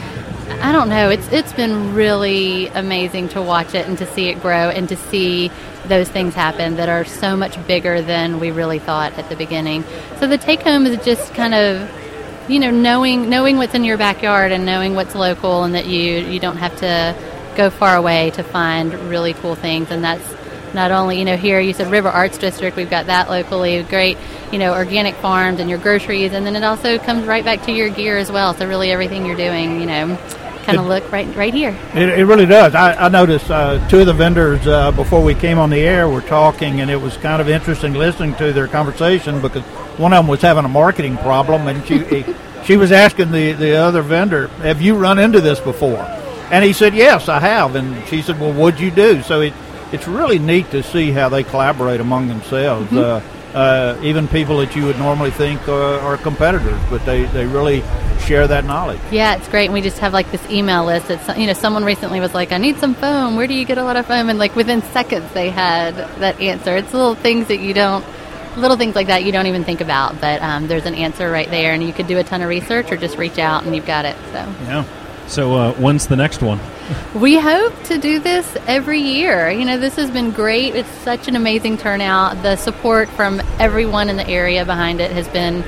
I 0.61 0.71
don't 0.71 0.89
know. 0.89 1.09
It's 1.11 1.31
it's 1.31 1.53
been 1.53 1.93
really 1.93 2.67
amazing 2.69 3.29
to 3.29 3.41
watch 3.41 3.73
it 3.75 3.87
and 3.87 3.97
to 3.99 4.07
see 4.07 4.27
it 4.29 4.41
grow 4.41 4.69
and 4.69 4.89
to 4.89 4.97
see 4.97 5.51
those 5.85 6.09
things 6.09 6.33
happen 6.33 6.75
that 6.75 6.89
are 6.89 7.05
so 7.05 7.37
much 7.37 7.55
bigger 7.67 8.01
than 8.01 8.39
we 8.39 8.51
really 8.51 8.79
thought 8.79 9.17
at 9.17 9.29
the 9.29 9.35
beginning. 9.35 9.83
So 10.19 10.27
the 10.27 10.37
take 10.37 10.61
home 10.61 10.85
is 10.87 11.03
just 11.05 11.33
kind 11.35 11.53
of 11.53 12.00
you 12.47 12.59
know 12.59 12.71
knowing 12.71 13.29
knowing 13.29 13.57
what's 13.57 13.73
in 13.73 13.83
your 13.83 13.97
backyard 13.97 14.51
and 14.51 14.65
knowing 14.65 14.95
what's 14.95 15.15
local 15.15 15.63
and 15.63 15.75
that 15.75 15.85
you 15.85 16.17
you 16.17 16.39
don't 16.39 16.57
have 16.57 16.75
to 16.77 17.15
go 17.55 17.69
far 17.69 17.95
away 17.95 18.31
to 18.31 18.43
find 18.43 18.93
really 19.09 19.33
cool 19.33 19.55
things, 19.55 19.91
and 19.91 20.03
that's 20.03 20.35
not 20.73 20.91
only 20.91 21.19
you 21.19 21.25
know 21.25 21.37
here 21.37 21.59
you 21.59 21.73
said 21.73 21.91
River 21.91 22.09
Arts 22.09 22.37
District, 22.37 22.75
we've 22.77 22.89
got 22.89 23.07
that 23.07 23.29
locally, 23.29 23.83
great 23.83 24.17
you 24.51 24.59
know 24.59 24.73
organic 24.73 25.15
farms 25.15 25.59
and 25.59 25.69
your 25.69 25.79
groceries, 25.79 26.33
and 26.33 26.45
then 26.45 26.55
it 26.55 26.63
also 26.63 26.97
comes 26.97 27.25
right 27.25 27.43
back 27.43 27.63
to 27.63 27.71
your 27.71 27.89
gear 27.89 28.17
as 28.17 28.31
well. 28.31 28.53
So 28.53 28.67
really 28.67 28.91
everything 28.91 29.25
you're 29.25 29.35
doing, 29.35 29.79
you 29.79 29.85
know. 29.85 30.17
Kind 30.63 30.77
of 30.77 30.85
look 30.85 31.11
right, 31.11 31.33
right 31.35 31.53
here. 31.53 31.77
It, 31.93 32.19
it 32.19 32.25
really 32.25 32.45
does. 32.45 32.75
I, 32.75 32.93
I 32.93 33.09
noticed 33.09 33.49
uh, 33.49 33.87
two 33.89 33.99
of 33.99 34.05
the 34.05 34.13
vendors 34.13 34.65
uh, 34.67 34.91
before 34.91 35.23
we 35.23 35.33
came 35.33 35.57
on 35.57 35.69
the 35.69 35.79
air 35.79 36.07
were 36.07 36.21
talking, 36.21 36.81
and 36.81 36.91
it 36.91 37.01
was 37.01 37.17
kind 37.17 37.41
of 37.41 37.49
interesting 37.49 37.93
listening 37.93 38.35
to 38.35 38.53
their 38.53 38.67
conversation 38.67 39.41
because 39.41 39.63
one 39.97 40.13
of 40.13 40.19
them 40.19 40.27
was 40.27 40.41
having 40.41 40.65
a 40.65 40.69
marketing 40.69 41.17
problem, 41.17 41.67
and 41.67 41.85
she 41.85 42.25
she 42.63 42.77
was 42.77 42.91
asking 42.91 43.31
the 43.31 43.53
the 43.53 43.75
other 43.75 44.01
vendor, 44.01 44.47
"Have 44.59 44.81
you 44.81 44.95
run 44.95 45.19
into 45.19 45.41
this 45.41 45.59
before?" 45.59 46.05
And 46.51 46.63
he 46.63 46.73
said, 46.73 46.93
"Yes, 46.93 47.27
I 47.27 47.39
have." 47.39 47.75
And 47.75 48.07
she 48.07 48.21
said, 48.21 48.39
"Well, 48.39 48.53
what'd 48.53 48.79
you 48.79 48.91
do?" 48.91 49.21
So 49.23 49.41
it 49.41 49.53
it's 49.91 50.07
really 50.07 50.39
neat 50.39 50.71
to 50.71 50.83
see 50.83 51.11
how 51.11 51.29
they 51.29 51.43
collaborate 51.43 51.99
among 51.99 52.27
themselves. 52.27 52.87
Mm-hmm. 52.91 52.97
Uh, 52.97 53.40
uh, 53.53 53.99
even 54.01 54.27
people 54.27 54.57
that 54.57 54.75
you 54.75 54.85
would 54.85 54.97
normally 54.97 55.31
think 55.31 55.67
uh, 55.67 55.99
are 55.99 56.17
competitors, 56.17 56.79
but 56.89 57.05
they, 57.05 57.25
they 57.25 57.45
really 57.45 57.83
share 58.21 58.47
that 58.47 58.65
knowledge. 58.65 58.99
Yeah, 59.11 59.35
it's 59.35 59.47
great. 59.47 59.65
And 59.65 59.73
we 59.73 59.81
just 59.81 59.99
have 59.99 60.13
like 60.13 60.31
this 60.31 60.47
email 60.49 60.85
list. 60.85 61.09
It's 61.09 61.27
you 61.37 61.47
know, 61.47 61.53
someone 61.53 61.83
recently 61.83 62.19
was 62.19 62.33
like, 62.33 62.51
"I 62.51 62.57
need 62.57 62.77
some 62.77 62.93
foam. 62.93 63.35
Where 63.35 63.47
do 63.47 63.53
you 63.53 63.65
get 63.65 63.77
a 63.77 63.83
lot 63.83 63.97
of 63.97 64.05
foam?" 64.05 64.29
And 64.29 64.39
like 64.39 64.55
within 64.55 64.81
seconds, 64.81 65.31
they 65.33 65.49
had 65.49 65.95
that 66.19 66.39
answer. 66.39 66.75
It's 66.75 66.93
little 66.93 67.15
things 67.15 67.47
that 67.47 67.59
you 67.59 67.73
don't 67.73 68.05
little 68.57 68.77
things 68.77 68.95
like 68.95 69.07
that 69.07 69.23
you 69.23 69.31
don't 69.31 69.47
even 69.47 69.63
think 69.63 69.79
about, 69.79 70.19
but 70.19 70.41
um, 70.41 70.67
there's 70.67 70.85
an 70.85 70.95
answer 70.95 71.31
right 71.31 71.49
there, 71.49 71.73
and 71.73 71.81
you 71.81 71.93
could 71.93 72.07
do 72.07 72.17
a 72.17 72.23
ton 72.23 72.41
of 72.41 72.49
research 72.49 72.91
or 72.91 72.97
just 72.97 73.17
reach 73.17 73.39
out 73.39 73.63
and 73.63 73.75
you've 73.75 73.85
got 73.85 74.05
it. 74.05 74.15
So 74.31 74.53
yeah. 74.63 74.85
So 75.27 75.55
uh, 75.55 75.73
when's 75.73 76.07
the 76.07 76.15
next 76.17 76.41
one? 76.41 76.59
We 77.13 77.37
hope 77.37 77.73
to 77.83 77.97
do 77.97 78.19
this 78.19 78.57
every 78.67 78.99
year. 78.99 79.49
You 79.49 79.65
know, 79.65 79.77
this 79.77 79.95
has 79.95 80.09
been 80.11 80.31
great. 80.31 80.75
It's 80.75 80.89
such 80.99 81.27
an 81.27 81.35
amazing 81.35 81.77
turnout. 81.77 82.41
The 82.41 82.55
support 82.55 83.09
from 83.09 83.41
everyone 83.59 84.09
in 84.09 84.17
the 84.17 84.27
area 84.27 84.65
behind 84.65 85.01
it 85.01 85.11
has 85.11 85.27
been 85.27 85.63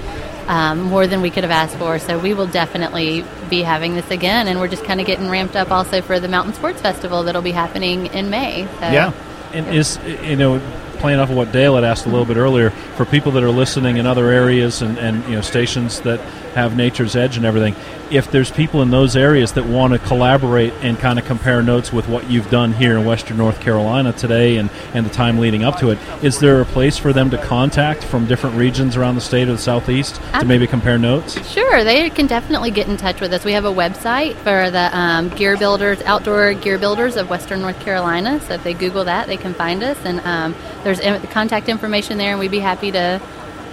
um, 0.48 0.82
more 0.82 1.08
than 1.08 1.22
we 1.22 1.30
could 1.30 1.44
have 1.44 1.52
asked 1.52 1.78
for. 1.78 2.00
So 2.00 2.20
we 2.20 2.34
will 2.34 2.48
definitely 2.48 3.26
be 3.50 3.62
having 3.62 3.96
this 3.96 4.10
again, 4.12 4.48
and 4.48 4.60
we're 4.60 4.68
just 4.68 4.84
kind 4.84 5.00
of 5.00 5.08
getting 5.08 5.30
ramped 5.30 5.56
up 5.56 5.72
also 5.72 6.02
for 6.02 6.20
the 6.20 6.28
Mountain 6.28 6.54
Sports 6.54 6.82
Festival 6.82 7.24
that'll 7.24 7.42
be 7.42 7.52
happening 7.52 8.08
in 8.08 8.30
May. 8.30 8.68
So, 8.80 8.92
yeah, 8.92 9.14
and 9.54 9.68
is 9.68 10.00
you 10.06 10.36
know 10.36 10.60
playing 10.98 11.20
off 11.20 11.30
of 11.30 11.36
what 11.36 11.52
Dale 11.52 11.76
had 11.76 11.84
asked 11.84 12.06
a 12.06 12.10
little 12.10 12.26
bit 12.26 12.38
earlier, 12.38 12.70
for 12.96 13.06
people 13.06 13.34
that 13.34 13.44
are 13.44 13.52
listening 13.52 13.98
in 13.98 14.06
other 14.06 14.30
areas 14.30 14.82
and, 14.82 14.98
and 14.98 15.24
you 15.26 15.36
know 15.36 15.42
stations 15.42 16.02
that 16.02 16.20
have 16.54 16.76
Nature's 16.76 17.16
Edge 17.16 17.38
and 17.38 17.46
everything, 17.46 17.76
if 18.12 18.30
there's 18.32 18.52
people 18.52 18.82
in 18.82 18.92
those 18.92 19.16
areas 19.16 19.54
that 19.54 19.66
want 19.66 19.94
to 19.94 20.00
collaborate 20.00 20.74
and 20.82 20.98
kind 21.00 21.18
of 21.18 21.26
compare 21.26 21.64
notes 21.64 21.92
with 21.92 22.08
what 22.08 22.30
you've 22.30 22.50
done 22.50 22.74
here 22.74 22.98
in 22.98 23.06
Western 23.06 23.38
North 23.38 23.60
Carolina 23.60 24.14
today 24.14 24.58
and, 24.58 24.70
and 24.94 25.06
the 25.06 25.10
time 25.10 25.40
leading 25.40 25.64
up 25.64 25.80
to 25.80 25.90
it, 25.90 25.98
is 26.22 26.40
there 26.40 26.62
a 26.62 26.66
place 26.66 26.98
for 26.98 27.14
them 27.14 27.30
to 27.32 27.38
contact 27.38 28.04
from 28.04 28.26
different 28.26 28.56
regions 28.56 28.96
around 28.96 29.16
the 29.16 29.22
state 29.22 29.48
or 29.48 29.54
the 29.54 29.58
southeast 29.58 30.22
to 30.40 30.46
maybe 30.46 30.68
compare 30.68 30.98
notes? 30.98 31.34
Sure, 31.50 31.84
they 31.84 32.10
can 32.10 32.28
definitely 32.28 32.72
get 32.72 32.88
in 32.88 32.98
touch 32.98 33.20
with 33.20 33.34
us. 33.34 33.44
We 33.44 33.54
have 33.54 33.66
a 33.66 33.74
website 33.74 34.36
for 34.36 34.70
the 34.70 34.96
um, 34.98 35.30
Gear 35.30 35.58
Builders, 35.58 36.02
Outdoor 36.02 36.54
Gear 36.54 36.78
Builders 36.78 37.16
of 37.16 37.30
Western 37.30 37.62
North 37.62 37.80
Carolina. 37.80 38.40
So 38.42 38.56
if 38.56 38.64
they 38.64 38.74
Google 38.74 39.06
that, 39.06 39.28
they 39.28 39.38
can 39.38 39.54
find 39.54 39.84
us, 39.84 39.98
and 40.06 40.20
um, 40.22 40.56
there's 40.84 41.00
contact 41.32 41.70
information 41.70 42.18
there, 42.18 42.32
and 42.32 42.40
we'd 42.40 42.52
be 42.52 42.60
happy 42.60 42.92
to 42.92 43.22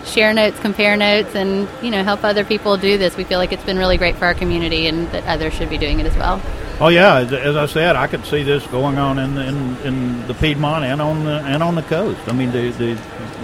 share 0.05 0.33
notes, 0.33 0.59
compare 0.61 0.97
notes, 0.97 1.35
and 1.35 1.69
you 1.83 1.91
know 1.91 2.03
help 2.03 2.25
other 2.25 2.45
people 2.45 2.77
do 2.77 2.99
this. 2.99 3.17
We 3.17 3.25
feel 3.25 3.39
like 3.39 3.53
it's 3.53 3.65
been 3.65 3.79
really 3.79 3.97
great 3.97 4.17
for 4.17 4.27
our 4.27 4.35
community, 4.35 4.87
and 4.87 5.11
that 5.13 5.27
others 5.27 5.55
should 5.55 5.71
be 5.71 5.79
doing 5.79 6.01
it 6.01 6.07
as 6.07 6.17
well. 6.17 6.41
Oh 6.81 6.89
yeah, 6.89 7.19
as, 7.19 7.57
I 7.57 7.67
said, 7.67 7.95
I 7.95 8.07
could 8.07 8.25
see 8.25 8.43
this 8.43 8.67
going 8.69 8.97
on 8.99 9.19
in 9.19 9.37
in, 9.37 9.77
in 9.79 10.27
the 10.27 10.35
Piedmont 10.35 10.85
and 10.85 11.03
on 11.03 11.25
the 11.25 11.41
and 11.41 11.63
on 11.63 11.75
the 11.75 11.83
coast. 11.83 12.21
I 12.27 12.33
mean, 12.33 12.51
the, 12.53 12.71
the 12.71 12.93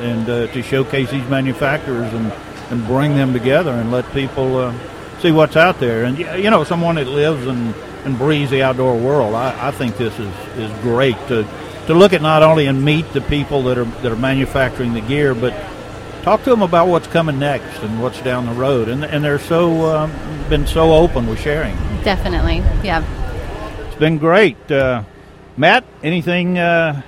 and 0.03 0.29
uh, 0.29 0.47
to 0.49 0.63
showcase 0.63 1.11
these 1.11 1.29
manufacturers 1.29 2.13
and 2.15 2.33
and 2.71 2.87
bring 2.87 3.15
them 3.15 3.33
together 3.33 3.73
and 3.73 3.93
let 3.93 4.11
people 4.13 4.57
uh, 4.57 4.75
see 5.21 5.33
what's 5.33 5.57
out 5.57 5.79
there. 5.81 6.05
And 6.05 6.19
you 6.19 6.51
know, 6.51 6.65
someone 6.65 6.95
that 6.97 7.09
lives 7.09 7.47
and 7.47 7.75
and 8.05 8.17
breathes 8.17 8.51
the 8.51 8.63
outdoor 8.63 8.97
world, 8.97 9.35
I, 9.35 9.69
I 9.69 9.71
think 9.71 9.97
this 9.97 10.19
is 10.19 10.35
is 10.57 10.71
great 10.81 11.17
to 11.29 11.47
to 11.89 11.95
look 11.95 12.13
at 12.13 12.23
not 12.23 12.43
only 12.43 12.67
and 12.67 12.83
meet 12.85 13.13
the 13.13 13.21
people 13.21 13.65
that 13.65 13.77
are 13.77 13.85
that 13.85 14.11
are 14.11 14.17
manufacturing 14.17 14.95
the 14.95 15.01
gear, 15.01 15.35
but 15.35 15.53
talk 16.27 16.43
to 16.43 16.51
them 16.51 16.63
about 16.63 16.89
what's 16.89 17.07
coming 17.07 17.39
next 17.39 17.79
and 17.85 18.03
what's 18.03 18.21
down 18.21 18.47
the 18.47 18.53
road. 18.53 18.89
And 18.89 19.05
and 19.05 19.25
they're 19.25 19.39
so 19.39 19.97
um, 19.97 20.13
been 20.51 20.67
so 20.67 20.93
open 20.93 21.29
with 21.29 21.39
sharing. 21.39 21.77
Definitely, 22.03 22.57
yeah. 22.83 23.05
It's 23.87 23.95
been 23.95 24.19
great. 24.19 24.71
Uh, 24.71 25.05
Matt, 25.57 25.85
anything 26.03 26.59
uh, 26.59 27.03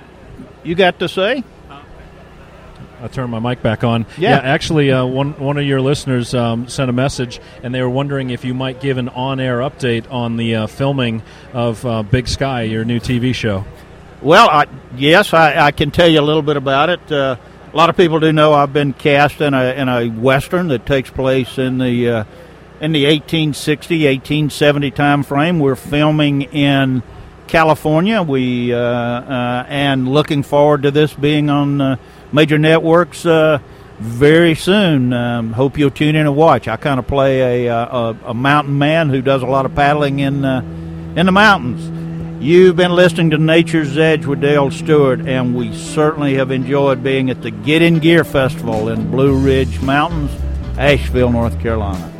you 0.63 0.73
got 0.73 0.99
to 0.99 1.09
say? 1.09 1.43
I 3.01 3.07
turned 3.09 3.31
my 3.31 3.39
mic 3.39 3.61
back 3.61 3.83
on. 3.83 4.05
Yeah, 4.17 4.31
yeah 4.31 4.37
actually, 4.37 4.89
uh, 4.91 5.05
one 5.05 5.33
one 5.33 5.57
of 5.57 5.65
your 5.65 5.81
listeners 5.81 6.33
um, 6.33 6.69
sent 6.69 6.89
a 6.89 6.93
message, 6.93 7.41
and 7.61 7.75
they 7.75 7.81
were 7.81 7.89
wondering 7.89 8.29
if 8.29 8.45
you 8.45 8.53
might 8.53 8.79
give 8.79 8.97
an 8.97 9.09
on-air 9.09 9.59
update 9.59 10.09
on 10.09 10.37
the 10.37 10.55
uh, 10.55 10.67
filming 10.67 11.23
of 11.51 11.85
uh, 11.85 12.03
Big 12.03 12.29
Sky, 12.29 12.63
your 12.63 12.85
new 12.85 13.01
TV 13.01 13.35
show. 13.35 13.65
Well, 14.21 14.49
I, 14.49 14.65
yes, 14.95 15.33
I, 15.33 15.67
I, 15.67 15.71
can 15.71 15.91
tell 15.91 16.07
you 16.07 16.19
a 16.19 16.27
little 16.27 16.41
bit 16.41 16.57
about 16.57 16.89
it. 16.89 17.39
A 17.71 17.77
lot 17.77 17.91
of 17.91 17.95
people 17.95 18.19
do 18.19 18.33
know 18.33 18.53
I've 18.53 18.73
been 18.73 18.93
cast 18.93 19.41
in 19.41 19.53
a 19.53 19.65
in 19.75 19.87
a 19.89 20.07
western 20.07 20.69
that 20.69 20.87
takes 20.87 21.11
place 21.11 21.59
in 21.59 21.77
the 21.77 22.09
uh, 22.09 22.23
in 22.81 22.93
the 22.93 23.05
1860 23.05 24.05
1870 24.05 24.89
time 24.89 25.21
frame. 25.21 25.59
We're 25.59 25.75
filming 25.75 26.41
in 26.41 27.03
California. 27.45 28.23
We 28.23 28.73
uh, 28.73 28.79
uh, 28.79 29.65
and 29.69 30.07
looking 30.07 30.41
forward 30.41 30.81
to 30.81 30.89
this 30.89 31.13
being 31.13 31.51
on 31.51 31.79
uh, 31.79 31.97
major 32.31 32.57
networks 32.57 33.23
uh, 33.27 33.59
very 33.99 34.55
soon. 34.55 35.13
Um, 35.13 35.53
hope 35.53 35.77
you'll 35.77 35.91
tune 35.91 36.15
in 36.15 36.25
and 36.25 36.35
watch. 36.35 36.67
I 36.67 36.75
kind 36.75 36.99
of 36.99 37.05
play 37.05 37.67
a, 37.67 37.71
uh, 37.71 38.13
a, 38.25 38.29
a 38.29 38.33
mountain 38.33 38.79
man 38.79 39.09
who 39.09 39.21
does 39.21 39.43
a 39.43 39.47
lot 39.47 39.67
of 39.67 39.75
paddling 39.75 40.21
in 40.21 40.43
in 40.43 41.27
the 41.27 41.31
mountains. 41.31 41.98
You've 42.39 42.77
been 42.77 42.93
listening 42.93 43.31
to 43.31 43.37
Nature's 43.37 43.97
Edge 43.97 44.25
with 44.25 44.39
Dale 44.39 44.71
Stewart, 44.71 45.19
and 45.27 45.53
we 45.53 45.75
certainly 45.75 46.35
have 46.35 46.51
enjoyed 46.51 47.03
being 47.03 47.29
at 47.29 47.41
the 47.41 47.51
Get 47.51 47.81
in 47.81 47.99
Gear 47.99 48.23
Festival 48.23 48.87
in 48.87 49.11
Blue 49.11 49.37
Ridge 49.37 49.81
Mountains, 49.81 50.31
Asheville, 50.77 51.33
North 51.33 51.59
Carolina. 51.59 52.18